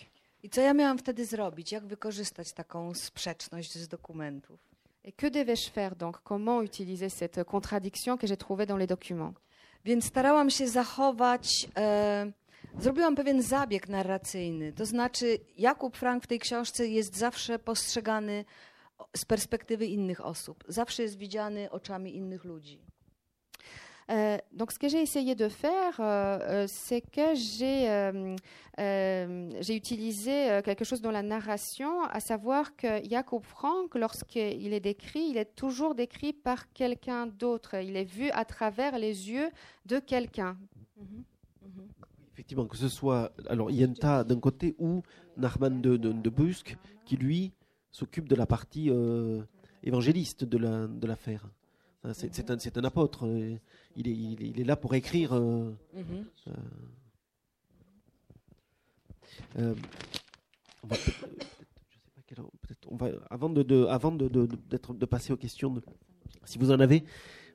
I 0.42 0.48
co 0.50 0.60
ja 0.60 0.74
miałam 0.74 0.98
wtedy 0.98 1.26
zrobić? 1.26 1.72
Jak 1.72 1.86
wykorzystać 1.86 2.52
taką 2.52 2.94
sprzeczność 2.94 3.78
z 3.78 3.88
dokumentów? 3.88 4.60
Et 5.04 5.16
que 5.16 5.30
devais-je 5.30 5.70
faire 5.70 5.96
donc 5.96 6.20
Comment 6.22 6.62
utiliser 6.62 7.10
cette 7.10 7.44
contradiction 7.44 8.16
que 8.18 8.26
j'ai 8.26 8.36
trouvée 8.36 8.66
dans 8.66 8.78
les 8.78 8.86
documents 8.86 9.34
Więc 9.84 10.04
starałam 10.04 10.50
się 10.50 10.68
zachować. 10.68 11.66
E, 11.76 12.32
zrobiłam 12.78 13.16
pewien 13.16 13.42
zabieg 13.42 13.88
narracyjny. 13.88 14.72
To 14.72 14.86
znaczy, 14.86 15.38
Jakub 15.58 15.96
Frank 15.96 16.24
w 16.24 16.26
tej 16.26 16.38
książce 16.38 16.86
jest 16.86 17.16
zawsze 17.16 17.58
postrzegany 17.58 18.44
z 19.16 19.24
perspektywy 19.24 19.86
innych 19.86 20.26
osób. 20.26 20.64
Zawsze 20.68 21.02
jest 21.02 21.18
widziany 21.18 21.70
oczami 21.70 22.16
innych 22.16 22.44
ludzi. 22.44 22.80
Euh, 24.10 24.38
donc, 24.52 24.72
ce 24.72 24.78
que 24.78 24.88
j'ai 24.88 25.02
essayé 25.02 25.34
de 25.34 25.48
faire, 25.48 25.96
euh, 26.00 26.66
c'est 26.66 27.02
que 27.02 27.34
j'ai 27.34 27.90
euh, 27.90 28.36
j'ai 29.60 29.76
utilisé 29.76 30.60
quelque 30.64 30.84
chose 30.84 31.02
dans 31.02 31.10
la 31.10 31.22
narration, 31.22 32.04
à 32.04 32.20
savoir 32.20 32.74
que 32.76 33.02
Jacob 33.08 33.42
Frank, 33.42 33.94
lorsqu'il 33.94 34.72
est 34.72 34.80
décrit, 34.80 35.26
il 35.30 35.36
est 35.36 35.54
toujours 35.56 35.94
décrit 35.94 36.32
par 36.32 36.72
quelqu'un 36.72 37.26
d'autre. 37.26 37.74
Il 37.74 37.96
est 37.96 38.04
vu 38.04 38.30
à 38.30 38.44
travers 38.44 38.98
les 38.98 39.30
yeux 39.30 39.50
de 39.84 39.98
quelqu'un. 39.98 40.56
Mm 40.96 41.04
-hmm. 41.04 41.22
Mm 41.62 41.70
-hmm. 41.74 41.88
Effectivement, 42.32 42.68
que 42.68 42.76
ce 42.76 42.88
soit 42.88 43.32
alors 43.48 43.70
Yenta 43.70 44.24
d'un 44.24 44.40
côté 44.40 44.74
ou 44.78 45.02
Narman 45.36 45.82
de, 45.82 45.96
de, 45.98 46.12
de 46.12 46.30
Brusque, 46.30 46.76
qui 47.04 47.16
lui 47.16 47.52
s'occupe 47.90 48.28
de 48.28 48.34
la 48.34 48.46
partie 48.46 48.90
euh, 48.90 49.42
évangéliste 49.82 50.44
de 50.44 51.06
l'affaire. 51.06 51.42
La, 52.04 52.14
c'est 52.14 52.50
un, 52.50 52.56
un, 52.56 52.84
apôtre. 52.84 53.26
Euh, 53.26 53.56
il 53.96 54.08
est, 54.08 54.12
il, 54.12 54.40
il 54.40 54.60
est, 54.60 54.64
là 54.64 54.76
pour 54.76 54.94
écrire. 54.94 55.32
Euh, 55.34 55.72
mm 55.94 56.00
-hmm. 56.00 56.24
euh, 59.58 59.74
on 60.82 60.86
va, 62.96 63.10
va, 63.10 63.18
avant 63.30 63.50
de, 63.50 63.62
de 63.62 63.84
avant 63.86 64.12
de, 64.12 64.28
de, 64.28 64.46
de, 64.46 65.06
passer 65.06 65.32
aux 65.32 65.36
questions, 65.36 65.70
de, 65.74 65.82
si 66.44 66.58
vous 66.58 66.70
en 66.70 66.80
avez, 66.80 67.04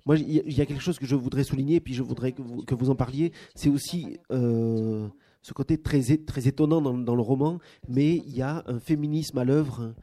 moi 0.06 0.18
il 0.18 0.54
y, 0.58 0.62
a 0.62 0.66
quelque 0.66 0.82
chose 0.82 1.00
que 1.00 1.06
je 1.06 1.16
voudrais 1.16 1.44
souligner, 1.44 1.80
puis 1.80 1.94
je 1.94 2.04
voudrais 2.04 2.34
que 2.34 2.42
vous, 2.42 2.64
que 2.64 2.76
vous 2.76 2.90
en 2.90 2.96
parliez. 2.96 3.32
C'est 3.56 3.70
aussi 3.70 4.20
euh, 4.32 5.08
ce 5.42 5.54
côté 5.54 5.78
très, 5.78 6.18
très 6.18 6.48
étonnant 6.48 6.82
dans, 6.82 6.98
dans, 6.98 7.16
le 7.16 7.22
roman, 7.22 7.60
mais 7.88 8.18
il 8.18 8.36
y 8.36 8.42
a 8.42 8.64
un 8.68 8.80
féminisme 8.80 9.38
à 9.38 9.46
l'œuvre 9.46 9.94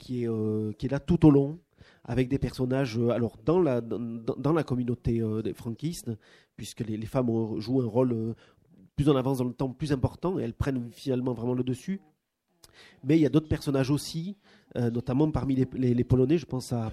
qui 0.00 0.24
est, 0.24 0.28
euh, 0.28 0.72
qui 0.72 0.86
est 0.86 0.88
là 0.88 0.98
tout 0.98 1.24
au 1.24 1.30
long, 1.30 1.60
avec 2.04 2.28
des 2.28 2.38
personnages 2.38 2.98
euh, 2.98 3.10
alors 3.10 3.36
dans 3.44 3.60
la, 3.60 3.80
dans, 3.80 4.52
la 4.52 4.64
communauté 4.64 5.20
euh, 5.20 5.42
des 5.42 5.52
franquistes, 5.52 6.10
puisque 6.56 6.80
les, 6.80 7.06
femmes 7.06 7.60
jouent 7.60 7.82
un 7.82 7.86
rôle 7.86 8.34
plus 8.96 9.08
en 9.08 9.14
avance 9.14 9.38
dans 9.38 9.44
le 9.44 9.52
temps, 9.52 9.70
plus 9.70 9.92
important, 9.92 10.40
et 10.40 10.42
elles 10.42 10.54
prennent 10.54 10.90
finalement 10.92 11.32
vraiment 11.32 11.54
le 11.54 11.62
dessus. 11.62 12.00
Mais 13.04 13.16
il 13.16 13.20
y 13.20 13.26
a 13.26 13.28
d'autres 13.28 13.48
personnages 13.48 13.90
aussi, 13.90 14.36
notamment 14.74 15.30
parmi 15.30 15.54
les, 15.54 15.94
les, 15.94 16.04
Polonais, 16.04 16.38
je 16.38 16.46
pense 16.46 16.72
à, 16.72 16.90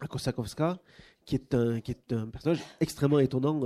à 0.00 0.06
Kosakowska, 0.06 0.78
qui 1.24 1.34
est 1.34 1.54
un, 1.54 1.80
qui 1.80 1.90
est 1.90 2.12
un 2.12 2.28
personnage 2.28 2.62
extrêmement 2.80 3.18
étonnant 3.18 3.60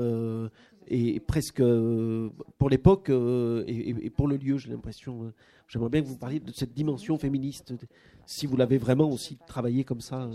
et 0.88 1.20
presque 1.20 1.60
euh, 1.60 2.30
pour 2.58 2.70
l'époque 2.70 3.10
euh, 3.10 3.64
et, 3.66 4.10
pour 4.10 4.28
le 4.28 4.36
lieu, 4.36 4.58
j'ai 4.58 4.70
l'impression. 4.70 5.32
J'aimerais 5.68 5.90
bien 5.90 6.02
que 6.02 6.06
vous 6.06 6.18
parliez 6.18 6.40
de 6.40 6.52
cette 6.52 6.74
dimension 6.74 7.16
féministe, 7.18 7.72
si 8.26 8.46
vous 8.46 8.56
l'avez 8.56 8.78
vraiment 8.78 9.10
aussi 9.10 9.38
travaillé 9.46 9.84
comme 9.84 10.00
ça. 10.00 10.28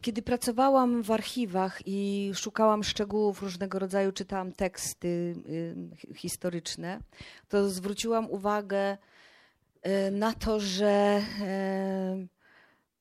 Kiedy 0.00 0.22
pracowałam 0.22 1.02
w 1.02 1.10
archiwach 1.10 1.82
i 1.86 2.30
szukałam 2.34 2.84
szczegółów 2.84 3.42
różnego 3.42 3.78
rodzaju, 3.78 4.12
czytałam 4.12 4.52
teksty 4.52 5.34
y, 5.48 6.14
historyczne, 6.14 7.00
to 7.48 7.70
zwróciłam 7.70 8.30
uwagę 8.30 8.96
y, 8.96 10.10
na 10.10 10.32
to, 10.32 10.60
że 10.60 11.22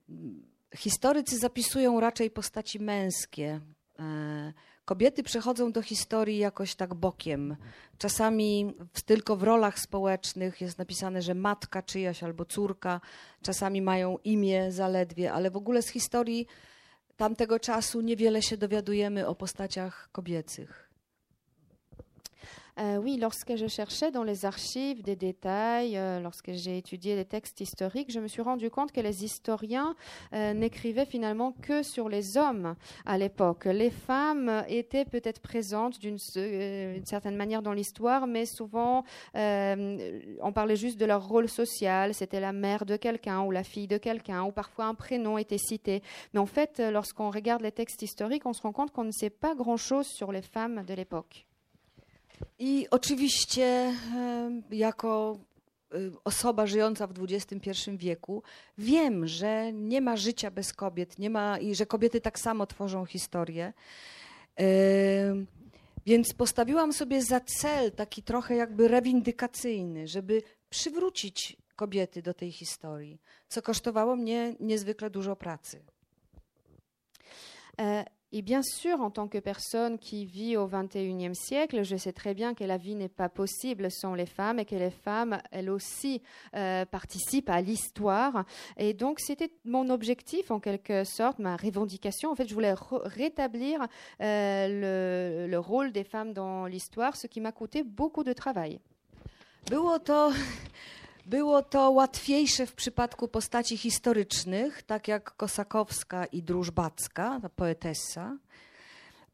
y, 0.09 0.77
historycy 0.77 1.37
zapisują 1.37 1.99
raczej 1.99 2.31
postaci 2.31 2.79
męskie. 2.79 3.59
E, 3.99 4.53
kobiety 4.85 5.23
przechodzą 5.23 5.71
do 5.71 5.81
historii 5.81 6.37
jakoś 6.37 6.75
tak 6.75 6.93
bokiem. 6.93 7.55
Czasami 7.97 8.73
tylko 9.05 9.35
w 9.35 9.43
rolach 9.43 9.79
społecznych 9.79 10.61
jest 10.61 10.77
napisane, 10.77 11.21
że 11.21 11.35
matka 11.35 11.81
czyjaś 11.81 12.23
albo 12.23 12.45
córka, 12.45 13.01
czasami 13.41 13.81
mają 13.81 14.17
imię 14.23 14.71
zaledwie, 14.71 15.33
ale 15.33 15.51
w 15.51 15.57
ogóle 15.57 15.81
z 15.81 15.89
historii 15.89 16.47
tamtego 17.17 17.59
czasu 17.59 18.01
niewiele 18.01 18.41
się 18.41 18.57
dowiadujemy 18.57 19.27
o 19.27 19.35
postaciach 19.35 20.09
kobiecych. 20.11 20.82
Euh, 22.79 22.97
oui, 22.97 23.17
lorsque 23.17 23.55
je 23.55 23.67
cherchais 23.67 24.09
dans 24.09 24.23
les 24.23 24.45
archives 24.45 25.03
des 25.03 25.15
détails, 25.15 25.95
euh, 25.95 26.19
lorsque 26.19 26.51
j'ai 26.53 26.77
étudié 26.77 27.15
les 27.15 27.25
textes 27.25 27.61
historiques, 27.61 28.11
je 28.11 28.19
me 28.19 28.27
suis 28.27 28.41
rendu 28.41 28.71
compte 28.71 28.91
que 28.91 28.99
les 29.01 29.23
historiens 29.23 29.95
euh, 30.33 30.53
n'écrivaient 30.53 31.05
finalement 31.05 31.51
que 31.51 31.83
sur 31.83 32.09
les 32.09 32.35
hommes 32.35 32.75
à 33.05 33.17
l'époque. 33.19 33.65
Les 33.65 33.91
femmes 33.91 34.63
étaient 34.67 35.05
peut-être 35.05 35.39
présentes 35.39 35.99
d'une 35.99 36.17
certaine 36.17 37.35
manière 37.35 37.61
dans 37.61 37.73
l'histoire, 37.73 38.25
mais 38.25 38.45
souvent 38.45 39.03
on 39.35 40.51
parlait 40.53 40.75
juste 40.75 40.99
de 40.99 41.05
leur 41.05 41.27
rôle 41.27 41.49
social. 41.49 42.13
C'était 42.13 42.39
la 42.39 42.53
mère 42.53 42.85
de 42.85 42.95
quelqu'un 42.95 43.41
ou 43.41 43.51
la 43.51 43.63
fille 43.63 43.87
de 43.87 43.97
quelqu'un, 43.97 44.43
ou 44.43 44.51
parfois 44.51 44.85
un 44.85 44.95
prénom 44.95 45.37
était 45.37 45.57
cité. 45.57 46.01
Mais 46.33 46.39
en 46.39 46.45
fait, 46.45 46.79
lorsqu'on 46.79 47.29
regarde 47.29 47.61
les 47.61 47.71
textes 47.71 48.01
historiques, 48.01 48.45
on 48.45 48.53
se 48.53 48.61
rend 48.61 48.71
compte 48.71 48.91
qu'on 48.91 49.03
ne 49.03 49.11
sait 49.11 49.29
pas 49.29 49.55
grand-chose 49.55 50.07
sur 50.07 50.31
les 50.31 50.41
femmes 50.41 50.83
de 50.85 50.93
l'époque. 50.93 51.45
I 52.59 52.87
oczywiście 52.91 53.93
jako 54.71 55.39
osoba 56.23 56.67
żyjąca 56.67 57.07
w 57.07 57.13
XXI 57.29 57.71
wieku 57.97 58.43
wiem, 58.77 59.27
że 59.27 59.73
nie 59.73 60.01
ma 60.01 60.17
życia 60.17 60.51
bez 60.51 60.73
kobiet, 60.73 61.19
nie 61.19 61.29
ma, 61.29 61.59
i 61.59 61.75
że 61.75 61.85
kobiety 61.85 62.21
tak 62.21 62.39
samo 62.39 62.65
tworzą 62.65 63.05
historię. 63.05 63.73
Więc 66.05 66.33
postawiłam 66.33 66.93
sobie 66.93 67.21
za 67.21 67.39
cel 67.39 67.91
taki 67.91 68.23
trochę 68.23 68.55
jakby 68.55 68.87
rewindykacyjny, 68.87 70.07
żeby 70.07 70.43
przywrócić 70.69 71.57
kobiety 71.75 72.21
do 72.21 72.33
tej 72.33 72.51
historii, 72.51 73.21
co 73.47 73.61
kosztowało 73.61 74.15
mnie 74.15 74.55
niezwykle 74.59 75.09
dużo 75.09 75.35
pracy. 75.35 75.83
Et 78.35 78.41
bien 78.41 78.63
sûr, 78.63 78.99
en 79.01 79.11
tant 79.11 79.27
que 79.27 79.37
personne 79.37 79.99
qui 79.99 80.25
vit 80.25 80.57
au 80.57 80.65
XXIe 80.67 81.35
siècle, 81.35 81.83
je 81.83 81.95
sais 81.95 82.13
très 82.13 82.33
bien 82.33 82.55
que 82.55 82.63
la 82.63 82.77
vie 82.77 82.95
n'est 82.95 83.07
pas 83.07 83.29
possible 83.29 83.91
sans 83.91 84.15
les 84.15 84.25
femmes 84.25 84.57
et 84.57 84.65
que 84.65 84.73
les 84.73 84.89
femmes, 84.89 85.37
elles 85.51 85.69
aussi, 85.69 86.19
euh, 86.55 86.83
participent 86.83 87.51
à 87.51 87.61
l'histoire. 87.61 88.45
Et 88.77 88.95
donc, 88.95 89.19
c'était 89.19 89.51
mon 89.65 89.91
objectif, 89.91 90.49
en 90.49 90.59
quelque 90.59 91.03
sorte, 91.03 91.37
ma 91.37 91.55
revendication. 91.55 92.31
En 92.31 92.35
fait, 92.35 92.47
je 92.47 92.55
voulais 92.55 92.73
rétablir 93.03 93.87
euh, 94.19 95.45
le, 95.45 95.47
le, 95.47 95.59
rôle 95.59 95.91
des 95.91 96.03
femmes 96.03 96.33
dans 96.33 96.65
l'histoire, 96.65 97.15
ce 97.15 97.27
qui 97.27 97.39
m'a 97.39 97.51
coûté 97.51 97.83
beaucoup 97.83 98.23
de 98.23 98.33
travail. 98.33 98.79
Było 99.69 99.97
to 99.99 100.33
Było 101.25 101.61
to 101.61 101.91
łatwiejsze 101.91 102.65
w 102.65 102.73
przypadku 102.73 103.27
postaci 103.27 103.77
historycznych, 103.77 104.83
tak 104.83 105.07
jak 105.07 105.35
Kosakowska 105.35 106.25
i 106.25 106.43
Drużbacka, 106.43 107.39
ta 107.41 107.49
poetessa, 107.49 108.37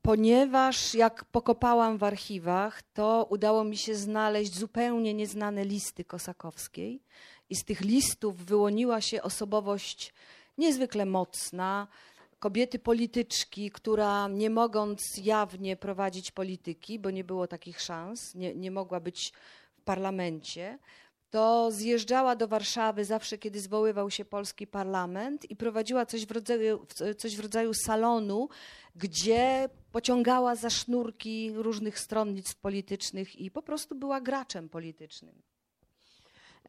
ponieważ 0.02 0.94
jak 0.94 1.26
pokopałam 1.26 1.98
w 1.98 2.04
archiwach, 2.04 2.82
to 2.94 3.28
udało 3.30 3.64
mi 3.64 3.78
się 3.78 3.96
znaleźć 3.96 4.58
zupełnie 4.58 5.14
nieznane 5.14 5.66
listy 5.66 6.04
Kosakowskiej 6.04 7.02
i 7.50 7.56
z 7.56 7.64
tych 7.64 7.82
listów 7.82 8.46
wyłoniła 8.46 9.02
się 9.02 9.22
osobowość 9.22 10.14
niezwykle 10.58 11.06
mocna, 11.06 11.88
kobiety 12.40 12.80
polityczki, 12.80 13.72
która 13.72 14.28
nie 14.28 14.50
mogąc 14.50 15.02
jawnie 15.24 15.76
prowadzić 15.76 16.32
polityki, 16.32 17.00
bo 17.00 17.12
nie 17.12 17.24
było 17.24 17.48
takich 17.48 17.82
szans, 17.82 18.36
nie, 18.36 18.56
nie 18.56 18.72
mogła 18.72 19.00
być 19.00 19.34
w 19.78 19.82
parlamencie, 19.82 20.80
to 21.30 21.72
zjeżdżała 21.72 22.36
do 22.36 22.48
Warszawy 22.48 23.06
zawsze, 23.06 23.38
kiedy 23.38 23.60
zwoływał 23.60 24.12
się 24.12 24.26
polski 24.26 24.68
parlament 24.68 25.52
i 25.52 25.56
prowadziła 25.56 26.06
coś 26.06 26.26
w 26.26 26.32
rodzaju, 26.32 26.86
coś 27.18 27.36
w 27.36 27.40
rodzaju 27.40 27.74
salonu, 27.74 28.50
gdzie 28.96 29.70
pociągała 29.92 30.56
za 30.56 30.70
sznurki 30.70 31.52
różnych 31.56 32.00
stronnictw 32.00 32.56
politycznych 32.56 33.36
i 33.36 33.52
po 33.52 33.62
prostu 33.62 33.96
była 33.96 34.22
graczem 34.22 34.70
politycznym. 34.70 35.42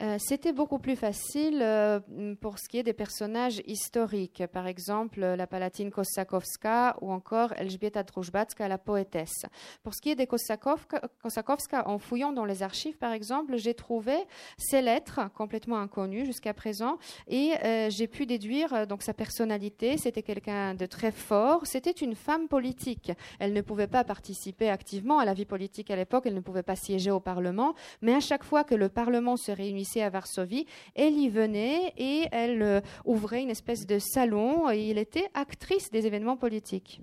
Euh, 0.03 0.17
c'était 0.19 0.55
beaucoup 0.55 0.79
plus 0.79 0.97
facile 0.97 1.61
euh, 1.61 2.01
pour 2.41 2.59
ce 2.59 2.69
qui 2.71 2.79
est 2.79 2.83
des 2.83 2.95
personnages 2.95 3.61
historiques, 3.67 4.43
par 4.51 4.67
exemple 4.67 5.21
la 5.21 5.47
Palatine 5.47 5.91
Kosakowska 5.91 6.97
ou 7.03 7.13
encore 7.13 7.53
Elżbieta 7.59 8.03
Drużbacka, 8.03 8.67
la 8.67 8.79
poétesse. 8.79 9.45
Pour 9.83 9.95
ce 9.95 10.01
qui 10.01 10.11
est 10.11 10.15
des 10.15 10.27
Kosakowska, 10.27 11.87
en 11.87 11.99
fouillant 11.99 12.33
dans 12.33 12.47
les 12.47 12.63
archives, 12.63 12.97
par 12.97 13.13
exemple, 13.13 13.59
j'ai 13.59 13.75
trouvé 13.75 14.15
ses 14.57 14.81
lettres 14.81 15.21
complètement 15.35 15.77
inconnues 15.77 16.25
jusqu'à 16.25 16.55
présent 16.55 16.97
et 17.29 17.53
euh, 17.63 17.91
j'ai 17.91 18.07
pu 18.07 18.25
déduire 18.25 18.87
donc 18.87 19.03
sa 19.03 19.13
personnalité. 19.13 19.99
C'était 19.99 20.23
quelqu'un 20.23 20.75
de 20.75 20.87
très 20.87 21.13
fort. 21.13 21.67
C'était 21.67 21.91
une 21.91 22.15
femme 22.15 22.49
politique. 22.49 23.13
Elle 23.39 23.53
ne 23.53 23.61
pouvait 23.61 23.87
pas 23.87 24.05
participer 24.05 24.71
activement 24.71 25.19
à 25.19 25.27
la 25.27 25.35
vie 25.35 25.45
politique 25.45 25.91
à 25.91 25.97
l'époque. 25.97 26.25
Elle 26.25 26.35
ne 26.35 26.41
pouvait 26.41 26.63
pas 26.63 26.77
siéger 26.77 27.11
au 27.11 27.21
Parlement. 27.21 27.75
Mais 28.01 28.15
à 28.15 28.21
chaque 28.21 28.45
fois 28.45 28.65
que 28.65 28.75
le 28.75 28.89
Parlement 28.89 29.37
se 29.37 29.53
réunissait 29.53 29.90
à 29.99 30.11
Varsovie. 30.11 30.67
Elle 30.95 31.19
y 31.19 31.29
venait 31.29 31.93
et 31.97 32.29
elle 32.31 32.63
euh, 32.63 32.81
ouvrait 33.05 33.43
une 33.43 33.51
espèce 33.51 33.87
de 33.87 33.99
salon 33.99 34.71
et 34.71 34.91
elle 34.91 34.99
était 34.99 35.29
actrice 35.35 35.91
des 35.91 36.07
événements 36.07 36.37
politiques. 36.37 37.01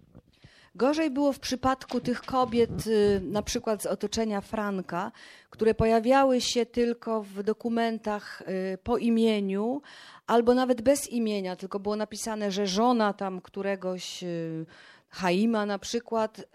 Gorzej 0.77 1.11
było 1.11 1.33
w 1.33 1.39
przypadku 1.39 1.99
tych 1.99 2.21
kobiet, 2.21 2.87
y, 2.87 3.21
na 3.21 3.41
przykład 3.41 3.83
z 3.83 3.85
otoczenia 3.85 4.41
Franka, 4.41 5.11
które 5.49 5.73
pojawiały 5.73 6.41
się 6.41 6.65
tylko 6.65 7.23
w 7.23 7.43
dokumentach 7.43 8.41
y, 8.41 8.77
po 8.77 8.97
imieniu, 8.97 9.81
albo 10.27 10.53
nawet 10.53 10.81
bez 10.81 11.09
imienia, 11.09 11.55
tylko 11.55 11.79
było 11.79 11.95
napisane, 11.95 12.51
że 12.51 12.67
żona 12.67 13.13
tam 13.13 13.41
któregoś 13.41 14.23
y, 14.23 14.65
Haima 15.09 15.65
na 15.65 15.79
przykład, 15.79 16.45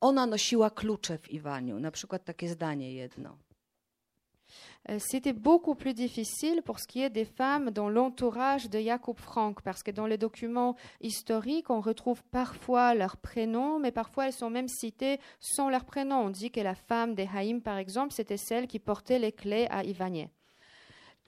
ona 0.00 0.26
nosiła 0.26 0.70
klucze 0.70 1.18
w 1.18 1.30
Iwaniu. 1.30 1.80
Na 1.80 1.90
przykład 1.90 2.24
takie 2.24 2.48
zdanie 2.48 2.92
jedno. 2.92 3.38
Euh, 4.88 4.98
c'était 5.00 5.32
beaucoup 5.32 5.74
plus 5.74 5.94
difficile 5.94 6.62
pour 6.62 6.78
ce 6.78 6.86
qui 6.86 7.02
est 7.02 7.10
des 7.10 7.24
femmes 7.24 7.70
dans 7.70 7.88
l'entourage 7.88 8.70
de 8.70 8.78
Jacob 8.78 9.18
Frank, 9.18 9.60
parce 9.62 9.82
que 9.82 9.90
dans 9.90 10.06
les 10.06 10.18
documents 10.18 10.76
historiques, 11.00 11.70
on 11.70 11.80
retrouve 11.80 12.22
parfois 12.30 12.94
leurs 12.94 13.16
prénoms, 13.16 13.78
mais 13.78 13.90
parfois 13.90 14.26
elles 14.26 14.32
sont 14.32 14.50
même 14.50 14.68
citées 14.68 15.18
sans 15.40 15.70
leur 15.70 15.84
prénom. 15.84 16.26
On 16.26 16.30
dit 16.30 16.50
que 16.50 16.60
la 16.60 16.74
femme 16.74 17.14
de 17.14 17.24
Haïm, 17.34 17.60
par 17.60 17.78
exemple, 17.78 18.14
c'était 18.14 18.36
celle 18.36 18.68
qui 18.68 18.78
portait 18.78 19.18
les 19.18 19.32
clés 19.32 19.66
à 19.70 19.82
Iwanie. 19.82 20.30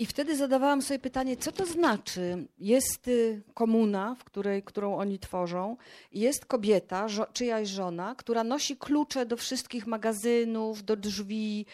I 0.01 0.07
wtedy 0.07 0.37
zadawałam 0.37 0.83
sobie 0.83 0.99
pytanie, 0.99 1.37
co 1.37 1.53
to 1.53 1.67
znaczy? 1.67 2.47
Jest 2.59 3.11
komuna, 3.55 4.15
w 4.15 4.25
której, 4.25 4.63
którą 4.63 4.97
oni 4.97 5.19
tworzą, 5.19 5.77
jest 6.13 6.47
kobieta, 6.47 7.09
żo, 7.09 7.27
żona, 7.63 8.15
która 8.15 8.45
nosi 8.45 8.77
klucze 8.77 9.27
do 9.27 9.37
wszystkich 9.37 9.87
magazynów, 9.87 10.85
do 10.85 10.97
drzwi, 10.97 11.67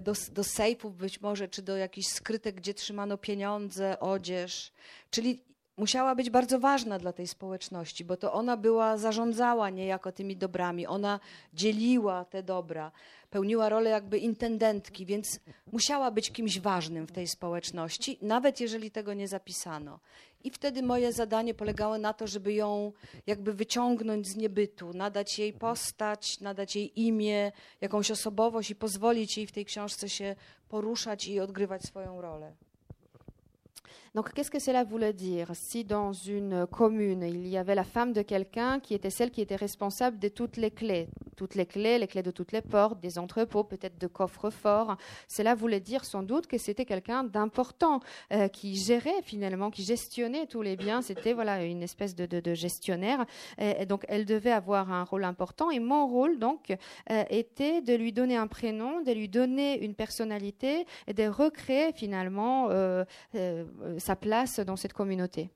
do, 0.00 0.12
do 0.32 0.44
sejfów 0.44 0.96
być 0.96 1.20
może, 1.20 1.48
czy 1.48 1.62
do 1.62 1.76
jakichś 1.76 2.08
skrytek, 2.08 2.54
gdzie 2.54 2.74
trzymano 2.74 3.18
pieniądze, 3.18 4.00
odzież. 4.00 4.72
Czyli 5.10 5.44
musiała 5.76 6.14
być 6.14 6.30
bardzo 6.30 6.58
ważna 6.58 6.98
dla 6.98 7.12
tej 7.12 7.26
społeczności, 7.26 8.04
bo 8.04 8.16
to 8.16 8.32
ona 8.32 8.56
była, 8.56 8.96
zarządzała 8.96 9.70
niejako 9.70 10.12
tymi 10.12 10.36
dobrami, 10.36 10.86
ona 10.86 11.20
dzieliła 11.54 12.24
te 12.24 12.42
dobra 12.42 12.92
pełniła 13.32 13.68
rolę 13.68 13.90
jakby 13.90 14.18
intendentki, 14.18 15.06
więc 15.06 15.40
musiała 15.72 16.10
być 16.10 16.30
kimś 16.30 16.60
ważnym 16.60 17.06
w 17.06 17.12
tej 17.12 17.28
społeczności, 17.28 18.18
nawet 18.22 18.60
jeżeli 18.60 18.90
tego 18.90 19.14
nie 19.14 19.28
zapisano. 19.28 20.00
I 20.44 20.50
wtedy 20.50 20.82
moje 20.82 21.12
zadanie 21.12 21.54
polegało 21.54 21.98
na 21.98 22.12
to, 22.12 22.26
żeby 22.26 22.52
ją 22.52 22.92
jakby 23.26 23.52
wyciągnąć 23.52 24.26
z 24.28 24.36
niebytu, 24.36 24.92
nadać 24.92 25.38
jej 25.38 25.52
postać, 25.52 26.40
nadać 26.40 26.76
jej 26.76 27.00
imię, 27.00 27.52
jakąś 27.80 28.10
osobowość 28.10 28.70
i 28.70 28.74
pozwolić 28.74 29.36
jej 29.36 29.46
w 29.46 29.52
tej 29.52 29.64
książce 29.64 30.08
się 30.08 30.36
poruszać 30.68 31.28
i 31.28 31.40
odgrywać 31.40 31.82
swoją 31.82 32.20
rolę. 32.20 32.54
Donc 34.14 34.32
qu'est-ce 34.32 34.50
que 34.50 34.58
cela 34.58 34.84
voulait 34.84 35.12
dire? 35.12 35.50
Si 35.54 35.84
dans 35.84 36.12
une 36.12 36.66
commune, 36.66 37.22
il 37.22 37.46
y 37.46 37.56
avait 37.56 37.74
la 37.74 37.84
femme 37.84 38.12
de 38.12 38.22
quelqu'un 38.22 38.80
qui 38.80 38.94
était 38.94 39.10
celle 39.10 39.30
qui 39.30 39.40
était 39.40 39.56
responsable 39.56 40.18
de 40.18 40.28
toutes 40.28 40.56
les 40.56 40.70
clés, 40.70 41.08
toutes 41.36 41.54
les 41.54 41.66
clés, 41.66 41.98
les 41.98 42.06
clés 42.06 42.22
de 42.22 42.30
toutes 42.30 42.52
les 42.52 42.60
portes, 42.60 43.00
des 43.00 43.18
entrepôts, 43.18 43.64
peut-être 43.64 43.98
de 43.98 44.06
coffres 44.06 44.50
forts, 44.50 44.96
cela 45.28 45.54
voulait 45.54 45.80
dire 45.80 46.04
sans 46.04 46.22
doute 46.22 46.46
que 46.46 46.58
c'était 46.58 46.84
quelqu'un 46.84 47.24
d'important 47.24 48.00
euh, 48.32 48.48
qui 48.48 48.76
gérait 48.76 49.22
finalement, 49.22 49.70
qui 49.70 49.82
gestionnait 49.82 50.46
tous 50.46 50.62
les 50.62 50.76
biens. 50.76 51.02
C'était 51.02 51.32
voilà 51.32 51.64
une 51.64 51.82
espèce 51.82 52.14
de, 52.14 52.54
gestionnaire. 52.54 53.24
Et, 53.58 53.86
donc 53.86 54.04
elle 54.08 54.24
devait 54.24 54.52
avoir 54.52 54.92
un 54.92 55.04
rôle 55.04 55.24
important. 55.24 55.70
Et 55.70 55.80
mon 55.80 56.06
rôle 56.06 56.38
donc 56.38 56.74
euh, 57.10 57.24
était 57.30 57.80
de 57.80 57.94
lui 57.94 58.12
donner 58.12 58.36
un 58.36 58.46
prénom, 58.46 59.00
de 59.02 59.12
lui 59.12 59.28
donner 59.28 59.82
une 59.82 59.94
personnalité 59.94 60.86
et 61.06 61.14
de 61.14 61.26
recréer 61.26 61.92
finalement 61.92 62.68
euh, 62.70 63.04
sa 63.98 64.16
place 64.16 64.60
dans 64.60 64.76
cette 64.76 64.92
communauté. 64.92 65.50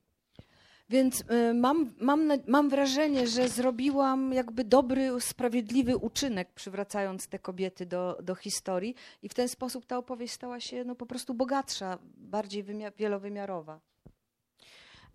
Więc 0.89 1.21
y, 1.21 1.55
mam, 1.55 1.93
mam, 2.01 2.33
mam 2.47 2.69
wrażenie, 2.69 3.27
że 3.27 3.49
zrobiłam 3.49 4.33
jakby 4.33 4.65
dobry, 4.65 5.21
sprawiedliwy 5.21 5.97
uczynek, 5.97 6.53
przywracając 6.53 7.29
te 7.29 7.39
kobiety 7.39 7.87
do, 7.87 8.19
do 8.23 8.35
historii, 8.35 8.95
i 9.23 9.29
w 9.29 9.35
ten 9.35 9.49
sposób 9.49 9.87
ta 9.87 9.99
opowieść 9.99 10.35
stała 10.35 10.61
się 10.61 10.85
no, 10.85 10.95
po 10.95 11.07
prostu 11.07 11.35
bogatsza, 11.35 11.99
bardziej 12.17 12.65
wielowymiarowa. 12.99 13.81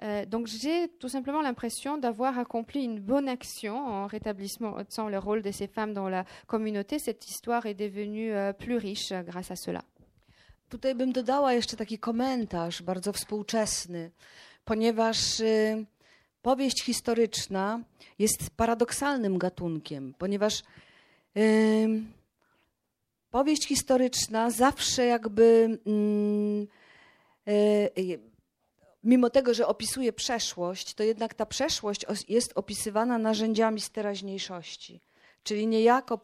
Euh, 0.03 0.25
donc 0.25 0.47
j'ai 0.47 0.89
tout 0.99 1.09
simplement 1.09 1.43
l'impression 1.43 1.97
d'avoir 1.99 2.39
accompli 2.39 2.83
une 2.83 2.99
bonne 2.99 3.29
action 3.29 3.77
en 3.77 4.07
rétablissant 4.07 5.09
le 5.09 5.19
rôle 5.19 5.43
de 5.43 5.51
ces 5.51 5.67
femmes 5.67 5.93
dans 5.93 6.09
la 6.09 6.25
communauté. 6.47 6.97
Cette 6.97 7.27
histoire 7.29 7.67
est 7.67 7.75
devenue 7.75 8.33
euh, 8.33 8.51
plus 8.51 8.77
riche 8.77 9.13
grâce 9.13 9.51
à 9.51 9.55
cela. 9.55 9.83
Tutaj 10.71 10.95
bym 10.95 11.11
dodała 11.11 11.53
jeszcze 11.53 11.77
taki 11.77 11.99
komentarz 11.99 12.81
bardzo 12.81 13.13
współczesny, 13.13 14.11
ponieważ 14.65 15.39
y, 15.39 15.85
powieść 16.41 16.83
historyczna 16.83 17.79
jest 18.19 18.49
paradoksalnym 18.49 19.37
gatunkiem, 19.37 20.13
ponieważ 20.17 20.63
y, 21.37 22.01
powieść 23.31 23.67
historyczna 23.67 24.51
zawsze 24.51 25.05
jakby, 25.05 25.77
y, 27.47 27.51
y, 27.97 28.19
mimo 29.03 29.29
tego, 29.29 29.53
że 29.53 29.67
opisuje 29.67 30.13
przeszłość, 30.13 30.93
to 30.93 31.03
jednak 31.03 31.33
ta 31.33 31.45
przeszłość 31.45 32.05
jest 32.27 32.51
opisywana 32.55 33.17
narzędziami 33.17 33.81
z 33.81 33.89
teraźniejszości. 33.89 35.01
Czyli 35.43 35.67
niejako 35.67 36.19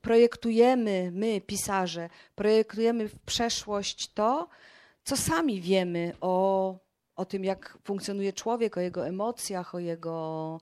projektujemy, 0.00 1.10
my, 1.14 1.40
pisarze, 1.40 2.08
projektujemy 2.34 3.08
w 3.08 3.18
przeszłość 3.20 4.12
to, 4.14 4.48
co 5.04 5.16
sami 5.16 5.60
wiemy 5.60 6.12
o, 6.20 6.78
o 7.16 7.24
tym, 7.24 7.44
jak 7.44 7.78
funkcjonuje 7.84 8.32
człowiek, 8.32 8.76
o 8.76 8.80
jego 8.80 9.06
emocjach, 9.06 9.74
o 9.74 9.78
jego 9.78 10.58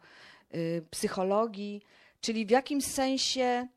y, 0.55 0.87
psychologii. 0.91 1.83
Czyli 2.21 2.47
w 2.47 2.51
jakimś 2.51 2.85
sensie 2.85 3.69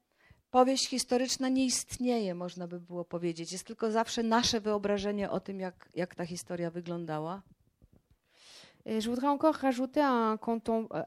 powieść 0.51 0.89
historyczna 0.89 1.49
nie 1.49 1.65
istnieje, 1.65 2.35
można 2.35 2.67
by 2.67 2.79
było 2.79 3.05
powiedzieć. 3.05 3.51
Jest 3.51 3.67
tylko 3.67 3.91
zawsze 3.91 4.23
nasze 4.23 4.61
wyobrażenie 4.61 5.29
o 5.29 5.39
tym, 5.39 5.59
jak, 5.59 5.89
jak 5.95 6.15
ta 6.15 6.25
historia 6.25 6.71
wyglądała. 6.71 7.41
Je 8.85 9.09
voudrais 9.09 9.27
encore 9.27 9.55
rajouter 9.55 10.01
un, 10.01 10.37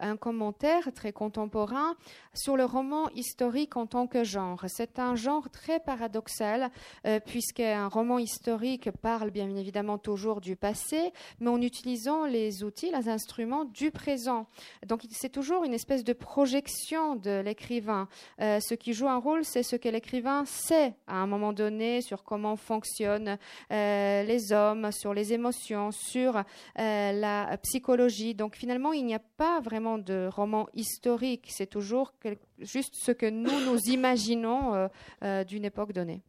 un, 0.01 0.17
commentaire 0.17 0.91
très 0.95 1.13
contemporain 1.13 1.95
sur 2.33 2.57
le 2.57 2.65
roman 2.65 3.11
historique 3.11 3.77
en 3.77 3.87
tant 3.87 4.07
que 4.07 4.25
genre. 4.25 4.65
C'est 4.69 4.99
un 4.99 5.15
genre 5.15 5.51
très 5.51 5.79
paradoxal, 5.79 6.71
euh, 7.07 7.21
puisqu'un 7.21 7.89
roman 7.89 8.19
historique 8.19 8.91
parle 8.91 9.31
bien 9.31 9.55
évidemment 9.55 9.99
toujours 9.99 10.41
du 10.41 10.57
passé, 10.57 11.13
mais 11.41 11.51
en 11.51 11.61
utilisant 11.61 12.25
les 12.25 12.65
outils, 12.65 12.91
les 12.91 13.11
instruments 13.11 13.67
du 13.67 13.91
présent. 13.91 14.47
Donc 14.87 15.03
c'est 15.11 15.29
toujours 15.29 15.63
une 15.65 15.75
espèce 15.75 16.03
de 16.03 16.15
projection 16.15 17.15
de 17.15 17.41
l'écrivain. 17.41 18.09
Euh, 18.41 18.59
ce 18.61 18.75
qui 18.75 18.95
joue 18.95 19.09
un 19.09 19.19
rôle, 19.19 19.45
c'est 19.45 19.63
ce 19.63 19.77
que 19.77 19.91
l'écrivain 19.91 20.45
sait 20.47 20.95
à 21.07 21.17
un 21.17 21.27
moment 21.27 21.53
donné 21.53 22.01
sur 22.01 22.25
comment 22.25 22.57
fonctionnent 22.57 23.37
euh, 23.71 24.23
les 24.23 24.53
hommes, 24.53 24.91
sur 24.93 25.13
les 25.13 25.35
émotions, 25.35 25.91
sur 25.91 26.43
la 26.77 27.59
psychologie. 27.67 28.35
Donc 28.35 28.57
finalement, 28.57 28.93
il 28.93 29.05
n'y 29.05 29.15
a 29.15 29.23
pas 29.37 29.61
vraiment 29.61 29.99
de 29.99 30.29
roman 30.33 30.69
historique. 30.75 31.49
C'est 31.51 31.67
toujours 31.67 32.13
juste 32.59 32.95
ce 32.95 33.13
que 33.13 33.29
nous 33.29 33.61
nous 33.65 33.79
imaginons 33.91 34.75
euh, 34.75 34.89
euh, 35.25 35.45
d'une 35.45 35.65
époque 35.65 35.93
donnée. 35.93 36.23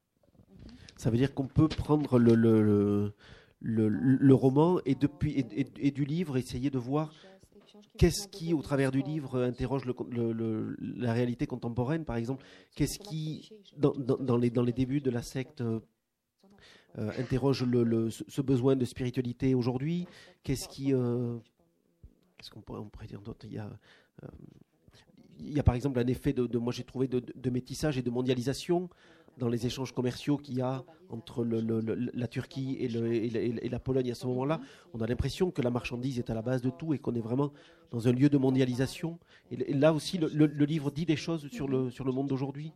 Ça 0.97 1.09
veut 1.11 1.17
dire 1.17 1.33
qu'on 1.33 1.47
peut 1.47 1.67
prendre 1.67 2.17
le, 2.17 2.33
le, 2.33 3.13
le, 3.61 4.33
roman 4.33 4.79
et, 4.85 4.95
depuis, 4.95 5.45
et, 5.77 5.91
du 5.91 6.05
livre 6.05 6.37
essayer 6.37 6.71
de 6.71 6.79
voir 6.79 7.13
qu'est-ce 7.99 8.27
qui, 8.27 8.55
au 8.55 8.63
travers 8.63 8.91
du 8.91 9.03
livre, 9.03 9.43
interroge 9.43 9.83
la 9.85 11.13
réalité 11.13 11.45
contemporaine, 11.45 12.03
par 12.03 12.15
exemple 12.15 12.43
Qu'est-ce 12.75 12.97
qui, 12.97 13.51
dans, 13.77 13.93
dans, 13.93 14.37
les, 14.37 14.49
dans 14.49 14.63
les 14.63 14.73
débuts 14.73 15.01
de 15.01 15.11
la 15.11 15.21
secte 15.21 15.61
interroge 16.97 17.63
le, 17.63 18.09
ce 18.09 18.41
besoin 18.41 18.75
de 18.75 18.85
spiritualité 18.85 19.53
aujourd'hui 19.55 20.07
Qu'est-ce 20.47 20.69
qui, 20.69 20.93
euh, 20.93 21.37
qu'est-ce 22.37 22.49
qu'on 22.51 22.61
pourrait, 22.61 22.81
pourrait 22.89 23.07
dire 23.07 23.19
d'autre? 23.19 23.45
Il 23.45 23.53
y 23.53 23.57
a, 23.57 23.69
euh, 24.23 24.27
il 25.39 25.53
y 25.53 25.59
a 25.59 25.63
par 25.63 25.75
exemple 25.75 25.99
un 25.99 26.07
effet 26.07 26.31
de, 26.31 26.57
moi 26.57 26.71
j'ai 26.71 26.85
trouvé 26.85 27.09
de, 27.09 27.49
métissage 27.49 27.97
et 27.97 28.01
de 28.01 28.09
mondialisation 28.09 28.89
dans 29.37 29.49
les 29.49 29.65
échanges 29.65 29.93
commerciaux 29.93 30.37
qu'il 30.37 30.55
y 30.55 30.61
a 30.61 30.85
entre 31.09 31.43
le- 31.43 31.59
la 32.13 32.27
Turquie 32.29 32.77
et, 32.79 32.87
la 33.69 33.79
Pologne 33.79 34.09
à 34.09 34.15
ce 34.15 34.25
moment-là. 34.25 34.61
On 34.93 35.01
a 35.01 35.05
l'impression 35.05 35.51
que 35.51 35.61
la 35.61 35.69
marchandise 35.69 36.17
est 36.17 36.29
à 36.29 36.33
la 36.33 36.41
base 36.41 36.61
de 36.61 36.69
tout 36.69 36.93
et 36.93 36.97
qu'on 36.97 37.13
est 37.13 37.19
vraiment 37.19 37.51
dans 37.91 38.07
un 38.07 38.13
lieu 38.13 38.29
de 38.29 38.37
mondialisation. 38.37 39.19
Et, 39.51 39.73
là 39.73 39.91
aussi, 39.93 40.17
le, 40.17 40.45
livre 40.65 40.91
dit 40.91 41.05
des 41.05 41.17
choses 41.17 41.49
sur 41.49 41.67
le, 41.67 41.91
sur 41.91 42.05
le 42.05 42.13
monde 42.13 42.27
d'aujourd'hui. 42.27 42.71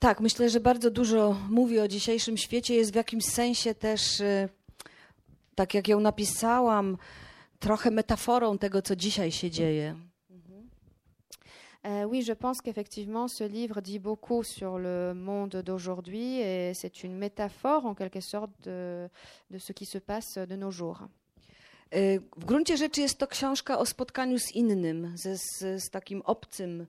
Tak, 0.00 0.20
myślę, 0.20 0.50
że 0.50 0.60
bardzo 0.60 0.90
dużo 0.90 1.36
mówi 1.50 1.80
o 1.80 1.88
dzisiejszym 1.88 2.36
świecie. 2.36 2.74
Jest 2.74 2.92
w 2.92 2.94
jakimś 2.94 3.24
sensie 3.24 3.74
też, 3.74 4.20
e, 4.20 4.48
tak 5.54 5.74
jak 5.74 5.88
ją 5.88 6.00
napisałam, 6.00 6.96
trochę 7.58 7.90
metaforą 7.90 8.58
tego, 8.58 8.82
co 8.82 8.96
dzisiaj 8.96 9.32
się 9.32 9.50
dzieje. 9.50 9.96
Euh, 11.82 12.06
oui, 12.10 12.22
je 12.28 12.36
pense 12.36 12.60
qu'effectivement, 12.62 13.28
ce 13.28 13.48
livre 13.48 13.80
dit 13.80 14.00
beaucoup 14.00 14.44
sur 14.44 14.78
le 14.78 15.14
monde 15.14 15.62
d'aujourd'hui 15.62 16.40
et 16.40 16.74
c'est 16.74 17.04
une 17.04 17.16
métaphore 17.18 17.86
en 17.86 17.94
quelque 17.94 18.20
sorte 18.20 18.50
de, 18.64 19.08
de 19.50 19.58
ce 19.58 19.72
qui 19.72 19.86
se 19.86 19.98
passe 19.98 20.38
de 20.48 20.56
nos 20.56 20.70
jours. 20.70 21.08
E, 21.90 22.20
W 22.36 22.44
gruncie 22.44 22.76
rzeczy 22.76 23.00
jest 23.00 23.18
to 23.18 23.26
książka 23.26 23.78
o 23.78 23.86
spotkaniu 23.86 24.38
z 24.38 24.52
innym, 24.52 25.12
ze, 25.16 25.36
z, 25.36 25.82
z 25.84 25.90
takim 25.90 26.22
obcym, 26.22 26.86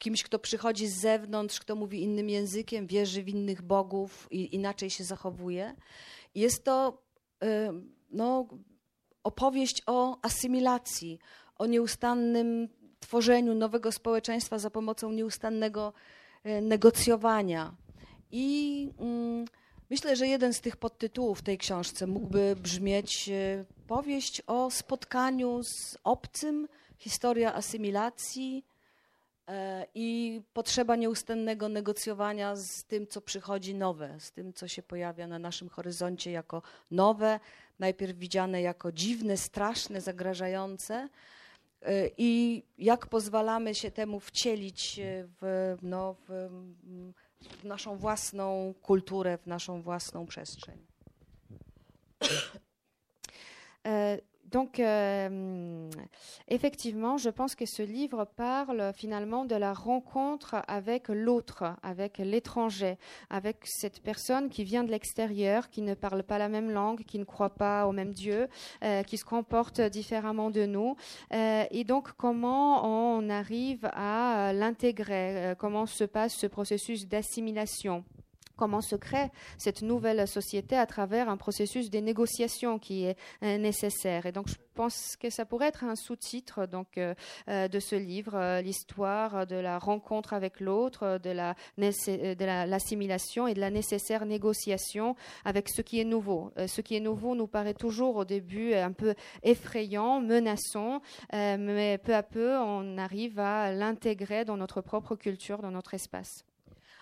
kimś, 0.00 0.22
kto 0.22 0.38
przychodzi 0.38 0.88
z 0.88 1.00
zewnątrz, 1.00 1.60
kto 1.60 1.76
mówi 1.76 2.02
innym 2.02 2.28
językiem, 2.28 2.86
wierzy 2.86 3.22
w 3.22 3.28
innych 3.28 3.62
bogów 3.62 4.28
i 4.30 4.54
inaczej 4.54 4.90
się 4.90 5.04
zachowuje. 5.04 5.76
Jest 6.34 6.64
to 6.64 7.02
e, 7.42 7.72
no, 8.10 8.48
opowieść 9.24 9.82
o 9.86 10.18
asymilacji, 10.22 11.18
o 11.58 11.66
nieustannym 11.66 12.68
tworzeniu 13.00 13.54
nowego 13.54 13.92
społeczeństwa 13.92 14.58
za 14.58 14.70
pomocą 14.70 15.12
nieustannego 15.12 15.92
e, 16.44 16.60
negocjowania. 16.60 17.74
I 18.30 18.88
mm, 18.98 19.44
myślę, 19.90 20.16
że 20.16 20.26
jeden 20.26 20.54
z 20.54 20.60
tych 20.60 20.76
podtytułów 20.76 21.42
tej 21.42 21.58
książce 21.58 22.06
mógłby 22.06 22.56
brzmieć 22.56 23.28
e, 23.28 23.64
powieść 23.86 24.42
o 24.46 24.70
spotkaniu 24.70 25.62
z 25.62 25.96
obcym, 26.04 26.68
historia 26.98 27.54
asymilacji 27.54 28.64
i 29.94 30.40
potrzeba 30.52 30.96
nieustannego 30.96 31.68
negocjowania 31.68 32.56
z 32.56 32.84
tym, 32.84 33.06
co 33.06 33.20
przychodzi 33.20 33.74
nowe, 33.74 34.20
z 34.20 34.32
tym, 34.32 34.52
co 34.52 34.68
się 34.68 34.82
pojawia 34.82 35.26
na 35.26 35.38
naszym 35.38 35.68
horyzoncie 35.68 36.30
jako 36.30 36.62
nowe, 36.90 37.40
najpierw 37.78 38.18
widziane 38.18 38.62
jako 38.62 38.92
dziwne, 38.92 39.36
straszne, 39.36 40.00
zagrażające. 40.00 41.08
E, 41.82 42.10
I 42.18 42.62
jak 42.78 43.06
pozwalamy 43.06 43.74
się 43.74 43.90
temu 43.90 44.20
wcielić 44.20 44.98
e, 44.98 45.24
w, 45.40 45.76
no, 45.82 46.16
w, 46.28 46.50
w 47.40 47.64
naszą 47.64 47.96
własną 47.96 48.74
kulturę, 48.82 49.38
w 49.38 49.46
naszą 49.46 49.82
własną 49.82 50.26
przestrzeń. 50.26 50.86
Donc, 54.50 54.80
euh, 54.80 55.88
effectivement, 56.48 57.16
je 57.16 57.30
pense 57.30 57.54
que 57.54 57.66
ce 57.66 57.82
livre 57.82 58.24
parle 58.24 58.92
finalement 58.94 59.44
de 59.44 59.54
la 59.54 59.72
rencontre 59.72 60.56
avec 60.66 61.08
l'autre, 61.08 61.76
avec 61.82 62.18
l'étranger, 62.18 62.98
avec 63.28 63.58
cette 63.64 64.02
personne 64.02 64.48
qui 64.48 64.64
vient 64.64 64.82
de 64.82 64.90
l'extérieur, 64.90 65.70
qui 65.70 65.82
ne 65.82 65.94
parle 65.94 66.24
pas 66.24 66.38
la 66.38 66.48
même 66.48 66.70
langue, 66.70 67.04
qui 67.04 67.18
ne 67.18 67.24
croit 67.24 67.54
pas 67.54 67.86
au 67.86 67.92
même 67.92 68.12
Dieu, 68.12 68.48
euh, 68.82 69.02
qui 69.04 69.18
se 69.18 69.24
comporte 69.24 69.80
différemment 69.80 70.50
de 70.50 70.66
nous. 70.66 70.96
Euh, 71.32 71.64
et 71.70 71.84
donc, 71.84 72.12
comment 72.16 72.84
on 72.84 73.30
arrive 73.30 73.88
à 73.92 74.52
l'intégrer, 74.52 75.54
comment 75.58 75.86
se 75.86 76.04
passe 76.04 76.34
ce 76.34 76.46
processus 76.46 77.06
d'assimilation? 77.06 78.04
Comment 78.60 78.82
se 78.82 78.94
crée 78.94 79.30
cette 79.56 79.80
nouvelle 79.80 80.28
société 80.28 80.76
à 80.76 80.84
travers 80.84 81.30
un 81.30 81.38
processus 81.38 81.88
de 81.88 81.98
négociation 81.98 82.78
qui 82.78 83.04
est 83.04 83.16
euh, 83.42 83.56
nécessaire. 83.56 84.26
Et 84.26 84.32
donc, 84.32 84.48
je 84.48 84.56
pense 84.74 85.16
que 85.18 85.30
ça 85.30 85.46
pourrait 85.46 85.68
être 85.68 85.82
un 85.82 85.96
sous-titre 85.96 86.66
donc 86.66 86.98
euh, 86.98 87.14
euh, 87.48 87.68
de 87.68 87.80
ce 87.80 87.96
livre, 87.96 88.60
l'histoire 88.60 89.46
de 89.46 89.56
la 89.56 89.78
rencontre 89.78 90.34
avec 90.34 90.60
l'autre, 90.60 91.18
de 91.22 91.30
l'assimilation 92.70 93.46
et 93.46 93.54
de 93.54 93.60
la 93.60 93.70
nécessaire 93.70 94.26
négociation 94.26 95.16
avec 95.46 95.70
ce 95.70 95.80
qui 95.80 95.98
est 95.98 96.04
nouveau. 96.04 96.52
Ce 96.66 96.82
qui 96.82 96.96
est 96.96 97.00
nouveau 97.00 97.34
nous 97.34 97.46
paraît 97.46 97.72
toujours 97.72 98.16
au 98.16 98.26
début 98.26 98.74
un 98.74 98.92
peu 98.92 99.14
effrayant, 99.42 100.20
menaçant, 100.20 101.00
mais 101.32 101.96
peu 101.96 102.14
à 102.14 102.22
peu, 102.22 102.58
on 102.58 102.98
arrive 102.98 103.38
à 103.38 103.72
l'intégrer 103.72 104.44
dans 104.44 104.58
notre 104.58 104.82
propre 104.82 105.16
culture, 105.16 105.62
dans 105.62 105.70
notre 105.70 105.94
espace. 105.94 106.44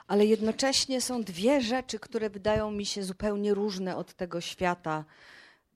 Ale 0.08 0.26
jednocześnie 0.26 1.00
są 1.00 1.22
dwie 1.22 1.60
rzeczy, 1.60 1.98
które 1.98 2.30
wydają 2.30 2.70
mi 2.70 2.86
się 2.86 3.02
zupełnie 3.02 3.54
różne 3.54 3.96
od 3.96 4.14
tego 4.14 4.40
świata 4.40 5.04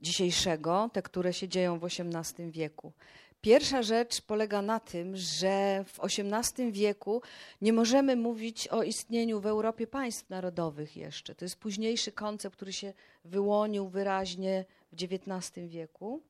dzisiejszego, 0.00 0.90
te, 0.92 1.02
które 1.02 1.32
się 1.32 1.48
dzieją 1.48 1.78
w 1.78 1.84
XVIII 1.84 2.50
wieku. 2.50 2.92
Pierwsza 3.40 3.82
rzecz 3.82 4.20
polega 4.20 4.62
na 4.62 4.80
tym, 4.80 5.16
że 5.16 5.84
w 5.84 6.00
XVIII 6.00 6.72
wieku 6.72 7.22
nie 7.62 7.72
możemy 7.72 8.16
mówić 8.16 8.68
o 8.68 8.82
istnieniu 8.82 9.40
w 9.40 9.46
Europie 9.46 9.86
państw 9.86 10.30
narodowych 10.30 10.96
jeszcze. 10.96 11.34
To 11.34 11.44
jest 11.44 11.56
późniejszy 11.56 12.12
koncept, 12.12 12.56
który 12.56 12.72
się 12.72 12.92
wyłonił 13.24 13.88
wyraźnie 13.88 14.64
w 14.92 15.02
XIX 15.02 15.68
wieku. 15.68 16.22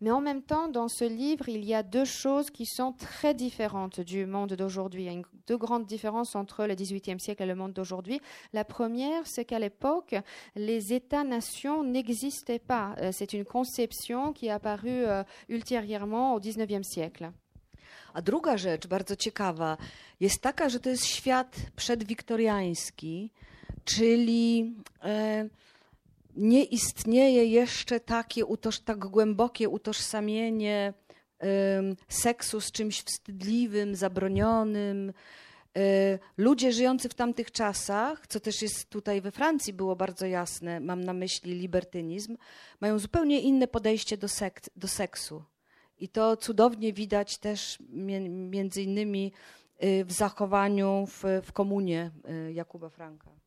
Mais 0.00 0.10
en 0.10 0.20
même 0.20 0.42
temps, 0.42 0.68
dans 0.68 0.88
ce 0.88 1.04
livre, 1.04 1.48
il 1.48 1.64
y 1.64 1.74
a 1.74 1.82
deux 1.82 2.04
choses 2.04 2.50
qui 2.50 2.66
sont 2.66 2.92
très 2.92 3.32
différentes 3.32 4.00
du 4.00 4.26
monde 4.26 4.52
d'aujourd'hui. 4.52 5.04
Il 5.04 5.12
y 5.12 5.16
a 5.16 5.22
deux 5.46 5.56
grandes 5.56 5.86
différences 5.86 6.34
entre 6.34 6.66
le 6.66 6.74
XVIIIe 6.74 7.18
siècle 7.18 7.42
et 7.42 7.46
le 7.46 7.54
monde 7.54 7.72
d'aujourd'hui. 7.72 8.20
La 8.52 8.64
première, 8.64 9.26
c'est 9.26 9.46
qu'à 9.46 9.58
l'époque, 9.58 10.14
les 10.54 10.92
États-nations 10.92 11.82
n'existaient 11.82 12.58
pas. 12.58 12.94
Euh, 13.00 13.10
C'est 13.12 13.32
une 13.32 13.44
conception 13.44 14.32
qui 14.32 14.46
est 14.46 14.50
apparue 14.50 15.06
euh, 15.06 15.22
ultérieurement 15.48 16.34
au 16.34 16.40
XIXe 16.40 16.86
siècle. 16.86 17.32
A 18.14 18.22
druga 18.22 18.56
rzecz, 18.56 18.86
bardzo 18.86 19.16
ciekawa, 19.16 19.76
jest 20.20 20.40
taka, 20.40 20.68
że 20.68 20.80
to 20.80 20.88
jest 20.88 21.04
świat 21.04 21.56
przedwiktoriański, 21.76 23.30
czyli 23.84 24.74
e, 25.04 25.48
nie 26.36 26.64
istnieje 26.64 27.44
jeszcze 27.44 28.00
takie 28.00 28.46
utoż, 28.46 28.80
tak 28.80 28.98
głębokie 28.98 29.68
utożsamienie 29.68 30.94
seksu 32.08 32.60
z 32.60 32.72
czymś 32.72 33.02
wstydliwym, 33.02 33.94
zabronionym. 33.94 35.12
E, 35.76 36.18
Ludzie 36.36 36.72
żyjący 36.72 37.08
w 37.08 37.14
tamtych 37.14 37.50
czasach, 37.50 38.26
co 38.26 38.40
też 38.40 38.62
jest 38.62 38.90
tutaj 38.90 39.20
we 39.20 39.30
Francji 39.30 39.72
było 39.72 39.96
bardzo 39.96 40.26
jasne, 40.26 40.80
mam 40.80 41.04
na 41.04 41.12
myśli 41.12 41.54
libertynizm, 41.54 42.36
mają 42.80 42.98
zupełnie 42.98 43.40
inne 43.40 43.68
podejście 43.68 44.16
do, 44.16 44.26
do 44.76 44.88
seksu. 44.88 45.44
I 45.98 46.08
to 46.08 46.36
cudownie 46.36 46.92
widać 46.92 47.38
też 47.38 47.78
między 48.50 48.82
innymi 48.82 49.32
y, 49.84 50.04
w 50.04 50.12
zachowaniu 50.12 51.06
w, 51.06 51.24
w 51.42 51.52
komunie 51.52 52.10
y, 52.48 52.52
Jakuba 52.52 52.88
Franka. 52.88 53.45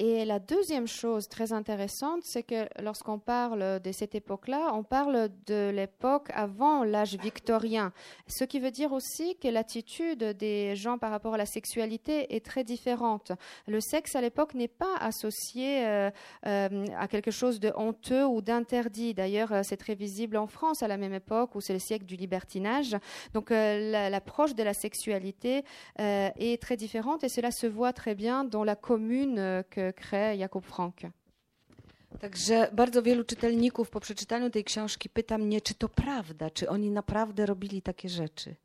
Et 0.00 0.24
la 0.24 0.38
deuxième 0.38 0.86
chose 0.86 1.26
très 1.26 1.52
intéressante, 1.52 2.20
c'est 2.22 2.44
que 2.44 2.68
lorsqu'on 2.80 3.18
parle 3.18 3.80
de 3.80 3.90
cette 3.90 4.14
époque-là, 4.14 4.70
on 4.74 4.84
parle 4.84 5.28
de 5.48 5.70
l'époque 5.70 6.28
avant 6.32 6.84
l'âge 6.84 7.16
victorien. 7.16 7.92
Ce 8.28 8.44
qui 8.44 8.60
veut 8.60 8.70
dire 8.70 8.92
aussi 8.92 9.36
que 9.42 9.48
l'attitude 9.48 10.22
des 10.22 10.76
gens 10.76 10.98
par 10.98 11.10
rapport 11.10 11.34
à 11.34 11.36
la 11.36 11.46
sexualité 11.46 12.32
est 12.36 12.44
très 12.46 12.62
différente. 12.62 13.32
Le 13.66 13.80
sexe 13.80 14.14
à 14.14 14.20
l'époque 14.20 14.54
n'est 14.54 14.68
pas 14.68 14.94
associé 15.00 15.84
euh, 15.84 16.10
euh, 16.46 16.86
à 16.96 17.08
quelque 17.08 17.32
chose 17.32 17.58
de 17.58 17.72
honteux 17.74 18.24
ou 18.24 18.40
d'interdit. 18.40 19.14
D'ailleurs, 19.14 19.52
euh, 19.52 19.62
c'est 19.64 19.78
très 19.78 19.96
visible 19.96 20.36
en 20.36 20.46
France 20.46 20.80
à 20.80 20.86
la 20.86 20.96
même 20.96 21.14
époque 21.14 21.56
où 21.56 21.60
c'est 21.60 21.72
le 21.72 21.80
siècle 21.80 22.04
du 22.04 22.14
libertinage. 22.14 22.96
Donc 23.34 23.50
la- 23.50 24.10
l'approche 24.10 24.54
de 24.54 24.62
la 24.62 24.74
sexualité 24.74 25.64
est 25.96 26.62
très 26.62 26.76
différente 26.76 27.24
et 27.24 27.28
cela 27.28 27.50
se 27.50 27.66
voit 27.66 27.92
très 27.92 28.14
bien 28.14 28.44
dans 28.44 28.62
la 28.62 28.76
commune 28.76 29.64
que 29.70 29.87
crée 29.92 30.38
Jacob 30.38 30.64
Frank. 30.64 30.96
Także 32.20 32.68
bardzo 32.72 33.02
wielu 33.02 33.24
czytelników 33.24 33.90
po 33.90 34.00
przeczytaniu 34.00 34.50
tej 34.50 34.64
książki 34.64 35.08
pyta 35.08 35.38
mnie, 35.38 35.60
czy 35.60 35.74
to 35.74 35.88
prawda, 35.88 36.50
czy 36.50 36.68
oni 36.68 36.90
naprawdę 36.90 37.46
robili 37.46 37.82
takie 37.82 38.08
rzeczy. 38.08 38.56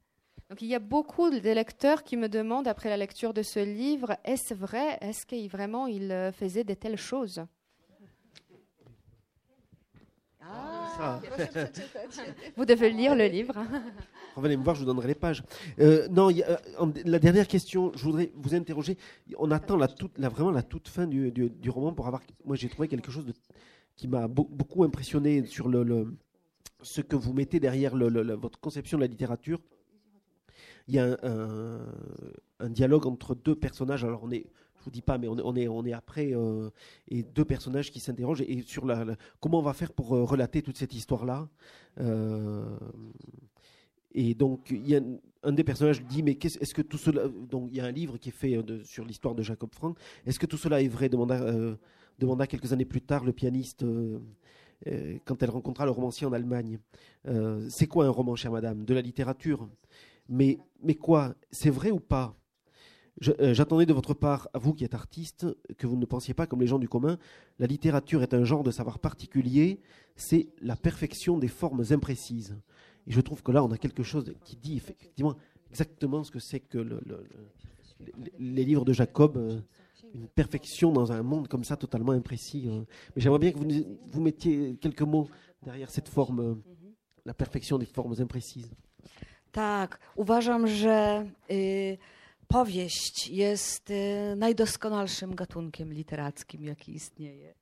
Donc 0.49 0.61
il 0.61 0.69
y 0.69 0.75
a 0.75 0.79
beaucoup 0.79 1.31
de 1.31 1.53
lecteurs 1.53 2.03
qui 2.03 2.17
me 2.17 2.29
demandent 2.29 2.67
après 2.67 2.89
la 2.89 2.97
lecture 2.97 3.33
de 3.33 3.43
ce 3.43 3.59
livre, 3.59 4.17
est-ce 4.23 4.53
vrai 4.53 4.97
Est-ce 5.01 5.25
qu'il 5.25 5.49
vraiment 5.49 5.87
il 5.87 6.11
euh, 6.11 6.31
faisait 6.31 6.63
de 6.63 6.75
telles 6.75 6.97
choses 6.97 7.45
Ça. 10.97 11.21
Vous 12.55 12.65
devez 12.65 12.91
lire 12.91 13.15
le 13.15 13.25
livre. 13.25 13.55
revenez 14.35 14.57
me 14.57 14.63
voir, 14.63 14.75
je 14.75 14.81
vous 14.81 14.85
donnerai 14.85 15.07
les 15.07 15.15
pages. 15.15 15.43
Euh, 15.79 16.07
non, 16.09 16.29
euh, 16.29 16.87
la 17.05 17.19
dernière 17.19 17.47
question, 17.47 17.91
je 17.95 18.03
voudrais 18.03 18.31
vous 18.35 18.55
interroger. 18.55 18.97
On 19.37 19.51
attend 19.51 19.77
la 19.77 20.29
vraiment 20.29 20.51
la 20.51 20.63
toute 20.63 20.87
fin 20.87 21.07
du, 21.07 21.49
roman 21.69 21.93
pour 21.93 22.07
avoir. 22.07 22.21
Moi, 22.45 22.55
j'ai 22.55 22.69
trouvé 22.69 22.87
quelque 22.87 23.11
chose 23.11 23.25
qui 23.95 24.07
m'a 24.07 24.27
beau- 24.27 24.49
beaucoup 24.49 24.83
impressionné 24.83 25.45
sur 25.45 25.71
ce 26.81 27.01
que 27.01 27.15
vous 27.15 27.33
mettez 27.33 27.59
derrière 27.59 27.95
votre 27.95 28.59
conception 28.59 28.97
de 28.97 29.03
la 29.03 29.07
littérature. 29.07 29.59
Il 30.87 30.95
y 30.95 30.99
a 30.99 31.17
un, 31.23 32.69
dialogue 32.69 33.05
entre 33.05 33.35
deux 33.35 33.55
personnages. 33.55 34.03
Alors, 34.03 34.23
on 34.23 34.31
est. 34.31 34.45
Je 34.79 34.85
vous 34.85 34.91
dis 34.91 35.01
pas, 35.01 35.17
mais 35.17 35.29
on 35.29 35.85
est, 35.85 35.93
après 35.93 36.33
euh, 36.33 36.69
et 37.07 37.23
deux 37.23 37.45
personnages 37.45 37.89
qui 37.89 38.01
s'interrogent 38.01 38.41
et, 38.41 38.63
sur 38.63 38.85
comment 39.39 39.59
on 39.59 39.61
va 39.61 39.71
faire 39.71 39.93
pour 39.93 40.09
relater 40.09 40.61
toute 40.61 40.77
cette 40.77 40.93
histoire-là. 40.93 41.47
Euh, 42.01 42.65
et 44.13 44.33
donc, 44.35 44.73
un, 45.43 45.51
des 45.51 45.63
personnages 45.63 46.03
dit, 46.03 46.23
mais 46.23 46.35
qu'est-ce- 46.35 46.59
est-ce 46.59 46.73
que 46.73 46.81
tout 46.81 46.97
cela... 46.97 47.27
Donc, 47.27 47.69
il 47.71 47.77
y 47.77 47.81
a 47.81 47.85
un 47.85 47.91
livre 47.91 48.17
qui 48.17 48.29
est 48.29 48.33
fait 48.33 48.55
euh, 48.55 48.83
sur 48.83 49.05
l'histoire 49.05 49.35
de 49.35 49.41
Jacob 49.43 49.69
Frank. 49.73 49.97
Est-ce 50.25 50.39
que 50.39 50.45
tout 50.45 50.57
cela 50.57 50.81
est 50.81 50.87
vrai 50.87 51.09
demanda, 51.09 51.41
euh, 51.41 51.75
quelques 52.47 52.71
années 52.73 52.85
plus 52.85 53.01
tard 53.01 53.23
le 53.25 53.33
pianiste 53.33 53.83
euh, 53.83 54.19
quand 55.25 55.41
elle 55.41 55.49
rencontra 55.49 55.85
le 55.85 55.91
romancier 55.91 56.27
en 56.27 56.33
Allemagne. 56.33 56.79
C'est 57.69 57.87
quoi 57.87 58.05
un 58.05 58.09
roman, 58.09 58.35
chère 58.35 58.51
madame? 58.51 58.83
De 58.85 58.93
la 58.93 59.01
littérature. 59.01 59.69
Mais, 60.27 60.57
mais 60.81 60.95
quoi? 60.95 61.35
C'est 61.51 61.69
vrai 61.69 61.89
ou 61.91 61.99
pas? 61.99 62.35
J'attendais 63.19 63.85
de 63.85 63.93
votre 63.93 64.13
part, 64.13 64.49
à 64.53 64.59
vous 64.59 64.73
qui 64.73 64.83
êtes 64.83 64.95
artiste, 64.95 65.45
que 65.77 65.87
vous 65.87 65.95
ne 65.95 66.05
pensiez 66.05 66.33
pas 66.33 66.47
comme 66.47 66.61
les 66.61 66.67
gens 66.67 66.79
du 66.79 66.89
commun. 66.89 67.17
La 67.59 67.67
littérature 67.67 68.23
est 68.23 68.33
un 68.33 68.43
genre 68.43 68.63
de 68.63 68.71
savoir 68.71 68.99
particulier, 68.99 69.79
c'est 70.15 70.47
la 70.61 70.75
perfection 70.75 71.37
des 71.37 71.47
formes 71.47 71.83
imprécises. 71.91 72.57
Et 73.07 73.11
je 73.11 73.21
trouve 73.21 73.41
que 73.43 73.51
là, 73.51 73.63
on 73.63 73.71
a 73.71 73.77
quelque 73.77 74.03
chose 74.03 74.33
qui 74.45 74.55
dit 74.55 74.77
effectivement 74.77 75.35
exactement 75.69 76.23
ce 76.23 76.31
que 76.31 76.39
c'est 76.39 76.59
que 76.61 76.77
le- 76.77 77.01
le- 77.05 77.25
le- 77.31 78.13
les, 78.39 78.63
livres 78.65 78.85
de 78.85 78.93
Jacob, 78.93 79.37
euh, 79.37 79.59
une 80.13 80.27
perfection 80.27 80.91
dans 80.91 81.11
un 81.11 81.23
monde 81.23 81.47
comme 81.47 81.63
ça, 81.63 81.75
totalement 81.77 82.11
imprécis. 82.13 82.67
euh. 82.67 82.83
Mais 83.15 83.21
j'aimerais 83.21 83.39
bien 83.39 83.51
que 83.51 83.57
vous, 84.11 84.21
mettiez 84.21 84.75
quelques 84.81 85.01
mots 85.01 85.29
derrière 85.63 85.89
cette 85.89 86.09
forme, 86.09 86.39
euh, 86.39 86.55
la 87.25 87.33
perfection 87.33 87.77
des 87.77 87.85
formes 87.85 88.15
imprécises. 88.19 88.69
Tak, 89.51 89.99
uważam, 90.15 90.67
że 90.67 91.25
y, 91.49 91.97
powieść 92.47 93.29
jest 93.29 93.89
y, 93.89 94.35
najdoskonalszym 94.35 95.35
gatunkiem 95.35 95.93
literackim, 95.93 96.63
jaki 96.63 96.95
istnieje. 96.95 97.53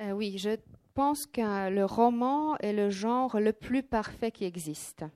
Euh, 0.00 0.16
oui, 0.16 0.38
je 0.38 0.58
pense 0.94 1.26
que 1.26 1.70
le 1.70 1.84
roman 1.86 2.56
est 2.58 2.72
le 2.76 2.90
genre 2.90 3.40
le 3.40 3.52
plus 3.52 3.82
parfait 3.82 4.32
qui 4.32 4.44
existe. 4.44 5.08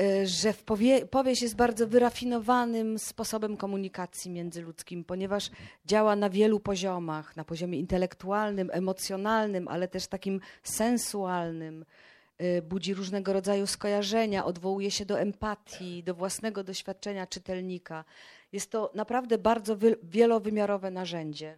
Y, 0.00 0.26
że 0.26 0.52
w 0.52 0.62
powie 0.64 1.06
powieść 1.06 1.42
jest 1.42 1.56
bardzo 1.56 1.86
wyrafinowanym 1.86 2.98
sposobem 2.98 3.56
komunikacji 3.56 4.30
międzyludzkim, 4.30 5.04
ponieważ 5.04 5.50
działa 5.86 6.16
na 6.16 6.30
wielu 6.30 6.60
poziomach, 6.60 7.36
na 7.36 7.44
poziomie 7.44 7.78
intelektualnym, 7.78 8.70
emocjonalnym, 8.72 9.68
ale 9.68 9.88
też 9.88 10.06
takim 10.06 10.40
sensualnym. 10.62 11.84
Y, 12.40 12.62
Budzi 12.62 12.94
różnego 12.94 13.32
rodzaju 13.32 13.66
skojarzenia, 13.66 14.44
odwołuje 14.44 14.90
się 14.90 15.04
do 15.06 15.20
empatii, 15.20 16.02
do 16.02 16.14
własnego 16.14 16.64
doświadczenia 16.64 17.26
czytelnika. 17.26 18.04
Jest 18.52 18.70
to 18.70 18.90
naprawdę 18.94 19.38
bardzo 19.38 19.76
wy- 19.76 19.96
wielowymiarowe 20.02 20.90
narzędzie. 20.90 21.56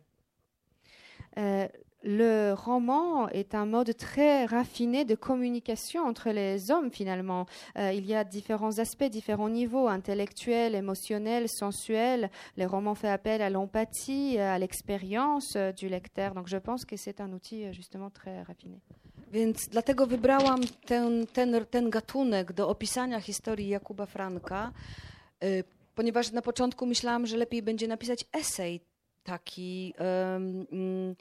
Euh, 2.04 2.14
le 2.14 2.54
roman 2.54 3.28
est 3.28 3.54
un 3.54 3.66
mode 3.66 3.96
très 3.96 4.46
raffiné 4.46 5.04
de 5.04 5.14
communication 5.14 6.04
entre 6.04 6.30
les 6.30 6.70
hommes 6.70 6.90
finalement. 6.90 7.46
Euh, 7.78 7.92
il 7.92 8.06
y 8.06 8.14
a 8.14 8.24
différents 8.24 8.78
aspects, 8.78 9.04
différents 9.04 9.48
niveaux, 9.48 9.88
intellectuels, 9.88 10.74
émotionnels, 10.74 11.48
sensuels. 11.48 12.30
Les 12.56 12.66
romans 12.66 12.94
font 12.94 13.08
appel 13.08 13.42
à 13.42 13.50
l'empathie, 13.50 14.38
à 14.38 14.58
l'expérience 14.58 15.54
euh, 15.56 15.72
du 15.72 15.88
lecteur. 15.88 16.34
Donc 16.34 16.48
je 16.48 16.56
pense 16.58 16.84
que 16.84 16.96
c'est 16.96 17.20
un 17.20 17.32
outil 17.32 17.64
euh, 17.64 17.72
justement 17.72 18.10
très 18.10 18.42
raffiné. 18.42 18.80
Więc 19.32 19.68
dlatego 19.70 20.06
wybrałam 20.06 20.60
ten, 20.86 21.90
gatunek 21.90 22.52
do 22.52 22.68
opisania 22.68 23.20
historii 23.20 23.68
Jakuba 23.68 24.06
Franka, 24.06 24.72
y, 25.44 25.64
ponieważ 25.94 26.32
na 26.32 26.42
początku 26.42 26.86
myślałam, 26.86 27.26
że 27.26 27.36
lepiej 27.36 27.62
będzie 27.62 27.88
napisać 27.88 28.24
esej 28.32 28.80
taki, 29.24 29.94
mm, 29.98 31.16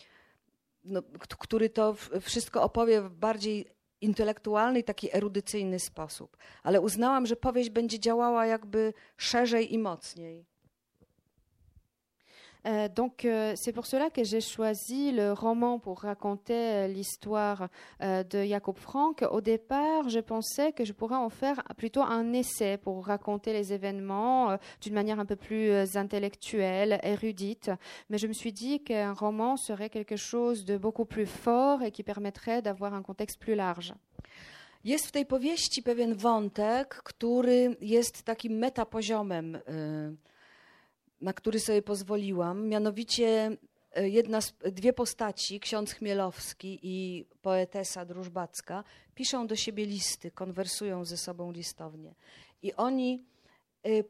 no, 0.84 1.02
który 1.40 1.70
to 1.70 1.96
wszystko 2.22 2.64
opowie 2.64 3.02
w 3.02 3.16
bardziej 3.16 3.66
intelektualny 4.02 4.80
i 4.80 4.84
taki 4.84 5.16
erudycyjny 5.16 5.80
sposób. 5.80 6.38
Ale 6.64 6.82
uznałam, 6.82 7.26
że 7.26 7.36
powieść 7.36 7.70
będzie 7.70 8.00
działała 8.00 8.46
jakby 8.46 8.94
szerzej 9.18 9.74
i 9.74 9.78
mocniej. 9.78 10.46
Euh, 12.66 12.88
donc 12.88 13.26
euh, 13.26 13.54
c'est 13.56 13.74
pour 13.74 13.86
cela 13.86 14.10
que 14.10 14.24
j'ai 14.24 14.40
choisi 14.40 15.12
le 15.12 15.34
roman 15.34 15.80
pour 15.80 16.02
raconter 16.02 16.54
euh, 16.54 16.88
l'histoire 16.88 17.68
de 18.02 18.44
Jacob 18.44 18.78
Frank. 18.78 19.24
Au 19.30 19.42
départ, 19.42 20.10
je 20.10 20.20
pensais 20.20 20.72
que 20.72 20.86
je 20.86 20.94
pourrais 20.94 21.16
en 21.16 21.30
faire 21.30 21.64
plutôt 21.78 22.02
un 22.02 22.34
essai 22.34 22.78
pour 22.78 23.06
raconter 23.06 23.54
les 23.54 23.74
événements 23.74 24.58
d'une 24.82 24.94
manière 24.94 25.20
un 25.20 25.26
peu 25.26 25.36
plus 25.36 25.96
intellectuelle, 25.96 27.00
érudite. 27.04 27.72
Mais 28.10 28.18
je 28.18 28.28
me 28.28 28.34
suis 28.34 28.52
dit 28.52 28.84
qu'un 28.84 29.14
roman 29.14 29.58
serait 29.58 29.90
quelque 29.90 30.16
chose 30.16 30.66
de 30.66 30.78
beaucoup 30.78 31.06
plus 31.06 31.26
fort 31.26 31.82
et 31.82 31.92
qui 31.92 32.04
permettrait 32.04 32.62
d'avoir 32.62 32.94
un 32.94 33.02
contexte 33.02 33.40
plus 33.40 33.56
large. 33.56 33.94
Na 41.24 41.34
który 41.34 41.60
sobie 41.60 41.82
pozwoliłam. 41.82 42.68
Mianowicie 42.68 43.58
y, 43.98 44.10
jedna 44.10 44.42
z, 44.42 44.54
dwie 44.72 44.94
postaci, 44.94 45.60
ksiądz 45.60 45.94
Chmielowski 45.94 46.80
i 46.84 47.26
poetesa 47.42 48.06
Drużbacka, 48.06 48.84
piszą 49.16 49.48
do 49.48 49.56
siebie 49.56 49.86
listy, 49.86 50.32
konwersują 50.32 51.06
ze 51.06 51.18
sobą 51.18 51.52
listownie. 51.52 52.16
I 52.62 52.74
oni 52.74 53.24
y, 53.88 54.04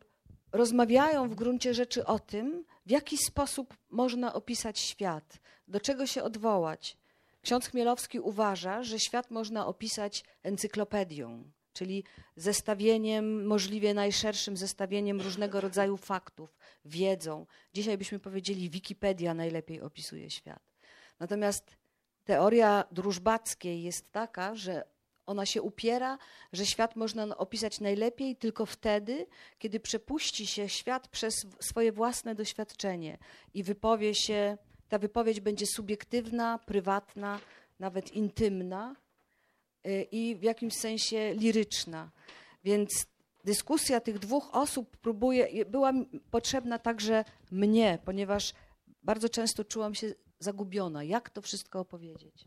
rozmawiają 0.51 1.29
w 1.29 1.35
gruncie 1.35 1.73
rzeczy 1.73 2.05
o 2.05 2.19
tym, 2.19 2.65
w 2.85 2.91
jaki 2.91 3.17
sposób 3.17 3.77
można 3.89 4.33
opisać 4.33 4.79
świat, 4.79 5.39
do 5.67 5.79
czego 5.79 6.07
się 6.07 6.23
odwołać. 6.23 6.97
Ksiądz 7.41 7.67
Chmielowski 7.67 8.19
uważa, 8.19 8.83
że 8.83 8.99
świat 8.99 9.31
można 9.31 9.67
opisać 9.67 10.23
encyklopedią, 10.43 11.43
czyli 11.73 12.03
zestawieniem, 12.35 13.45
możliwie 13.45 13.93
najszerszym 13.93 14.57
zestawieniem 14.57 15.21
różnego 15.21 15.61
rodzaju 15.61 15.97
faktów, 15.97 16.57
wiedzą. 16.85 17.45
Dzisiaj 17.73 17.97
byśmy 17.97 18.19
powiedzieli, 18.19 18.69
Wikipedia 18.69 19.33
najlepiej 19.33 19.81
opisuje 19.81 20.29
świat. 20.29 20.63
Natomiast 21.19 21.77
teoria 22.23 22.83
drużbackiej 22.91 23.83
jest 23.83 24.11
taka, 24.11 24.55
że 24.55 24.83
ona 25.25 25.45
się 25.45 25.61
upiera, 25.61 26.17
że 26.53 26.65
świat 26.65 26.95
można 26.95 27.37
opisać 27.37 27.79
najlepiej 27.79 28.35
tylko 28.35 28.65
wtedy, 28.65 29.27
kiedy 29.59 29.79
przepuści 29.79 30.47
się 30.47 30.69
świat 30.69 31.07
przez 31.07 31.45
swoje 31.59 31.91
własne 31.91 32.35
doświadczenie 32.35 33.17
i 33.53 33.63
wypowie 33.63 34.15
się, 34.15 34.57
ta 34.89 34.99
wypowiedź 34.99 35.39
będzie 35.39 35.65
subiektywna, 35.65 36.59
prywatna, 36.65 37.39
nawet 37.79 38.11
intymna 38.11 38.95
i 40.11 40.35
w 40.35 40.43
jakimś 40.43 40.73
sensie 40.73 41.33
liryczna. 41.33 42.11
Więc 42.63 43.05
dyskusja 43.43 43.99
tych 43.99 44.19
dwóch 44.19 44.49
osób 44.55 44.97
próbuje, 44.97 45.65
była 45.65 45.93
potrzebna 46.31 46.79
także 46.79 47.25
mnie, 47.51 47.99
ponieważ 48.05 48.53
bardzo 49.03 49.29
często 49.29 49.63
czułam 49.63 49.95
się 49.95 50.13
zagubiona. 50.39 51.03
Jak 51.03 51.29
to 51.29 51.41
wszystko 51.41 51.79
opowiedzieć? 51.79 52.45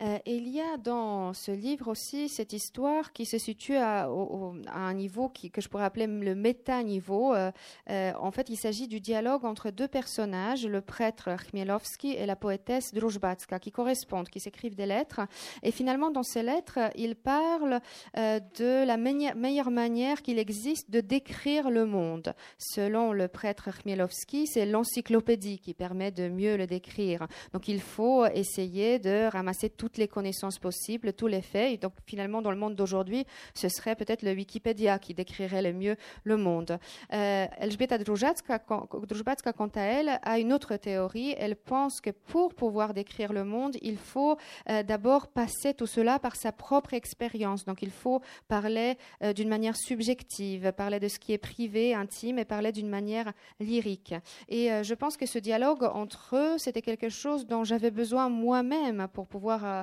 Euh, 0.00 0.18
il 0.26 0.48
y 0.48 0.60
a 0.60 0.76
dans 0.76 1.32
ce 1.32 1.50
livre 1.50 1.88
aussi 1.88 2.28
cette 2.28 2.52
histoire 2.52 3.12
qui 3.12 3.24
se 3.24 3.36
situe 3.36 3.76
à, 3.76 4.08
un 4.08 4.94
niveau 4.94 5.28
que 5.28 5.60
je 5.60 5.68
pourrais 5.68 5.84
appeler 5.84 6.06
le 6.06 6.34
méta-niveau. 6.34 7.34
Euh, 7.34 7.50
euh, 7.90 8.12
en 8.20 8.30
fait, 8.30 8.48
il 8.48 8.56
s'agit 8.56 8.86
du 8.86 9.00
dialogue 9.00 9.44
entre 9.44 9.70
deux 9.70 9.88
personnages, 9.88 10.66
le 10.66 10.80
prêtre 10.80 11.30
Chmielowski 11.50 12.12
et 12.12 12.26
la 12.26 12.36
poétesse 12.36 12.94
Druzhbacka, 12.94 13.58
qui 13.58 13.72
correspondent, 13.72 14.28
qui 14.28 14.40
s'écrivent 14.40 14.76
des 14.76 14.86
lettres. 14.86 15.20
Et 15.62 15.72
finalement, 15.72 16.10
dans 16.10 16.22
ces 16.22 16.42
lettres, 16.42 16.78
ils 16.94 17.16
parlent 17.16 17.80
euh, 18.16 18.40
de 18.58 18.86
la 18.86 18.96
meilleure- 18.96 19.70
manière 19.70 20.22
qu'il 20.22 20.38
existe 20.38 20.90
de 20.90 21.00
décrire 21.00 21.70
le 21.70 21.84
monde. 21.84 22.34
Selon 22.58 23.12
le 23.12 23.28
prêtre 23.28 23.70
Chmielowski, 23.70 24.46
c'est 24.46 24.66
l'encyclopédie 24.66 25.58
qui 25.58 25.74
permet 25.74 26.10
de 26.10 26.28
mieux 26.28 26.56
le 26.56 26.66
décrire. 26.66 27.26
Donc 27.52 27.68
il 27.68 27.80
faut 27.80 28.26
essayer 28.26 28.98
de 28.98 29.28
ramasser 29.30 29.70
toutes 29.70 29.87
toutes 29.88 29.96
les 29.96 30.08
connaissances 30.08 30.58
possibles, 30.58 31.14
tous 31.14 31.28
les 31.28 31.40
faits. 31.40 31.80
Donc 31.80 31.94
finalement, 32.04 32.42
dans 32.42 32.50
le 32.50 32.58
monde 32.58 32.74
d'aujourd'hui, 32.74 33.24
ce 33.54 33.70
serait 33.70 33.96
peut-être 33.96 34.22
le 34.22 34.32
Wikipédia 34.32 34.98
qui 34.98 35.14
décrirait 35.14 35.62
le 35.62 35.72
mieux 35.72 35.96
le 36.24 36.36
monde. 36.36 36.78
Euh, 37.14 37.46
Elżbieta 37.58 37.96
Drujacka, 37.96 38.58
quant 38.58 39.70
à 39.74 39.80
elle, 39.80 40.20
a 40.22 40.38
une 40.38 40.52
autre 40.52 40.76
théorie. 40.76 41.34
Elle 41.38 41.56
pense 41.56 42.02
que 42.02 42.10
pour 42.10 42.54
pouvoir 42.54 42.92
décrire 42.92 43.32
le 43.32 43.44
monde, 43.44 43.78
il 43.80 43.96
faut 43.96 44.36
euh, 44.68 44.82
d'abord 44.82 45.28
passer 45.28 45.72
tout 45.72 45.86
cela 45.86 46.18
par 46.18 46.36
sa 46.36 46.52
propre 46.52 46.92
expérience. 46.92 47.64
Donc 47.64 47.80
il 47.80 47.90
faut 47.90 48.20
parler 48.46 48.98
euh, 49.22 49.32
d'une 49.32 49.48
manière 49.48 49.76
subjective, 49.76 50.70
parler 50.72 51.00
de 51.00 51.08
ce 51.08 51.18
qui 51.18 51.32
est 51.32 51.38
privé, 51.38 51.94
intime, 51.94 52.38
et 52.38 52.44
parler 52.44 52.72
d'une 52.72 52.90
manière 52.90 53.32
lyrique. 53.58 54.14
Et 54.50 54.68
je 54.82 54.94
pense 54.94 55.16
que 55.16 55.24
ce 55.24 55.38
dialogue 55.38 55.84
entre 55.84 56.36
eux, 56.36 56.58
c'était 56.58 56.82
quelque 56.82 57.08
chose 57.08 57.46
dont 57.46 57.64
j'avais 57.64 57.90
besoin 57.90 58.28
moi-même 58.28 59.08
pour 59.14 59.26
pouvoir 59.26 59.77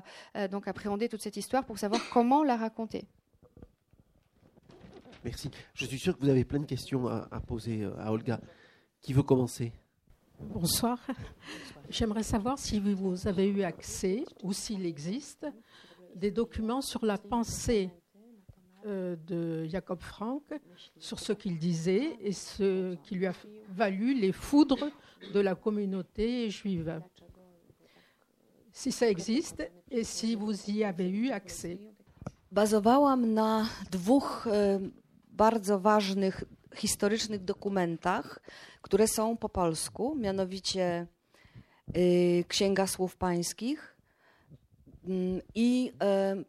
donc 0.51 0.67
appréhender 0.67 1.09
toute 1.09 1.21
cette 1.21 1.37
histoire, 1.37 1.65
pour 1.65 1.77
savoir 1.77 2.01
comment 2.11 2.43
la 2.43 2.57
raconter. 2.57 3.05
Merci. 5.25 5.49
Je 5.73 5.85
suis 5.87 5.97
sûr 5.97 6.15
que 6.15 6.21
vous 6.21 6.29
avez 6.29 6.45
plein 6.45 6.59
de 6.59 6.67
questions 6.67 7.07
à, 7.07 7.39
poser 7.39 7.81
euh, 7.81 7.97
à 7.97 8.11
Olga. 8.11 8.39
Qui 9.01 9.11
veut 9.11 9.23
commencer? 9.23 9.73
Bonsoir. 10.39 10.99
J'aimerais 11.89 12.21
savoir 12.21 12.59
si 12.59 12.79
vous 12.79 13.27
avez 13.27 13.47
eu 13.47 13.63
accès, 13.63 14.23
ou 14.43 14.53
s'il 14.53 14.85
existe, 14.85 15.47
des 16.13 16.29
documents 16.29 16.81
sur 16.81 17.03
la 17.03 17.17
pensée 17.17 17.89
euh, 18.85 19.15
de 19.25 19.65
Jacob 19.65 19.99
Frank, 19.99 20.43
sur 20.99 21.19
ce 21.19 21.33
qu'il 21.33 21.57
disait 21.57 22.17
et 22.21 22.31
ce 22.31 22.93
qui 22.97 23.15
lui 23.15 23.25
a 23.25 23.33
valu 23.69 24.13
les 24.13 24.31
foudres 24.31 24.91
de 25.33 25.39
la 25.39 25.55
communauté 25.55 26.51
juive. 26.51 27.01
Si 28.75 28.91
ça 28.91 29.07
existe 29.07 29.63
et 29.89 30.03
si 30.03 30.35
vous 30.35 30.69
y 30.69 30.83
avez 30.83 31.09
eu 31.09 31.31
accès. 31.31 31.77
Bazowałam 32.51 33.33
na 33.33 33.65
dwóch 33.91 34.47
bardzo 35.31 35.79
ważnych 35.79 36.43
historycznych 36.75 37.43
dokumentach, 37.43 38.39
które 38.81 39.07
są 39.07 39.37
po 39.37 39.49
polsku, 39.49 40.15
mianowicie 40.15 41.07
y, 41.97 42.43
Księga 42.47 42.87
Słów 42.87 43.15
Pańskich 43.15 43.95
mm, 45.07 45.41
i 45.55 45.91
y, 46.41 46.45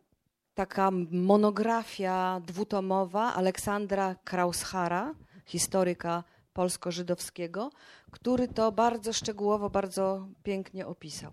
taka 0.55 0.91
monografia 1.11 2.41
dwutomowa 2.47 3.35
Aleksandra 3.35 4.15
Krauschara, 4.25 5.15
historyka 5.45 6.25
polsko-żydowskiego, 6.53 7.71
który 8.11 8.49
to 8.49 8.73
bardzo 8.73 9.13
szczegółowo, 9.13 9.71
bardzo 9.71 10.29
pięknie 10.43 10.87
opisał. 10.87 11.33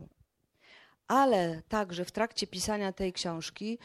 Ale 1.13 1.61
także 1.69 2.05
w 2.05 2.11
trakcie 2.11 2.47
pisania 2.47 2.91
tej 2.91 3.13
książki 3.13 3.79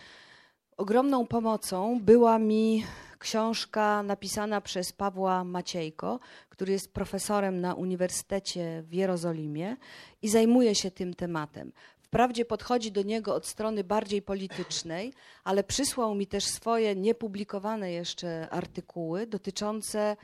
ogromną 0.76 1.26
pomocą 1.26 2.00
była 2.00 2.38
mi 2.38 2.84
książka 3.18 4.02
napisana 4.02 4.60
przez 4.60 4.92
Pawła 4.92 5.44
Maciejko, 5.44 6.20
który 6.48 6.72
jest 6.72 6.92
profesorem 6.92 7.60
na 7.60 7.74
Uniwersytecie 7.74 8.82
w 8.82 8.92
Jerozolimie 8.92 9.76
i 10.22 10.28
zajmuje 10.28 10.74
się 10.74 10.90
tym 10.90 11.14
tematem. 11.14 11.72
Wprawdzie 11.98 12.44
podchodzi 12.44 12.92
do 12.92 13.02
niego 13.02 13.34
od 13.34 13.46
strony 13.46 13.84
bardziej 13.84 14.22
politycznej, 14.22 15.12
ale 15.44 15.64
przysłał 15.64 16.14
mi 16.14 16.26
też 16.26 16.44
swoje 16.44 16.96
niepublikowane 16.96 17.92
jeszcze 17.92 18.50
artykuły 18.50 19.26
dotyczące 19.26 20.16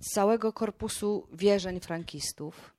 całego 0.00 0.52
korpusu 0.52 1.28
wierzeń 1.32 1.80
frankistów. 1.80 2.75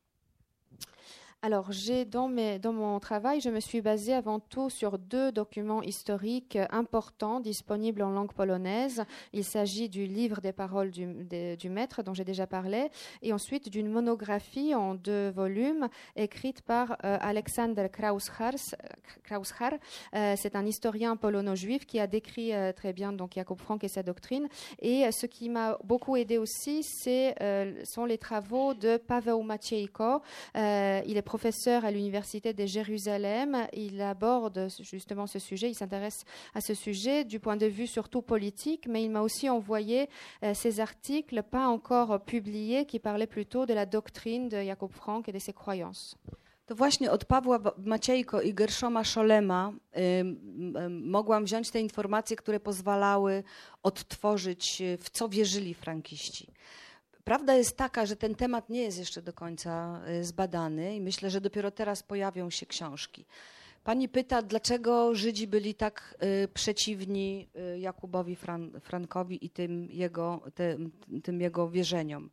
Alors, 1.43 1.71
j'ai 1.71 2.03
dans, 2.03 2.27
mon 2.29 2.99
travail, 2.99 3.41
je 3.41 3.49
me 3.49 3.59
suis 3.59 3.79
basée 3.79 4.15
avant 4.15 4.39
tout 4.39 4.71
sur 4.71 4.97
deux 4.97 5.31
documents 5.31 5.83
historiques 5.83 6.57
importants 6.71 7.39
disponibles 7.39 8.01
en 8.01 8.09
langue 8.09 8.33
polonaise. 8.33 9.03
Il 9.33 9.43
s'agit 9.43 9.87
du 9.87 10.07
livre 10.07 10.41
des 10.41 10.51
paroles 10.51 10.89
du, 10.89 11.69
maître 11.69 12.01
dont 12.01 12.15
j'ai 12.15 12.23
déjà 12.23 12.47
parlé, 12.47 12.89
et 13.21 13.33
ensuite 13.33 13.69
d'une 13.69 13.87
monographie 13.87 14.73
en 14.73 14.95
deux 14.95 15.29
volumes 15.29 15.89
écrite 16.15 16.63
par 16.63 16.93
euh, 17.05 17.19
Alexander 17.21 17.87
Krauschar. 17.91 18.53
Euh, 20.15 20.33
c'est 20.37 20.55
un 20.55 20.65
historien 20.65 21.15
polono-juif 21.17 21.85
qui 21.85 21.99
a 21.99 22.07
décrit 22.07 22.51
euh, 22.51 22.73
très 22.73 22.93
bien 22.93 23.13
donc 23.13 23.33
Jacob 23.35 23.59
Frank 23.59 23.83
et 23.83 23.89
sa 23.89 24.01
doctrine. 24.01 24.47
Et 24.79 25.11
ce 25.11 25.27
qui 25.27 25.49
m'a 25.49 25.77
beaucoup 25.83 26.15
aidé 26.15 26.39
aussi, 26.39 26.81
c'est 26.81 27.35
sont 27.83 28.05
les 28.05 28.17
travaux 28.17 28.73
de 28.73 28.97
Paweł 28.97 29.43
Maciejko. 29.43 30.21
il 30.55 31.17
professeur 31.27 31.83
à 31.83 31.91
l'université 31.91 32.53
de 32.53 32.65
Jérusalem. 32.65 33.67
Il 33.73 34.01
aborde 34.01 34.67
justement 34.79 35.27
ce 35.27 35.39
sujet, 35.39 35.69
il 35.69 35.75
s'intéresse 35.75 36.23
à 36.53 36.61
ce 36.61 36.73
sujet 36.73 37.25
du 37.25 37.39
point 37.41 37.57
de 37.57 37.65
vue 37.65 37.85
surtout 37.85 38.21
politique, 38.21 38.87
mais 38.87 39.03
il 39.03 39.11
m'a 39.11 39.21
aussi 39.21 39.49
envoyé 39.49 40.07
euh, 40.43 40.53
ces 40.53 40.79
articles 40.79 41.43
pas 41.43 41.67
encore 41.67 42.23
publiés 42.23 42.85
qui 42.85 42.99
parlaient 42.99 43.33
plutôt 43.37 43.65
de 43.65 43.73
la 43.73 43.85
doctrine 43.85 44.47
de 44.47 44.59
Jacob 44.63 44.91
Frank 44.91 45.27
et 45.27 45.33
de 45.33 45.39
ses 45.39 45.53
croyances. 45.53 46.15
To 46.65 46.75
właśnie 46.75 47.11
od 47.11 47.25
Pawła 47.25 47.59
Maciejko 47.77 48.41
i 48.41 48.53
Gershoma 48.53 49.03
Szolema 49.03 49.71
y, 49.71 50.01
y, 50.01 50.89
mogłam 50.89 51.45
wziąć 51.45 51.71
te 51.71 51.79
informacje, 51.79 52.35
które 52.35 52.59
pozwalały 52.59 53.43
odtworzyć, 53.83 54.81
w 54.99 55.09
co 55.09 55.29
wierzyli 55.29 55.73
frankiści. 55.73 56.47
Prawda 57.27 57.55
jest 57.55 57.77
taka, 57.77 58.05
że 58.05 58.15
ten 58.15 58.35
temat 58.35 58.69
nie 58.69 58.81
jest 58.81 58.97
jeszcze 58.99 59.21
do 59.21 59.33
końca 59.33 60.01
y, 60.09 60.23
zbadany 60.23 60.95
i 60.95 61.01
myślę, 61.01 61.29
że 61.29 61.41
dopiero 61.41 61.71
teraz 61.71 62.03
pojawią 62.03 62.49
się 62.49 62.65
książki. 62.65 63.25
Pani 63.83 64.09
pyta, 64.09 64.41
dlaczego 64.41 65.15
Żydzi 65.15 65.47
byli 65.47 65.75
tak 65.75 66.17
y, 66.43 66.47
przeciwni 66.47 67.47
y, 67.75 67.79
Jakubowi 67.79 68.35
Fran 68.35 68.79
Frankowi 68.81 69.45
i 69.45 69.49
tym 69.49 69.87
jego, 69.91 70.41
tym, 70.55 70.91
tym 71.23 71.41
jego 71.41 71.69
wierzeniom. 71.69 72.29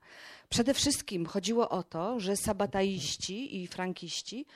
Przede 0.48 0.74
wszystkim 0.74 1.26
chodziło 1.26 1.68
o 1.68 1.82
to, 1.82 2.20
że 2.20 2.36
sabataiści 2.36 3.62
i 3.62 3.66
frankiści 3.66 4.46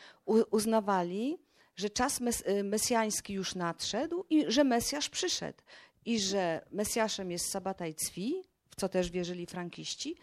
uznawali, 0.50 1.38
że 1.76 1.90
czas 1.90 2.20
mes 2.20 2.44
mesjański 2.64 3.32
już 3.32 3.54
nadszedł 3.54 4.24
i 4.30 4.44
że 4.48 4.64
Mesjasz 4.64 5.08
przyszedł. 5.08 5.58
I 6.04 6.20
że 6.20 6.64
Mesjaszem 6.70 7.30
jest 7.30 7.50
Sabataj 7.50 7.94
Cwi, 7.94 8.42
co 8.78 8.88
też 8.88 9.10
wierzyli 9.10 9.46
frankiści. 9.46 10.16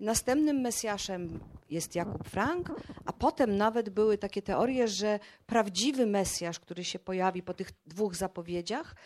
Następnym 0.00 0.60
Mesjaszem 0.60 1.40
jest 1.70 1.94
Jakub 1.94 2.28
Frank, 2.28 2.72
a 3.04 3.12
potem 3.12 3.56
nawet 3.56 3.90
były 3.90 4.18
takie 4.18 4.42
teorie, 4.42 4.88
że 4.88 5.18
prawdziwy 5.46 6.06
Mesjasz, 6.06 6.60
który 6.60 6.84
się 6.84 6.98
pojawi 6.98 7.42
po 7.42 7.54
tych 7.54 7.70
dwóch 7.86 8.14
zapowiedziach, 8.14 8.96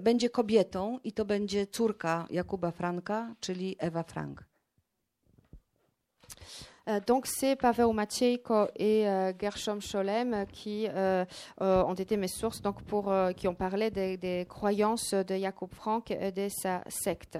będzie 0.00 0.30
kobietą 0.30 0.98
i 1.04 1.12
to 1.12 1.24
będzie 1.24 1.66
córka 1.66 2.26
Jakuba 2.30 2.70
Franka, 2.70 3.34
czyli 3.40 3.76
Ewa 3.78 4.02
Frank. 4.02 4.44
Euh, 6.88 7.00
donc 7.06 7.26
c'est 7.26 7.56
Pavel 7.56 7.92
Maciejko 7.92 8.68
et 8.76 9.08
euh, 9.08 9.32
Gershom 9.38 9.80
Scholem 9.80 10.46
qui 10.52 10.86
euh, 10.88 11.24
ont 11.60 11.94
été 11.94 12.16
mes 12.16 12.28
sources 12.28 12.62
donc 12.62 12.82
pour 12.82 13.12
qui 13.36 13.48
ont 13.48 13.54
parlé 13.54 13.90
des, 13.90 14.46
croyances 14.48 15.14
de 15.14 15.36
Jacob 15.36 15.70
Frank 15.72 16.10
et 16.10 16.30
de 16.32 16.48
sa 16.48 16.82
secte. 16.88 17.38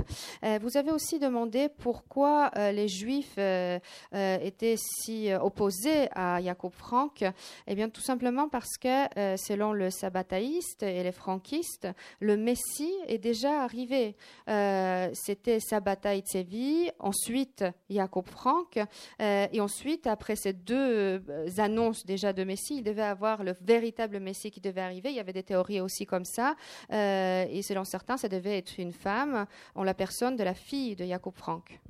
vous 0.61 0.76
avez 0.76 0.90
aussi 0.90 1.18
demandé 1.18 1.68
pourquoi 1.68 2.51
les 2.55 2.88
Juifs 2.88 3.38
étaient 3.38 4.76
si 4.76 5.30
opposés 5.40 6.09
à 6.14 6.40
Jacob 6.40 6.72
Frank. 6.72 7.24
Eh 7.66 7.74
bien 7.74 7.88
tout 7.88 8.01
simplement 8.01 8.49
parce 8.49 8.76
que 8.78 9.36
selon 9.36 9.72
le 9.72 9.90
sabbataïste 9.90 10.82
et 10.82 11.03
les 11.03 11.12
franquistes, 11.12 11.88
le 12.20 12.36
Messie 12.36 12.94
est 13.07 13.18
déjà 13.18 13.62
arrivé. 13.62 14.16
C'était 14.47 15.61
Sabbatai 15.61 16.20
Tsevi, 16.20 16.90
ensuite 16.99 17.64
Jacob 17.90 18.26
Frank. 18.28 18.78
Euh, 19.20 19.36
et 19.53 19.61
ensuite, 19.61 20.07
après 20.07 20.37
ces 20.37 20.53
deux 20.53 21.22
euh, 21.28 21.49
annonces 21.59 22.05
déjà 22.07 22.32
de 22.32 22.45
Messie, 22.45 22.76
il 22.78 22.82
devait 22.82 23.03
avoir 23.03 23.43
le 23.45 23.55
véritable 23.61 24.20
Messie 24.20 24.51
qui 24.51 24.61
devait 24.61 24.80
arriver. 24.80 25.11
Il 25.11 25.16
y 25.16 25.20
avait 25.20 25.32
des 25.32 25.43
théories 25.43 25.80
aussi 25.80 26.07
comme 26.07 26.24
ça. 26.24 26.57
Euh, 26.93 27.47
et 27.51 27.62
selon 27.62 27.84
certains, 27.84 28.16
ça 28.16 28.28
devait 28.28 28.59
être 28.59 28.78
une 28.78 28.93
femme 28.93 29.47
en 29.74 29.84
la 29.84 29.95
personne 29.95 30.37
de 30.37 30.45
la 30.45 30.55
fille 30.55 30.97
de 30.97 31.05
Jacob 31.05 31.34
Frank. 31.34 31.80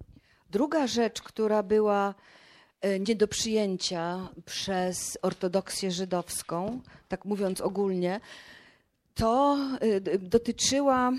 Druga 0.51 0.87
rzecz, 0.87 1.21
która 1.23 1.63
była 1.63 2.15
e, 2.81 2.99
nie 3.01 3.15
do 3.17 3.29
przyjęcia 3.29 4.29
przez 4.45 5.19
ortodoksję 5.23 5.91
żydowską, 5.91 6.81
tak 7.09 7.25
mówiąc 7.25 7.61
ogólnie, 7.61 8.21
to 9.15 9.59
e, 9.81 10.19
dotyczyła 10.19 11.13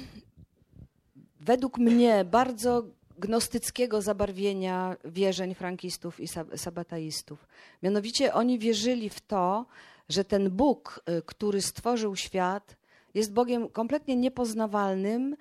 według 1.40 1.78
mnie 1.78 2.26
bardzo 2.26 2.84
gnostyckiego 3.18 4.02
zabarwienia 4.02 4.96
wierzeń 5.06 5.56
frankistów 5.56 6.20
i 6.20 6.28
sabataistów. 6.56 7.48
Mianowicie 7.84 8.34
oni 8.34 8.60
wierzyli 8.60 9.10
w 9.10 9.22
to, 9.22 9.66
że 10.10 10.26
ten 10.26 10.50
Bóg, 10.50 11.02
y, 11.10 11.22
który 11.26 11.62
stworzył 11.62 12.16
świat, 12.16 12.78
jest 13.14 13.34
Bogiem 13.34 13.70
kompletnie 13.70 14.16
niepoznawalnym. 14.16 15.36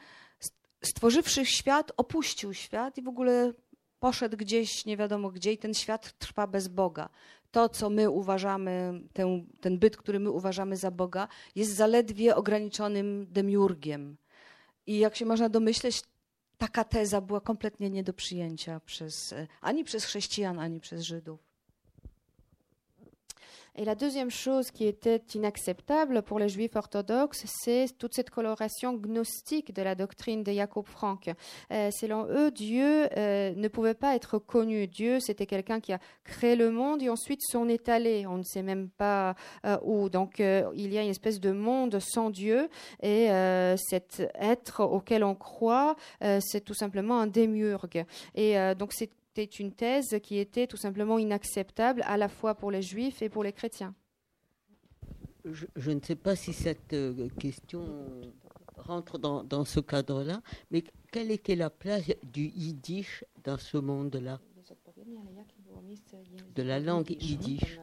Stworzywszy 0.82 1.46
świat, 1.46 1.92
opuścił 1.96 2.54
świat 2.54 2.98
i 2.98 3.02
w 3.02 3.08
ogóle 3.08 3.52
poszedł 4.00 4.36
gdzieś, 4.36 4.86
nie 4.86 4.96
wiadomo 4.96 5.30
gdzie, 5.30 5.52
i 5.52 5.58
ten 5.58 5.74
świat 5.74 6.18
trwa 6.18 6.46
bez 6.46 6.68
Boga. 6.68 7.08
to, 7.50 7.68
co 7.68 7.90
my 7.90 8.10
uważamy, 8.10 9.00
tę, 9.12 9.44
ten 9.60 9.78
byt, 9.78 9.96
który 9.96 10.20
my 10.20 10.30
uważamy 10.30 10.76
za 10.76 10.90
Boga, 10.90 11.28
jest 11.54 11.74
zaledwie 11.74 12.36
ograniczonym 12.36 13.26
demiurgiem. 13.30 14.16
I 14.86 14.98
jak 14.98 15.16
się 15.16 15.26
można 15.26 15.48
domyśleć, 15.48 16.02
taka 16.58 16.84
teza 16.84 17.20
była 17.20 17.40
kompletnie 17.40 17.90
nie 17.90 18.02
do 18.04 18.12
przyjęcia 18.12 18.80
przez, 18.80 19.34
ani 19.60 19.84
przez 19.84 20.04
chrześcijan, 20.04 20.58
ani 20.58 20.80
przez 20.80 21.02
Żydów. 21.02 21.55
Et 23.78 23.84
la 23.84 23.94
deuxième 23.94 24.30
chose 24.30 24.70
qui 24.70 24.86
était 24.86 25.22
inacceptable 25.34 26.22
pour 26.22 26.38
les 26.38 26.48
juifs 26.48 26.74
orthodoxes, 26.76 27.44
c'est 27.46 27.86
toute 27.98 28.14
cette 28.14 28.30
coloration 28.30 28.94
gnostique 28.94 29.74
de 29.74 29.82
la 29.82 29.94
doctrine 29.94 30.42
de 30.42 30.50
Jacob 30.50 30.86
Frank. 30.86 31.30
Euh, 31.70 31.90
selon 31.90 32.26
eux, 32.30 32.50
Dieu 32.50 33.06
euh, 33.18 33.52
ne 33.54 33.68
pouvait 33.68 33.92
pas 33.92 34.14
être 34.14 34.38
connu. 34.38 34.86
Dieu, 34.86 35.20
c'était 35.20 35.44
quelqu'un 35.44 35.80
qui 35.80 35.92
a 35.92 35.98
créé 36.24 36.56
le 36.56 36.70
monde 36.70 37.02
et 37.02 37.10
ensuite 37.10 37.42
s'en 37.42 37.68
est 37.68 37.90
allé. 37.90 38.26
On 38.26 38.38
ne 38.38 38.44
sait 38.44 38.62
même 38.62 38.88
pas 38.88 39.34
euh, 39.66 39.76
où. 39.82 40.08
Donc, 40.08 40.38
il 40.38 40.92
y 40.92 40.96
a 40.96 41.02
une 41.02 41.10
espèce 41.10 41.38
de 41.38 41.52
monde 41.52 41.98
sans 42.00 42.30
Dieu 42.30 42.70
et 43.02 43.28
cet 43.76 44.22
être 44.40 44.84
auquel 44.84 45.22
on 45.22 45.34
croit, 45.34 45.96
c'est 46.40 46.64
tout 46.64 46.74
simplement 46.74 47.20
un 47.20 47.26
démiurge. 47.26 48.04
Et 48.34 48.56
donc, 48.78 48.92
c'est 48.92 49.10
c'était 49.36 49.56
une 49.62 49.72
thèse 49.72 50.18
qui 50.22 50.38
était 50.38 50.66
tout 50.66 50.78
simplement 50.78 51.18
inacceptable 51.18 52.02
à 52.06 52.16
la 52.16 52.28
fois 52.28 52.54
pour 52.54 52.70
les 52.70 52.80
juifs 52.80 53.20
et 53.20 53.28
pour 53.28 53.44
les 53.44 53.52
chrétiens. 53.52 53.94
Je, 55.44 55.66
je 55.76 55.90
ne 55.90 56.00
sais 56.00 56.16
pas 56.16 56.34
si 56.34 56.52
cette 56.54 56.94
euh, 56.94 57.28
question 57.38 57.84
rentre 58.78 59.18
dans, 59.18 59.44
dans 59.44 59.64
ce 59.66 59.80
cadre-là, 59.80 60.40
mais 60.70 60.82
quelle 61.12 61.30
était 61.30 61.54
la 61.54 61.68
place 61.70 62.04
du 62.22 62.46
yiddish 62.46 63.24
dans 63.44 63.58
ce 63.58 63.76
monde-là? 63.76 64.40
De 66.54 66.62
la 66.62 66.80
langue 66.80 67.10
yiddish 67.10 67.78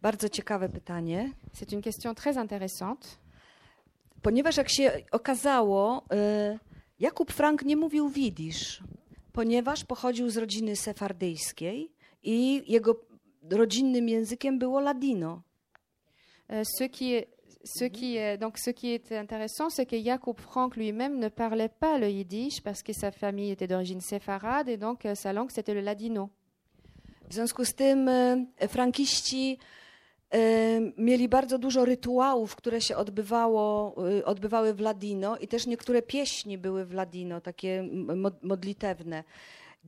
Bardzo 0.00 0.28
ciekawe 0.28 0.68
pytanie, 0.68 1.32
C'est 1.52 1.72
une 1.72 1.80
question 1.82 2.14
très 2.14 2.36
intéressante. 2.38 3.18
ponieważ 4.22 4.56
jak 4.56 4.68
się 4.70 5.02
okazało, 5.12 6.04
Jakub 7.00 7.32
Frank 7.32 7.62
nie 7.64 7.76
mówił 7.76 8.08
widzisz, 8.08 8.82
ponieważ 9.34 9.84
pochodził 9.84 10.30
z 10.30 10.36
rodziny 10.36 10.76
sefardyjskiej 10.76 11.92
i 12.22 12.62
jego 12.72 13.00
rodzinnym 13.50 14.08
językiem 14.08 14.58
było 14.58 14.80
ladino. 14.80 15.42
Euh, 16.50 16.64
ce 16.78 16.88
qui 16.88 17.14
est 17.14 17.26
ce 17.64 17.88
qui 17.88 18.16
est, 18.16 18.38
donc, 18.38 18.58
ce 18.58 18.70
qui 18.70 18.92
est 18.92 19.12
intéressant, 19.12 19.70
c'est 19.70 19.86
que 19.86 19.96
Jacob 19.98 20.38
Frank 20.38 20.76
lui-même 20.76 21.18
ne 21.18 21.30
parlait 21.30 21.70
pas 21.80 21.98
le 21.98 22.10
yiddish 22.10 22.60
parce 22.62 22.82
que 22.82 22.92
sa 22.92 23.10
famille 23.10 23.50
était 23.50 23.66
d'origine 23.66 24.02
séfarade 24.02 24.68
et 24.68 24.76
donc 24.76 25.06
euh, 25.06 25.14
sa 25.14 25.32
langue 25.32 25.50
c'était 25.50 25.74
le 25.74 25.80
ladino. 25.80 26.28
W 27.28 27.34
związku 27.34 27.64
z 27.64 27.74
tym 27.74 28.08
y, 28.60 28.68
frankiści 28.68 29.58
mieli 30.98 31.28
bardzo 31.28 31.58
dużo 31.58 31.84
rytuałów, 31.84 32.56
które 32.56 32.80
się 32.80 32.96
odbywało, 32.96 33.94
y, 34.10 34.24
odbywały 34.24 34.74
w 34.74 34.80
ladino 34.80 35.36
i 35.36 35.48
też 35.48 35.66
niektóre 35.66 36.02
pieśni 36.02 36.58
były 36.58 36.84
w 36.84 36.92
ladino, 36.92 37.40
takie 37.40 37.88
modlitewne. 38.42 39.24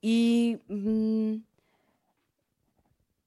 I 0.02 0.58
mm, 0.70 1.42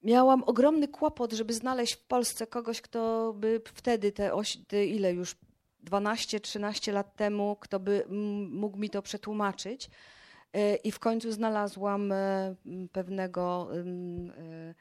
miałam 0.04 0.44
ogromny 0.44 0.88
kłopot, 0.88 1.34
żeby 1.34 1.54
znaleźć 1.54 1.94
w 1.94 2.04
Polsce 2.04 2.48
kogoś, 2.48 2.82
kto 2.82 3.34
by 3.38 3.62
wtedy, 3.66 4.12
te, 4.12 4.34
oś, 4.34 4.58
te 4.68 4.86
ile 4.86 5.14
już 5.14 5.36
12-13 5.86 6.94
lat 6.94 7.16
temu, 7.16 7.58
kto 7.60 7.80
by 7.80 8.06
mm, 8.06 8.52
mógł 8.52 8.78
mi 8.78 8.90
to 8.90 9.02
przetłumaczyć. 9.02 9.90
E, 10.54 10.76
I 10.76 10.92
w 10.92 11.00
końcu 11.00 11.32
znalazłam 11.32 12.12
e, 12.12 12.56
pewnego 12.92 13.70
e, 13.72 13.80
e, 13.80 14.74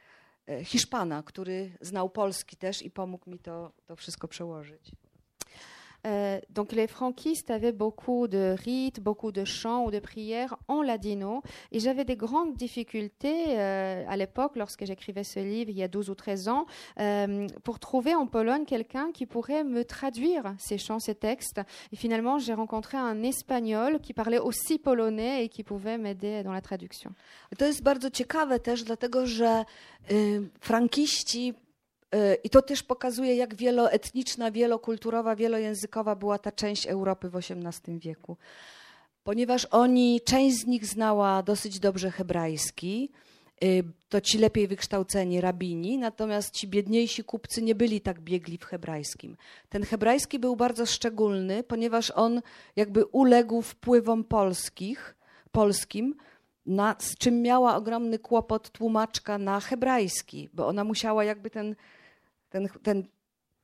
Hiszpana, 0.65 1.23
który 1.23 1.71
znał 1.81 2.11
polski 2.11 2.57
też 2.57 2.83
i 2.83 2.91
pomógł 2.91 3.31
mi 3.31 3.39
to, 3.39 3.73
to 3.87 3.97
wszystko 3.97 4.29
przełożyć. 4.29 4.93
Euh, 6.07 6.41
donc 6.51 6.73
les 6.73 6.87
franquistes 6.87 7.51
avaient 7.51 7.73
beaucoup 7.73 8.29
de 8.29 8.55
rites, 8.65 9.01
beaucoup 9.01 9.33
de 9.33 9.45
chants 9.45 9.85
ou 9.85 9.91
de 9.91 9.99
prières 9.99 10.57
en 10.69 10.83
ladino. 10.83 11.43
Et 11.73 11.81
j'avais 11.81 12.05
des 12.05 12.17
grandes 12.17 12.55
difficultés 12.55 13.59
euh, 13.59 14.05
à 14.09 14.17
l'époque, 14.17 14.53
lorsque 14.57 14.85
j'écrivais 14.85 15.25
ce 15.25 15.41
livre, 15.41 15.71
il 15.71 15.77
y 15.77 15.83
a 15.83 15.89
12 15.89 16.11
ou 16.11 16.15
13 16.15 16.49
ans, 16.49 16.67
euh, 17.01 17.47
pour 17.65 17.79
trouver 17.79 18.15
en 18.15 18.27
Pologne 18.27 18.65
quelqu'un 18.65 19.11
qui 19.13 19.27
pourrait 19.27 19.65
me 19.65 19.85
traduire 19.85 20.55
ces 20.59 20.79
chants, 20.79 20.99
ces 20.99 21.15
textes. 21.15 21.61
Et 21.93 21.97
finalement, 21.97 22.39
j'ai 22.39 22.55
rencontré 22.55 22.97
un 22.97 23.23
Espagnol 23.23 24.01
qui 24.01 24.13
parlait 24.13 24.39
aussi 24.39 24.79
polonais 24.79 25.45
et 25.45 25.49
qui 25.49 25.63
pouvait 25.63 25.99
m'aider 25.99 26.43
dans 26.43 26.53
la 26.53 26.61
traduction. 26.61 27.13
To 27.59 27.65
jest 27.65 27.83
bardzo 27.83 28.11
ciekawe 28.11 28.61
też, 28.61 28.85
dlatego 28.85 29.27
że 29.27 29.65
frankiści, 30.61 31.55
i 32.45 32.51
to 32.51 32.63
też 32.63 32.83
pokazuje, 32.83 33.35
jak 33.37 33.55
wieloetniczna, 33.55 34.51
wielokulturowa, 34.51 35.37
wielojęzykowa 35.37 36.17
była 36.17 36.39
ta 36.39 36.53
część 36.53 36.87
Europy 36.87 37.31
w 37.31 37.37
XVIII 37.37 37.99
wieku. 37.99 38.37
Ponieważ 39.25 39.65
oni, 39.65 40.21
część 40.21 40.57
z 40.57 40.67
nich 40.67 40.87
znała 40.87 41.43
dosyć 41.43 41.81
dobrze 41.81 42.11
hebrajski, 42.11 43.11
y, 43.65 43.85
to 44.09 44.21
ci 44.21 44.39
lepiej 44.39 44.69
wykształceni 44.69 45.41
rabini, 45.41 45.99
natomiast 45.99 46.55
ci 46.55 46.69
biedniejsi 46.69 47.25
kupcy 47.25 47.63
nie 47.63 47.75
byli 47.75 48.01
tak 48.01 48.21
biegli 48.21 48.59
w 48.59 48.65
hebrajskim. 48.65 49.37
Ten 49.69 49.83
hebrajski 49.83 50.39
był 50.39 50.57
bardzo 50.57 50.87
szczególny, 50.87 51.63
ponieważ 51.63 52.11
on 52.11 52.43
jakby 52.77 53.05
uległ 53.05 53.63
wpływom 53.63 54.25
polskich, 54.25 55.17
polskim, 55.53 56.15
na, 56.67 56.97
z 56.99 57.19
czym 57.19 57.43
miała 57.43 57.77
ogromny 57.77 58.19
kłopot 58.19 58.71
tłumaczka 58.71 59.39
na 59.39 59.61
hebrajski, 59.61 60.49
bo 60.53 60.67
ona 60.67 60.85
musiała 60.85 61.25
jakby 61.25 61.51
ten, 61.51 61.77
ten, 62.49 62.69
ten 62.83 63.05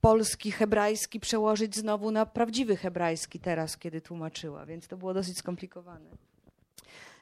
polski, 0.01 0.53
hebrajski 0.53 1.20
przełożyć 1.20 1.76
znowu 1.76 2.11
na 2.11 2.26
prawdziwy 2.26 2.76
hebrajski 2.76 3.41
teraz, 3.41 3.78
kiedy 3.78 4.01
tłumaczyła, 4.01 4.66
więc 4.66 4.89
to 4.89 4.97
było 4.97 5.14
dosyć 5.14 5.39
skomplikowane. 5.39 6.11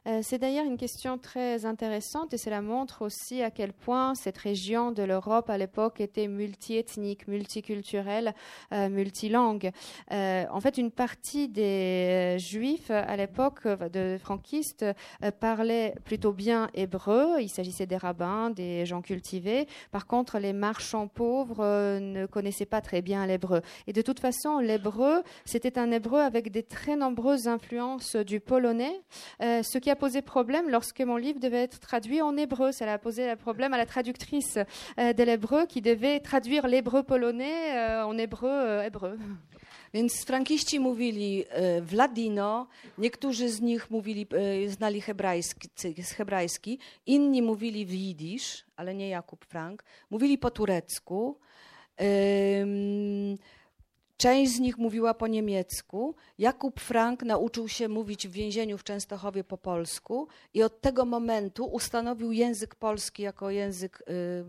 Euh, 0.08 0.18
C'est 0.22 0.38
d'ailleurs 0.38 0.64
une 0.64 0.78
question 0.78 1.16
très 1.16 1.64
intéressante 1.64 2.34
et 2.34 2.38
cela 2.38 2.60
montre 2.60 3.02
aussi 3.02 3.40
à 3.40 3.52
quel 3.52 3.72
point 3.72 4.16
cette 4.16 4.38
région 4.38 4.90
de 4.90 5.04
l'Europe 5.04 5.48
à 5.48 5.58
l'époque 5.58 6.00
était 6.00 6.26
multiethnique, 6.26 7.28
multiculturelle, 7.28 8.34
euh, 8.72 8.88
multilangue. 8.88 9.70
Euh, 10.10 10.44
en 10.50 10.60
fait, 10.60 10.76
une 10.76 10.90
partie 10.90 11.48
des 11.48 12.34
euh, 12.34 12.38
juifs 12.38 12.90
à 12.90 13.16
l'époque 13.16 13.68
de 13.68 14.18
franquistes 14.18 14.84
parlaient 15.38 15.94
plutôt 16.04 16.32
bien 16.32 16.68
hébreu. 16.74 17.40
Il 17.40 17.48
s'agissait 17.48 17.86
des 17.86 17.96
rabbins, 17.96 18.50
des 18.50 18.84
gens 18.86 19.02
cultivés. 19.02 19.68
Par 19.92 20.06
contre, 20.08 20.38
les 20.38 20.52
marchands 20.52 21.06
pauvres 21.06 21.98
ne 22.00 22.26
connaissaient 22.26 22.66
pas 22.66 22.80
très 22.80 23.02
bien 23.02 23.24
l'hébreu. 23.26 23.62
Et 23.86 23.92
de 23.92 24.02
toute 24.02 24.18
façon, 24.18 24.58
l'hébreu, 24.58 25.22
c'était 25.44 25.78
un 25.78 25.92
hébreu 25.92 26.20
avec 26.20 26.50
des 26.50 26.64
très 26.64 26.96
nombreuses 26.96 27.46
influences 27.46 28.16
du 28.16 28.40
polonais, 28.40 29.02
ce 29.40 29.78
qui 29.78 29.91
a 29.92 29.96
posé 29.96 30.22
problème 30.22 30.68
lorsque 30.68 31.00
mon 31.00 31.16
livre 31.16 31.38
devait 31.38 31.62
être 31.62 31.78
traduit 31.78 32.20
en 32.20 32.36
hébreu. 32.36 32.72
Ça 32.72 32.92
a 32.92 32.98
posé 32.98 33.36
problème 33.36 33.72
à 33.74 33.78
la 33.78 33.86
traductrice 33.86 34.58
euh, 34.98 35.12
de 35.12 35.22
l'hébreu 35.22 35.66
qui 35.66 35.80
devait 35.80 36.20
traduire 36.20 36.66
l'hébreu 36.66 37.02
polonais 37.02 37.76
euh, 37.76 38.04
en 38.04 38.18
hébreu 38.18 38.50
euh, 38.50 38.82
hébreu. 38.82 39.18
Więc 39.94 40.24
frankiści 40.24 40.80
mówili 40.80 41.44
e, 41.50 41.80
w 41.80 41.92
ladino, 41.92 42.66
niektórzy 42.98 43.48
z 43.48 43.60
nich 43.60 43.90
mówili, 43.90 44.26
e, 44.32 44.68
znali 44.68 45.00
hebrajski, 45.00 45.68
hebrajski, 46.16 46.78
inni 47.06 47.42
mówili 47.42 47.86
w 47.86 47.94
jidysz, 47.94 48.64
ale 48.76 48.94
nie 48.94 49.08
Jakub 49.08 49.44
Frank, 49.44 49.84
mówili 50.10 50.38
po 50.38 50.50
turecku, 50.50 51.38
em, 51.96 53.36
część 54.22 54.52
z 54.52 54.60
nich 54.60 54.78
mówiła 54.78 55.14
po 55.14 55.26
niemiecku. 55.26 56.14
Jakub 56.38 56.80
Frank 56.80 57.22
nauczył 57.22 57.68
się 57.68 57.88
mówić 57.88 58.28
w 58.28 58.32
więzieniu 58.32 58.78
w 58.78 58.84
Częstochowie 58.84 59.44
po 59.44 59.58
polsku 59.58 60.28
i 60.54 60.62
od 60.62 60.80
tego 60.80 61.04
momentu 61.04 61.64
ustanowił 61.64 62.32
język 62.32 62.74
polski 62.74 63.22
jako 63.22 63.50
język 63.50 64.02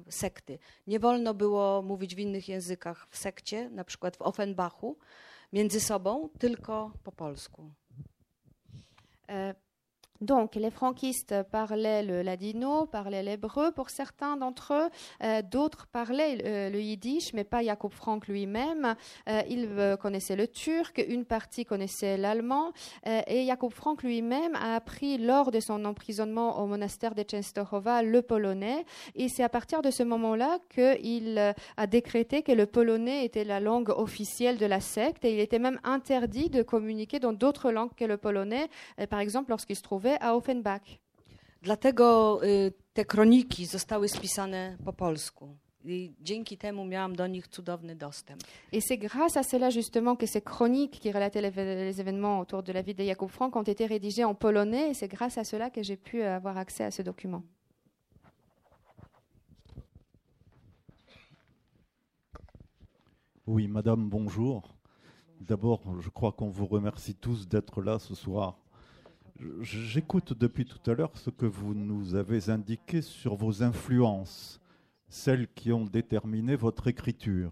y, 0.08 0.12
sekty. 0.12 0.60
Nie 0.88 1.00
wolno 1.00 1.34
było 1.34 1.82
mówić 1.82 2.16
w 2.16 2.20
innych 2.20 2.50
językach 2.50 3.08
w 3.10 3.18
sekcie, 3.18 3.70
na 3.70 3.84
przykład 3.84 4.18
w 4.18 4.22
Offenbachu, 4.22 4.98
między 5.54 5.80
sobą, 5.80 6.30
tylko 6.40 6.92
po 7.04 7.12
polsku. 7.12 7.72
Donc, 10.24 10.56
les 10.56 10.72
franquistes 10.72 11.36
parlaient 11.52 12.02
le 12.02 12.22
ladino, 12.22 12.86
parlaient 12.86 13.24
l'hébreu 13.24 13.74
pour 13.74 13.90
certains 13.90 14.38
d'entre 14.38 14.74
eux. 14.74 14.90
Euh, 15.22 15.42
D'autres 15.42 15.88
parlaient 15.88 16.38
euh, 16.46 16.70
le 16.70 16.82
yiddish, 16.82 17.34
mais 17.34 17.44
pas 17.44 17.62
Jacob 17.62 17.92
Frank 17.92 18.26
lui-même. 18.30 18.96
Euh, 19.28 19.42
ils 19.50 19.68
euh, 19.78 19.98
connaissaient 19.98 20.38
le 20.38 20.48
turc, 20.48 21.04
une 21.10 21.26
partie 21.26 21.66
connaissait 21.66 22.16
l'allemand. 22.16 22.72
Et 23.06 23.46
Jacob 23.48 23.74
Frank 23.74 24.02
lui-même 24.02 24.56
a 24.56 24.76
appris 24.76 25.18
lors 25.18 25.52
de 25.52 25.60
son 25.60 25.84
emprisonnement 25.84 26.64
au 26.64 26.68
monastère 26.68 27.16
de 27.16 27.24
Częstochowa 27.24 28.02
le 28.02 28.22
polonais. 28.22 28.86
Et 29.16 29.28
c'est 29.28 29.44
à 29.44 29.50
partir 29.50 29.82
de 29.82 29.92
ce 29.92 30.04
moment-là 30.04 30.60
qu'il 30.74 31.38
a 31.78 31.88
décrété 31.88 32.44
que 32.44 32.54
le 32.54 32.66
polonais 32.66 33.26
était 33.26 33.44
la 33.44 33.60
langue 33.60 33.90
officielle 33.90 34.58
de 34.58 34.66
la 34.66 34.80
secte. 34.80 35.26
Et 35.26 35.34
il 35.34 35.40
était 35.42 35.60
même 35.60 35.82
interdit 35.84 36.50
de 36.50 36.64
communiquer 36.64 37.20
dans 37.20 37.34
d'autres 37.34 37.72
langues 37.72 37.94
que 37.98 38.06
le 38.06 38.16
polonais, 38.16 38.70
par 39.10 39.20
exemple 39.20 39.50
lorsqu'il 39.50 39.76
se 39.76 39.82
trouvait 39.82 40.13
à 40.20 40.36
Offenbach. 40.36 40.84
Dlatego 41.62 42.40
y, 42.44 42.74
te 42.94 43.06
kroniki 43.06 43.66
zostały 43.66 44.10
spisane 44.10 44.78
po 44.86 44.94
polsku. 44.94 45.56
I 45.86 46.14
dzięki 46.22 46.58
temu 46.58 46.86
miałam 46.86 47.16
do 47.16 47.28
nich 47.28 47.48
cudowny 47.48 47.96
dostęp. 47.96 48.44
Et 48.72 48.82
c'est 48.82 48.98
grâce 48.98 49.38
à 49.38 49.44
cela 49.44 49.70
justement 49.70 50.16
que 50.16 50.28
ces 50.28 50.42
chroniques 50.42 51.00
qui 51.00 51.12
relataient 51.12 51.42
les, 51.42 51.52
les 51.86 52.02
événements 52.02 52.40
autour 52.40 52.64
de 52.64 52.74
la 52.74 52.82
vie 52.82 52.94
de 52.94 53.04
Jakub 53.04 53.30
Frank 53.30 53.56
ont 53.56 53.64
été 53.64 53.86
rédigées 53.86 54.24
en 54.24 54.36
polonais 54.36 54.90
et 54.90 54.94
c'est 54.94 55.10
grâce 55.10 55.38
à 55.38 55.44
cela 55.44 55.70
que 55.70 55.84
j'ai 55.84 55.98
pu 55.98 56.24
avoir 56.24 56.58
accès 56.58 56.84
à 56.84 56.92
ce 56.92 57.02
document. 57.02 57.44
Oui, 63.46 63.68
madame, 63.68 64.08
bonjour. 64.10 64.78
D'abord, 65.42 65.82
je 66.00 66.10
crois 66.10 66.32
qu'on 66.32 66.50
vous 66.50 66.66
remercie 66.66 67.14
tous 67.14 67.46
d'être 67.46 67.82
là 67.82 68.00
ce 68.00 68.16
soir. 68.16 68.63
J'écoute 69.62 70.34
depuis 70.34 70.66
tout 70.66 70.90
à 70.90 70.94
l'heure 70.94 71.18
ce 71.18 71.30
que 71.30 71.46
vous 71.46 71.74
nous 71.74 72.16
avez 72.16 72.50
indiqué 72.50 73.02
sur 73.02 73.36
vos 73.36 73.64
influences, 73.64 74.62
celles 75.10 75.48
qui 75.54 75.72
ont 75.72 75.86
déterminé 75.86 76.56
votre 76.56 76.88
écriture. 76.88 77.52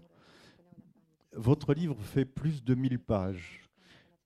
Votre 1.34 1.74
livre 1.74 2.00
fait 2.00 2.24
plus 2.24 2.64
de 2.64 2.74
1000 2.74 2.98
pages. 2.98 3.68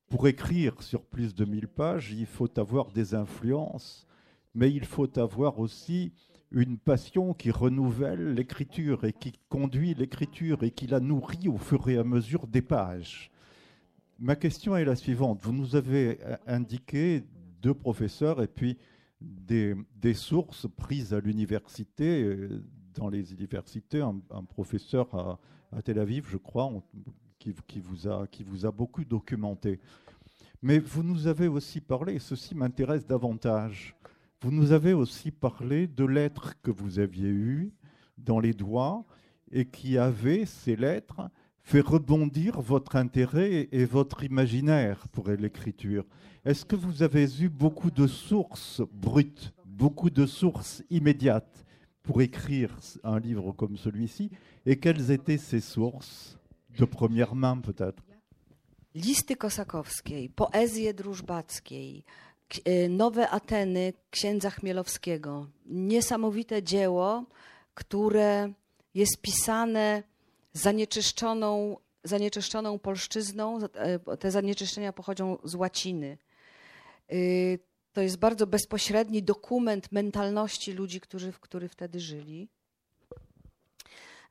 Pour 0.09 0.27
écrire 0.27 0.81
sur 0.81 1.03
plus 1.03 1.35
de 1.35 1.45
1000 1.45 1.67
pages, 1.67 2.13
il 2.13 2.25
faut 2.25 2.59
avoir 2.59 2.91
des 2.91 3.15
influences, 3.15 4.07
mais 4.55 4.71
il 4.71 4.85
faut 4.85 5.17
avoir 5.19 5.59
aussi 5.59 6.13
une 6.51 6.77
passion 6.77 7.33
qui 7.33 7.51
renouvelle 7.51 8.33
l'écriture 8.33 9.03
et 9.03 9.13
qui 9.13 9.33
conduit 9.49 9.93
l'écriture 9.93 10.63
et 10.63 10.71
qui 10.71 10.87
la 10.87 10.99
nourrit 10.99 11.49
au 11.49 11.57
fur 11.57 11.89
et 11.89 11.97
à 11.97 12.03
mesure 12.03 12.47
des 12.47 12.61
pages. 12.61 13.29
Ma 14.19 14.35
question 14.35 14.75
est 14.77 14.85
la 14.85 14.95
suivante. 14.95 15.41
Vous 15.41 15.53
nous 15.53 15.75
avez 15.75 16.19
indiqué 16.47 17.23
deux 17.61 17.73
professeurs 17.73 18.41
et 18.41 18.47
puis 18.47 18.77
des, 19.19 19.75
sources 20.13 20.67
prises 20.77 21.13
à 21.13 21.19
l'université. 21.19 22.23
euh, 22.23 22.63
Dans 22.95 23.09
les 23.09 23.33
universités, 23.33 24.01
un, 24.01 24.43
professeur 24.43 25.39
à, 25.71 25.81
Tel 25.83 25.99
Aviv, 25.99 26.27
je 26.29 26.37
crois, 26.37 26.71
qui 27.39 27.79
vous 27.79 28.07
a, 28.07 28.27
qui 28.27 28.43
vous 28.43 28.65
a 28.65 28.71
beaucoup 28.71 29.05
documenté. 29.05 29.79
Mais 30.61 30.79
vous 30.79 31.03
nous 31.03 31.27
avez 31.27 31.47
aussi 31.47 31.81
parlé, 31.81 32.15
et 32.15 32.19
ceci 32.19 32.55
m'intéresse 32.55 33.05
davantage, 33.05 33.95
vous 34.41 34.51
nous 34.51 34.71
avez 34.71 34.93
aussi 34.93 35.31
parlé 35.31 35.87
de 35.87 36.05
lettres 36.05 36.59
que 36.61 36.71
vous 36.71 36.99
aviez 36.99 37.29
eues 37.29 37.73
dans 38.17 38.39
les 38.39 38.53
doigts 38.53 39.05
et 39.51 39.65
qui 39.65 39.97
avaient, 39.97 40.45
ces 40.45 40.75
lettres, 40.75 41.29
fait 41.67 41.81
rebondir 41.81 42.61
votre 42.61 42.95
intérêt 42.95 43.67
et 43.73 43.83
votre 43.83 44.23
imaginaire 44.23 45.05
pour 45.11 45.27
l'écriture. 45.27 46.05
Est-ce 46.45 46.63
que 46.63 46.77
vous 46.77 47.03
avez 47.03 47.25
eu 47.41 47.49
beaucoup 47.49 47.91
de 47.91 48.07
sources 48.07 48.81
brutes, 48.93 49.51
beaucoup 49.65 50.09
de 50.09 50.25
sources 50.25 50.81
immédiates 50.89 51.65
pour 52.03 52.21
écrire 52.21 52.69
un 53.03 53.19
livre 53.19 53.51
comme 53.51 53.75
celui-ci? 53.75 54.31
Et 54.65 54.79
quelles 54.79 55.11
étaient 55.11 55.37
ces 55.37 55.59
sources 55.59 56.39
De 56.79 56.85
première 56.85 57.35
main 57.35 57.57
peut-être? 57.57 58.01
Listy 58.95 59.35
Kosakowskiej, 59.35 60.29
poezję 60.29 60.93
Drużbackiej, 60.93 62.05
e, 62.65 62.89
Nowe 62.89 63.29
Ateny 63.29 63.93
księdza 64.11 64.49
Chmielowskiego. 64.49 65.47
Niesamowite 65.65 66.63
dzieło, 66.63 67.25
które 67.73 68.53
jest 68.93 69.21
pisane 69.21 70.03
zanieczyszczoną, 70.57 71.77
zanieczyszczoną 72.03 72.79
polszczyzną. 72.79 73.59
E, 73.73 74.17
Te 74.17 74.31
zanieczyszczenia 74.31 74.93
pochodzą 74.93 75.37
z 75.43 75.55
łaciny. 75.55 76.17
Y, 77.11 77.59
To 77.93 78.01
jest 78.01 78.17
bardzo 78.17 78.47
bezpośredni 78.47 79.23
dokument 79.23 79.91
mentalności 79.91 80.73
ludzi, 80.73 81.01
którzy, 81.01 81.33
którzy 81.41 81.67
wtedy 81.67 81.99
żyli. 81.99 82.49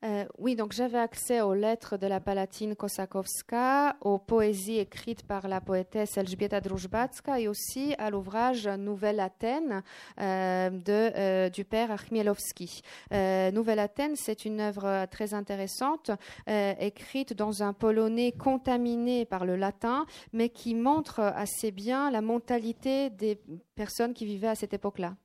Euh, 0.06 0.24
oui, 0.38 0.54
donc 0.54 0.72
j'avais 0.72 0.98
accès 0.98 1.40
aux 1.40 1.54
lettres 1.54 1.96
de 1.96 2.06
la 2.06 2.20
Palatine 2.20 2.76
Kosakowska, 2.76 3.96
aux 4.02 4.18
poésies 4.18 4.78
écrites 4.78 5.24
par 5.24 5.48
la 5.48 5.60
poétesse 5.60 6.16
Elżbieta 6.16 6.60
Drużbacka 6.60 7.40
et 7.40 7.48
aussi 7.48 7.92
à 7.98 8.10
l'ouvrage 8.10 8.68
Nouvelle 8.68 9.18
Athènes 9.18 9.82
euh, 10.20 10.70
euh, 10.88 11.48
du 11.48 11.64
père 11.64 11.90
Achmielowski. 11.90 12.82
Nouvelle 13.10 13.80
Athènes, 13.80 14.14
c'est 14.14 14.44
une 14.44 14.60
œuvre 14.60 15.06
très 15.10 15.34
intéressante, 15.34 16.10
écrite 16.46 17.32
dans 17.32 17.62
un 17.62 17.72
polonais 17.72 18.32
contaminé 18.32 19.24
par 19.24 19.44
le 19.44 19.56
latin, 19.56 20.06
mais 20.32 20.50
qui 20.50 20.74
montre 20.74 21.20
assez 21.20 21.70
bien 21.72 22.10
la 22.10 22.20
mentalité 22.20 23.10
des 23.10 23.40
personnes 23.74 24.14
qui 24.14 24.26
vivaient 24.26 24.48
à 24.48 24.54
cette 24.54 24.74
époque-là. 24.74 25.16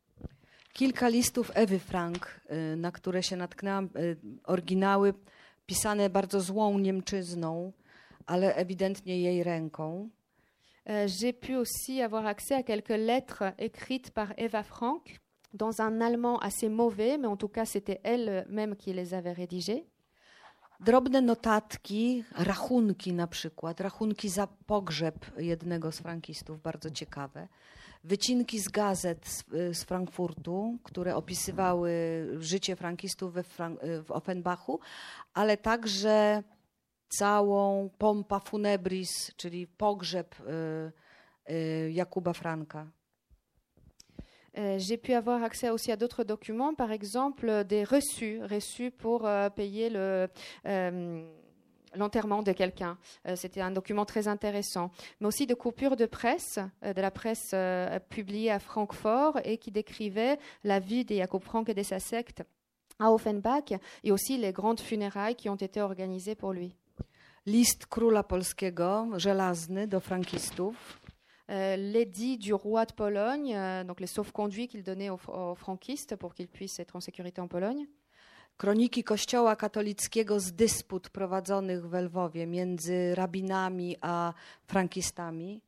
Kilka 0.73 1.07
listów 1.09 1.51
Ewy 1.55 1.79
Frank, 1.79 2.41
y, 2.73 2.75
na 2.77 2.91
które 2.91 3.23
się 3.23 3.35
natknęłam, 3.35 3.89
y, 3.95 4.17
oryginały 4.43 5.13
pisane 5.65 6.09
bardzo 6.09 6.41
złą 6.41 6.79
Niemczyzną, 6.79 7.71
ale 8.25 8.55
ewidentnie 8.55 9.21
jej 9.21 9.43
ręką. 9.43 10.09
Euh, 10.89 11.07
J'ai 11.07 11.33
pu 11.33 11.55
aussi 11.55 12.01
avoir 12.01 12.25
accès 12.25 12.55
à 12.55 12.63
quelques 12.63 12.97
lettres 12.97 13.43
écrites 13.59 14.11
par 14.11 14.33
Eva 14.37 14.63
Frank 14.63 15.19
dans 15.53 15.81
un 15.81 16.01
allemand 16.01 16.39
assez 16.39 16.69
mauvais, 16.69 17.17
mais 17.19 17.27
en 17.27 17.37
tout 17.37 17.49
cas 17.49 17.65
c'était 17.65 17.99
elle-même 18.03 18.75
qui 18.75 18.93
les 18.93 19.13
avait 19.13 19.33
rédigées. 19.33 19.85
Drobne 20.79 21.19
notatki, 21.21 22.23
rachunki 22.31 23.13
na 23.13 23.27
przykład, 23.27 23.81
rachunki 23.81 24.29
za 24.29 24.47
pogrzeb 24.65 25.25
jednego 25.37 25.91
z 25.91 25.99
frankistów, 25.99 26.61
bardzo 26.61 26.89
ciekawe. 26.91 27.47
Wycinki 28.03 28.59
z 28.59 28.69
gazet 28.69 29.27
z, 29.27 29.43
y, 29.53 29.73
z 29.73 29.83
Frankfurtu, 29.83 30.77
które 30.83 31.15
opisywały 31.15 31.91
życie 32.39 32.75
frankistów 32.75 33.33
we 33.33 33.43
Frank- 33.43 33.83
y, 33.83 34.03
w 34.03 34.11
Offenbachu, 34.11 34.79
ale 35.33 35.57
także 35.57 36.43
całą 37.09 37.89
pompa 37.97 38.39
funebris, 38.39 39.31
czyli 39.35 39.67
pogrzeb 39.67 40.35
y, 40.39 41.91
Jakuba 41.91 42.33
Franka. 42.33 42.87
Euh, 44.57 44.77
J'ai 44.79 44.97
pu 44.97 45.13
avoir 45.13 45.43
accès 45.43 45.69
aussi 45.69 45.91
à 45.91 45.97
d'autres 45.97 46.25
documents, 46.25 46.75
par 46.75 46.91
exemple 46.91 47.63
des 47.63 47.85
reçus, 47.85 48.41
reçus 48.43 48.91
pour 48.91 49.25
euh, 49.25 49.49
payer 49.49 49.89
le, 49.89 50.27
euh, 50.65 51.23
l'enterrement 51.95 52.43
de 52.43 52.51
quelqu'un. 52.51 52.97
Euh, 53.27 53.35
C'était 53.35 53.61
un 53.61 53.71
document 53.71 54.05
très 54.05 54.27
intéressant. 54.27 54.91
Mais 55.19 55.27
aussi 55.27 55.45
de 55.47 55.53
coupures 55.53 55.95
de 55.95 56.05
presse, 56.05 56.59
euh, 56.83 56.93
de 56.93 57.01
la 57.01 57.11
presse 57.11 57.51
euh, 57.53 57.99
publiée 57.99 58.51
à 58.51 58.59
Francfort 58.59 59.39
et 59.43 59.57
qui 59.57 59.71
décrivait 59.71 60.37
la 60.63 60.79
vie 60.79 61.05
de 61.05 61.15
Jakob 61.15 61.41
Frank 61.43 61.69
et 61.69 61.73
de 61.73 61.83
sa 61.83 61.99
secte 61.99 62.43
à 62.99 63.11
Offenbach 63.11 63.73
et 64.03 64.11
aussi 64.11 64.37
les 64.37 64.51
grandes 64.51 64.79
funérailles 64.79 65.35
qui 65.35 65.49
ont 65.49 65.55
été 65.55 65.81
organisées 65.81 66.35
pour 66.35 66.53
lui. 66.53 66.75
List 67.47 67.87
króla 67.87 68.21
polskiego, 68.21 69.17
żelazny, 69.17 69.87
do 69.87 69.99
frankistów. 69.99 70.99
Euh, 71.49 71.75
L'édit 71.75 72.37
du 72.37 72.53
roi 72.53 72.85
de 72.85 72.93
Pologne, 72.93 73.55
euh, 73.55 73.83
donc 73.83 73.99
les 73.99 74.07
sauf-conduits 74.07 74.67
qu'il 74.67 74.83
donnait 74.83 75.09
aux, 75.09 75.19
aux 75.27 75.55
franquistes 75.55 76.15
pour 76.15 76.35
qu'ils 76.35 76.47
puissent 76.47 76.79
être 76.79 76.95
en 76.95 76.99
sécurité 77.01 77.41
en 77.41 77.47
Pologne. 77.47 77.87
Kroniki 78.61 79.03
Kościoła 79.03 79.55
katolickiego 79.55 80.39
z 80.39 80.51
dysput 80.53 81.09
prowadzonych 81.09 81.89
w 81.89 81.93
Lwowie 81.93 82.47
między 82.47 83.15
rabinami 83.15 83.95
a 84.01 84.33
frankistami. 84.67 85.61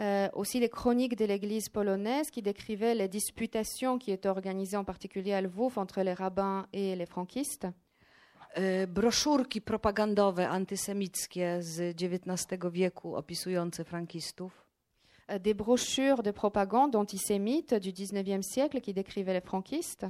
Euh, 0.00 0.30
aussi 0.32 0.60
les 0.60 0.70
chroniques 0.70 1.18
de 1.18 1.24
l'Église 1.24 1.68
polonaise 1.68 2.30
qui 2.30 2.42
décrivaient 2.42 2.94
les 2.94 3.08
disputations 3.08 3.98
qui 3.98 4.12
étaient 4.12 4.28
organisées 4.28 4.76
en 4.76 4.84
particulier 4.84 5.34
à 5.34 5.40
Lwów 5.40 5.78
entre 5.78 6.02
les 6.02 6.14
rabbins 6.14 6.66
et 6.72 6.96
les 6.96 7.06
franquistes. 7.06 7.66
E, 8.56 8.86
Broszurki 8.86 9.60
propagandowe 9.60 10.48
antysemickie 10.48 11.62
z 11.62 11.96
XIX 11.96 12.70
wieku 12.70 13.16
opisujące 13.16 13.84
frankistów. 13.84 14.64
Euh, 15.30 15.40
des 15.40 15.54
brochures 15.54 16.22
de 16.22 16.32
propagande 16.32 16.94
antisémite 16.96 17.74
du 17.80 17.90
19e 17.92 18.42
siècle 18.42 18.80
qui 18.80 18.92
décrivaient 18.94 19.34
les 19.34 19.46
franquistes 19.46 20.06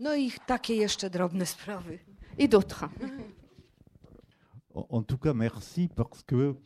No 0.00 0.14
i 0.14 0.32
takie 0.46 0.74
jeszcze 0.74 1.10
drobne 1.10 1.46
sprawy. 1.46 1.98
et 2.38 2.48
d'autres. 2.48 2.84
En 4.74 4.86
en 4.90 5.02
tout 5.02 5.18
cas, 5.18 5.34
merci 5.34 5.88
parce 5.94 6.24
que 6.24 6.56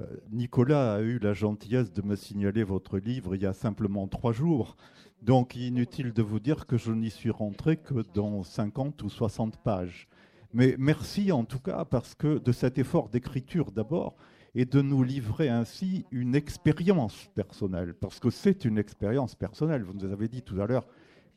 euh, 0.00 0.06
Nicolas 0.30 0.94
a 0.94 1.00
eu 1.00 1.18
la 1.18 1.34
gentillesse 1.34 1.92
de 1.92 2.00
me 2.00 2.16
signaler 2.16 2.64
votre 2.64 2.98
livre 2.98 3.34
il 3.34 3.42
y 3.42 3.46
a 3.46 3.52
simplement 3.52 4.08
trois 4.08 4.32
jours. 4.32 4.76
Donc, 5.20 5.54
inutile 5.54 6.14
de 6.14 6.22
vous 6.22 6.40
dire 6.40 6.66
que 6.66 6.78
je 6.78 6.92
n'y 6.92 7.10
suis 7.10 7.30
rentré 7.30 7.76
que 7.76 8.02
dans 8.14 8.42
50 8.42 9.02
ou 9.02 9.10
60 9.10 9.58
pages. 9.62 10.08
Mais 10.54 10.76
merci 10.78 11.30
en 11.30 11.44
tout 11.44 11.58
cas 11.58 11.84
parce 11.84 12.14
que 12.14 12.38
de 12.38 12.52
cet 12.52 12.78
effort 12.78 13.10
d'écriture 13.10 13.70
d'abord 13.70 14.16
et 14.54 14.64
de 14.64 14.80
nous 14.80 15.02
livrer 15.02 15.50
ainsi 15.50 16.06
une 16.10 16.34
expérience 16.34 17.28
personnelle. 17.34 17.92
Parce 17.92 18.18
que 18.18 18.30
c'est 18.30 18.64
une 18.64 18.78
expérience 18.78 19.34
personnelle. 19.34 19.82
Vous 19.82 19.92
nous 19.92 20.10
avez 20.10 20.28
dit 20.28 20.40
tout 20.40 20.58
à 20.60 20.66
l'heure 20.66 20.86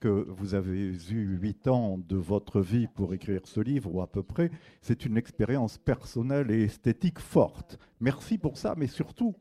que 0.01 0.25
vous 0.27 0.55
avez 0.55 0.93
eu 1.11 1.37
huit 1.39 1.67
ans 1.67 1.97
de 1.97 2.17
votre 2.17 2.59
vie 2.59 2.87
pour 2.87 3.13
écrire 3.13 3.41
ce 3.45 3.61
livre, 3.61 3.93
ou 3.93 4.01
à 4.01 4.07
peu 4.07 4.23
près, 4.23 4.51
c'est 4.81 5.05
une 5.05 5.15
expérience 5.15 5.77
personnelle 5.77 6.49
et 6.51 6.63
esthétique 6.63 7.19
forte. 7.19 7.79
Merci 7.99 8.37
pour 8.37 8.57
ça, 8.57 8.73
mais 8.75 8.87
surtout 8.87 9.35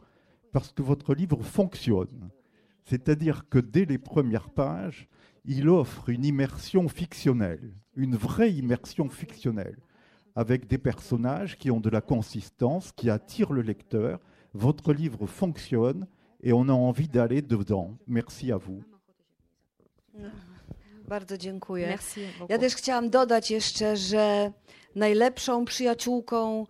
parce 0.52 0.70
que 0.70 0.82
votre 0.82 1.14
livre 1.14 1.42
fonctionne. 1.42 2.30
C'est-à-dire 2.84 3.48
que 3.48 3.58
dès 3.58 3.86
les 3.86 3.98
premières 3.98 4.50
pages, 4.50 5.08
il 5.46 5.68
offre 5.68 6.10
une 6.10 6.24
immersion 6.24 6.88
fictionnelle, 6.88 7.72
une 7.96 8.16
vraie 8.16 8.52
immersion 8.52 9.08
fictionnelle, 9.08 9.78
avec 10.36 10.66
des 10.66 10.78
personnages 10.78 11.56
qui 11.56 11.70
ont 11.70 11.80
de 11.80 11.90
la 11.90 12.02
consistance, 12.02 12.92
qui 12.92 13.08
attirent 13.08 13.52
le 13.52 13.62
lecteur. 13.62 14.20
Votre 14.52 14.92
livre 14.92 15.26
fonctionne 15.26 16.06
et 16.42 16.52
on 16.52 16.68
a 16.68 16.72
envie 16.72 17.08
d'aller 17.08 17.40
dedans. 17.40 17.96
Merci 18.06 18.52
à 18.52 18.58
vous. 18.58 18.82
Bardzo 21.10 21.38
dziękuję. 21.38 21.86
Merci 21.88 22.20
beaucoup. 22.26 22.50
Ja 22.50 22.58
też 22.58 22.74
chciałam 22.74 23.10
dodać 23.10 23.50
jeszcze, 23.50 23.96
że 23.96 24.52
najlepszą 24.94 25.64
przyjaciółką 25.64 26.66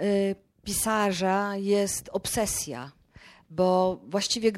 y, 0.00 0.36
pisarza 0.64 1.56
jest 1.56 2.08
obsesja, 2.12 2.92
bo 3.50 4.00
właściwie 4.06 4.52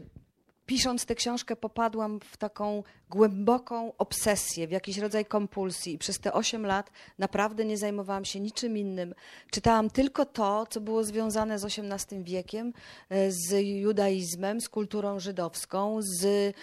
pisząc 0.68 1.06
tę 1.06 1.14
książkę 1.14 1.56
popadłam 1.56 2.20
w 2.20 2.36
taką 2.36 2.82
głęboką 3.10 3.92
obsesję, 3.98 4.68
w 4.68 4.70
jakiś 4.70 4.98
rodzaj 4.98 5.24
kompulsji 5.24 5.94
i 5.94 5.98
przez 5.98 6.18
te 6.18 6.32
8 6.32 6.66
lat 6.66 6.90
naprawdę 7.18 7.64
nie 7.64 7.78
zajmowałam 7.78 8.24
się 8.24 8.40
niczym 8.40 8.76
innym. 8.76 9.14
Czytałam 9.50 9.90
tylko 9.90 10.26
to, 10.26 10.66
co 10.70 10.80
było 10.80 11.04
związane 11.04 11.58
z 11.58 11.64
XVIII 11.64 12.24
wiekiem, 12.24 12.72
y, 13.12 13.32
z 13.32 13.66
judaizmem, 13.80 14.60
z 14.60 14.68
kulturą 14.68 15.20
żydowską, 15.20 15.98
z 16.02 16.24
y, 16.24 16.54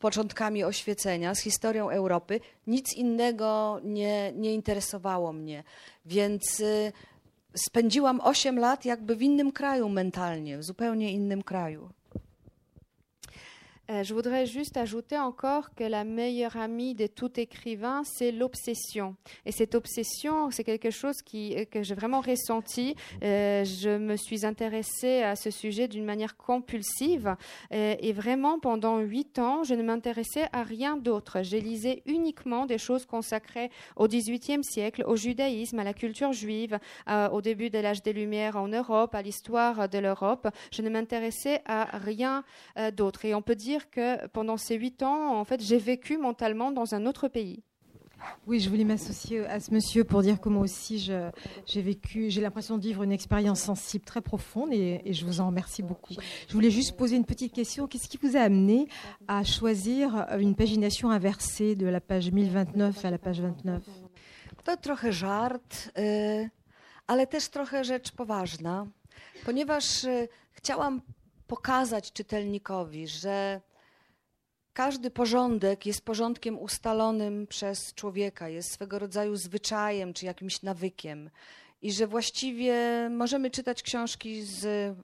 początkami 0.00 0.64
oświecenia, 0.64 1.34
z 1.34 1.40
historią 1.40 1.90
Europy. 1.90 2.40
Nic 2.66 2.92
innego 2.92 3.80
nie, 3.82 4.32
nie 4.32 4.54
interesowało 4.54 5.32
mnie. 5.32 5.64
Więc 6.06 6.60
y, 6.60 6.92
spędziłam 7.54 8.20
8 8.20 8.58
lat 8.58 8.84
jakby 8.84 9.16
w 9.16 9.22
innym 9.22 9.52
kraju 9.52 9.88
mentalnie, 9.88 10.58
w 10.58 10.64
zupełnie 10.64 11.12
innym 11.12 11.42
kraju. 11.42 11.90
Euh, 13.90 14.02
je 14.02 14.14
voudrais 14.14 14.46
juste 14.46 14.78
ajouter 14.78 15.18
encore 15.18 15.74
que 15.74 15.84
la 15.84 16.04
meilleure 16.04 16.56
amie 16.56 16.94
de 16.94 17.06
tout 17.06 17.38
écrivain, 17.38 18.02
c'est 18.04 18.32
l'obsession. 18.32 19.14
Et 19.44 19.52
cette 19.52 19.74
obsession, 19.74 20.50
c'est 20.50 20.64
quelque 20.64 20.90
chose 20.90 21.20
qui, 21.20 21.54
euh, 21.54 21.64
que 21.66 21.82
j'ai 21.82 21.94
vraiment 21.94 22.22
ressenti. 22.22 22.94
Euh, 23.22 23.62
je 23.64 23.98
me 23.98 24.16
suis 24.16 24.46
intéressée 24.46 25.22
à 25.22 25.36
ce 25.36 25.50
sujet 25.50 25.86
d'une 25.86 26.04
manière 26.04 26.36
compulsive. 26.36 27.36
Et 27.70 28.12
vraiment, 28.12 28.58
pendant 28.58 28.98
huit 28.98 29.38
ans, 29.38 29.64
je 29.64 29.74
ne 29.74 29.82
m'intéressais 29.82 30.46
à 30.52 30.62
rien 30.62 30.96
d'autre. 30.96 31.42
Je 31.42 31.56
lisais 31.56 32.02
uniquement 32.06 32.66
des 32.66 32.78
choses 32.78 33.04
consacrées 33.04 33.70
au 33.96 34.06
XVIIIe 34.06 34.62
siècle, 34.62 35.04
au 35.06 35.16
judaïsme, 35.16 35.78
à 35.78 35.84
la 35.84 35.94
culture 35.94 36.32
juive, 36.32 36.78
au 37.32 37.40
début 37.40 37.70
de 37.70 37.78
l'âge 37.78 38.02
des 38.02 38.12
Lumières 38.12 38.56
en 38.56 38.68
Europe, 38.68 39.14
à 39.14 39.22
l'histoire 39.22 39.88
de 39.88 39.98
l'Europe. 39.98 40.48
Je 40.72 40.82
ne 40.82 40.90
m'intéressais 40.90 41.62
à 41.66 41.98
rien 41.98 42.44
d'autre. 42.92 43.24
Et 43.24 43.34
on 43.34 43.42
peut 43.42 43.56
dire 43.56 43.73
que 43.90 44.26
pendant 44.28 44.56
ces 44.56 44.76
huit 44.76 45.02
ans, 45.02 45.38
en 45.38 45.44
fait, 45.44 45.62
j'ai 45.62 45.78
vécu 45.78 46.18
mentalement 46.18 46.70
dans 46.70 46.94
un 46.94 47.06
autre 47.06 47.28
pays. 47.28 47.62
Oui, 48.46 48.60
je 48.60 48.68
voulais 48.68 48.84
m'associer 48.84 49.46
à 49.46 49.60
ce 49.60 49.72
monsieur 49.72 50.04
pour 50.04 50.22
dire 50.22 50.40
que 50.40 50.48
moi 50.48 50.62
aussi, 50.62 50.98
j'ai 51.66 51.82
vécu, 51.82 52.30
j'ai 52.30 52.40
l'impression 52.40 52.78
de 52.78 52.82
vivre 52.82 53.02
une 53.02 53.12
expérience 53.12 53.60
sensible 53.60 54.04
très 54.04 54.20
profonde 54.20 54.72
et, 54.72 55.00
et 55.04 55.12
je 55.12 55.24
vous 55.24 55.40
en 55.40 55.46
remercie 55.48 55.82
beaucoup. 55.82 56.14
Je 56.48 56.52
voulais 56.52 56.70
juste 56.70 56.96
poser 56.96 57.16
une 57.16 57.24
petite 57.24 57.52
question. 57.52 57.86
Qu'est-ce 57.86 58.08
qui 58.08 58.18
vous 58.22 58.36
a 58.36 58.40
amené 58.40 58.88
à 59.28 59.44
choisir 59.44 60.26
une 60.38 60.54
pagination 60.54 61.10
inversée 61.10 61.74
de 61.74 61.86
la 61.86 62.00
page 62.00 62.30
1029 62.30 63.04
à 63.04 63.10
la 63.10 63.18
page 63.18 63.40
29 63.40 63.82
To 64.64 64.76
trochę 64.76 65.12
żart, 65.12 65.90
y, 65.98 66.50
ale 67.06 67.26
też 67.26 67.48
trochę 67.48 67.84
rzecz 67.84 68.12
poważna, 68.12 68.86
ponieważ 69.44 70.04
y, 70.04 70.28
chciałam 70.52 71.00
pokazać 71.46 72.12
czytelnikowi, 72.12 73.08
że 73.08 73.60
każdy 74.72 75.10
porządek 75.10 75.86
jest 75.86 76.04
porządkiem 76.04 76.58
ustalonym 76.58 77.46
przez 77.46 77.94
człowieka, 77.94 78.48
jest 78.48 78.70
swego 78.70 78.98
rodzaju 78.98 79.36
zwyczajem 79.36 80.14
czy 80.14 80.26
jakimś 80.26 80.62
nawykiem. 80.62 81.30
I 81.82 81.92
że 81.92 82.06
właściwie 82.06 82.74
możemy 83.10 83.50
czytać 83.50 83.82
książki 83.82 84.42
z, 84.42 84.60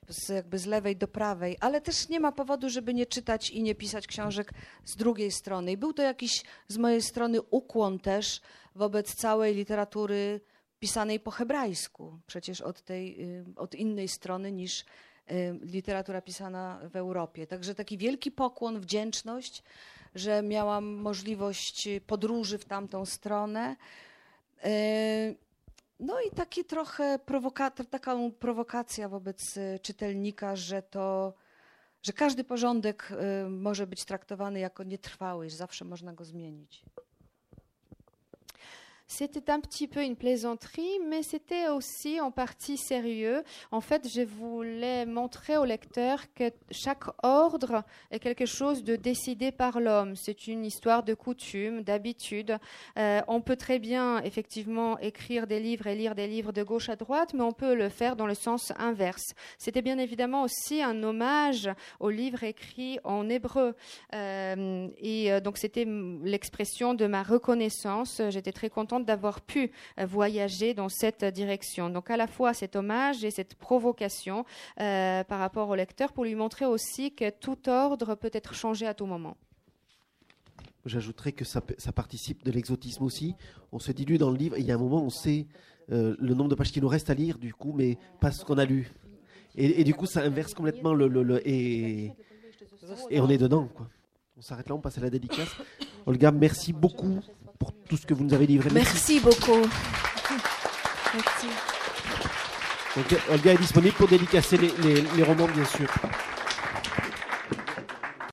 z, 0.09 0.29
jakby 0.29 0.59
z 0.59 0.67
lewej 0.67 0.97
do 0.97 1.09
prawej, 1.09 1.57
ale 1.61 1.81
też 1.81 2.09
nie 2.09 2.21
ma 2.21 2.33
powodu, 2.33 2.71
żeby 2.71 2.95
nie 2.95 3.07
czytać 3.07 3.51
i 3.51 3.63
nie 3.63 3.75
pisać 3.75 4.07
książek 4.07 4.53
z 4.85 4.97
drugiej 4.97 5.31
strony. 5.31 5.73
I 5.73 5.77
był 5.77 5.93
to 5.93 6.03
jakiś 6.03 6.43
z 6.69 6.77
mojej 6.79 7.03
strony 7.03 7.43
ukłon 7.43 7.99
też 7.99 8.41
wobec 8.75 9.15
całej 9.15 9.55
literatury 9.55 10.41
pisanej 10.79 11.21
po 11.21 11.31
hebrajsku, 11.31 12.19
przecież 12.27 12.61
od, 12.61 12.83
tej, 12.83 13.23
y, 13.39 13.45
od 13.57 13.75
innej 13.75 14.09
strony 14.09 14.53
niż 14.53 14.85
literatura 15.63 16.21
pisana 16.23 16.81
w 16.93 16.97
Europie. 16.97 17.47
Także 17.47 17.75
taki 17.75 17.99
wielki 17.99 18.31
pokłon, 18.31 18.81
wdzięczność, 18.81 19.63
że 20.15 20.43
miałam 20.43 20.85
możliwość 20.85 21.89
podróży 22.07 22.59
w 22.59 22.65
tamtą 22.65 23.07
stronę. 23.07 23.77
Y, 24.65 25.37
No 26.01 26.21
i 26.21 26.31
taki 26.31 26.65
trochę 26.65 27.19
prowoka- 27.27 27.85
taką 27.91 28.33
prowokacja 28.33 29.09
wobec 29.09 29.57
y, 29.57 29.79
czytelnika, 29.83 30.57
że 30.57 30.83
to, 30.83 31.35
że 32.03 32.13
każdy 32.13 32.45
porządek 32.45 33.13
y, 33.47 33.49
może 33.51 33.87
być 33.87 34.05
traktowany 34.05 34.59
jako 34.61 34.83
nietrwały, 34.85 35.51
że 35.51 35.57
zawsze 35.57 35.85
można 35.85 36.13
go 36.13 36.25
zmienić. 36.25 36.83
C'était 39.13 39.51
un 39.51 39.59
petit 39.59 39.89
peu 39.89 40.05
une 40.05 40.15
plaisanterie, 40.15 41.01
mais 41.09 41.25
c'était 41.25 41.69
aussi 41.69 42.21
en 42.21 42.31
partie 42.31 42.77
sérieux. 42.77 43.43
En 43.73 43.81
fait, 43.81 44.09
je 44.09 44.21
voulais 44.21 45.05
montrer 45.05 45.57
au 45.57 45.65
lecteur 45.65 46.33
que 46.33 46.53
chaque 46.71 47.03
ordre 47.25 47.83
est 48.13 48.21
quelque 48.21 48.47
chose 48.47 48.85
de 48.85 48.95
décidé 48.95 49.51
par 49.51 49.81
l'homme. 49.81 50.15
C'est 50.15 50.47
une 50.47 50.65
histoire 50.65 51.03
de 51.03 51.15
coutume, 51.15 51.83
d'habitude. 51.83 52.57
Euh, 52.99 53.21
on 53.27 53.41
peut 53.41 53.57
très 53.57 53.81
bien, 53.81 54.23
effectivement, 54.23 54.97
écrire 55.01 55.49
des 55.49 55.59
livres 55.59 55.89
et 55.89 55.97
lire 55.97 56.15
des 56.15 56.29
livres 56.29 56.53
de 56.53 56.63
gauche 56.63 56.89
à 56.89 56.95
droite, 56.95 57.35
mais 57.35 57.43
on 57.43 57.53
peut 57.53 57.75
le 57.75 57.89
faire 57.89 58.15
dans 58.15 58.27
le 58.27 58.35
sens 58.35 58.73
inverse. 58.79 59.35
C'était 59.59 59.83
bien 59.83 59.99
évidemment 59.99 60.45
aussi 60.45 60.83
un 60.83 61.03
hommage 61.03 61.69
aux 61.99 62.11
livres 62.11 62.45
écrits 62.45 63.01
en 63.03 63.29
hébreu. 63.29 63.75
Euh, 64.15 64.87
et 64.99 65.33
euh, 65.33 65.41
donc, 65.41 65.59
c'était 65.59 65.85
l'expression 66.23 66.95
de 66.95 67.09
ma 67.09 67.25
reconnaissance. 67.25 68.23
J'étais 68.29 68.53
très 68.53 68.71
contente 68.71 69.00
d'avoir 69.05 69.41
pu 69.41 69.71
euh, 69.99 70.07
voyager 70.07 70.75
dans 70.75 70.89
cette 70.89 71.25
direction. 71.25 71.91
Donc, 71.91 72.11
à 72.11 72.17
la 72.17 72.27
fois 72.27 72.55
cet 72.55 72.77
hommage 72.77 73.25
et 73.25 73.31
cette 73.31 73.55
provocation 73.55 74.45
euh, 74.81 75.25
par 75.25 75.39
rapport 75.39 75.69
au 75.69 75.75
lecteur 75.75 76.13
pour 76.13 76.25
lui 76.25 76.35
montrer 76.35 76.67
aussi 76.67 77.15
que 77.15 77.31
tout 77.31 77.69
ordre 77.69 78.15
peut 78.15 78.31
être 78.33 78.55
changé 78.55 78.87
à 78.87 78.95
tout 78.95 79.07
moment. 79.07 79.37
J'ajouterais 80.87 81.33
que 81.33 81.45
ça, 81.45 81.61
participe 81.95 82.43
de 82.43 82.51
l'exotisme 82.51 83.05
aussi. 83.05 83.35
On 83.71 83.79
se 83.79 83.93
dilue 83.93 84.17
dans 84.17 84.31
le 84.31 84.37
livre 84.37 84.57
et 84.57 84.61
il 84.61 84.67
y 84.67 84.73
a 84.73 84.75
un 84.75 84.79
moment, 84.79 85.03
on 85.03 85.11
sait 85.11 85.47
euh, 85.91 86.17
le 86.19 86.35
nombre 86.35 86.49
de 86.49 86.55
pages 86.55 86.73
qu'il 86.73 86.83
nous 86.83 86.89
reste 86.89 87.11
à 87.11 87.15
lire, 87.15 87.39
du 87.39 87.53
coup, 87.53 87.73
mais 87.75 87.99
pas 88.21 88.31
ce 88.31 88.45
qu'on 88.45 88.57
a 88.59 88.65
lu. 88.65 88.91
Et, 89.57 89.83
du 89.83 89.95
coup, 89.95 90.07
ça 90.07 90.23
inverse 90.23 90.55
complètement 90.55 90.95
le. 90.95 91.47
et 91.47 92.13
on 93.13 93.29
est 93.29 93.37
dedans, 93.37 93.69
quoi. 93.75 93.89
On 94.41 94.43
s'arrête 94.43 94.71
là, 94.71 94.75
on 94.75 94.81
passe 94.81 94.97
à 94.97 95.03
la 95.03 95.11
dédicace. 95.11 95.55
Olga, 96.07 96.31
merci 96.31 96.73
beaucoup 96.73 97.21
pour 97.61 97.73
tout 97.89 97.97
ce 97.97 98.07
que 98.07 98.15
vous 98.15 98.25
nous 98.25 98.35
avez 98.35 98.47
livré. 98.47 98.71
Merci 98.73 99.21
beaucoup. 99.21 99.61
Donc, 102.97 103.07
Olga 103.31 103.53
est 103.53 103.59
disponible 103.59 103.95
pour 103.95 104.09
dédicacer 104.09 104.57
les, 104.57 104.73
les- 104.83 105.03
les 105.17 105.23
romans, 105.23 105.47
bien 105.55 105.65
sûr. 105.65 105.87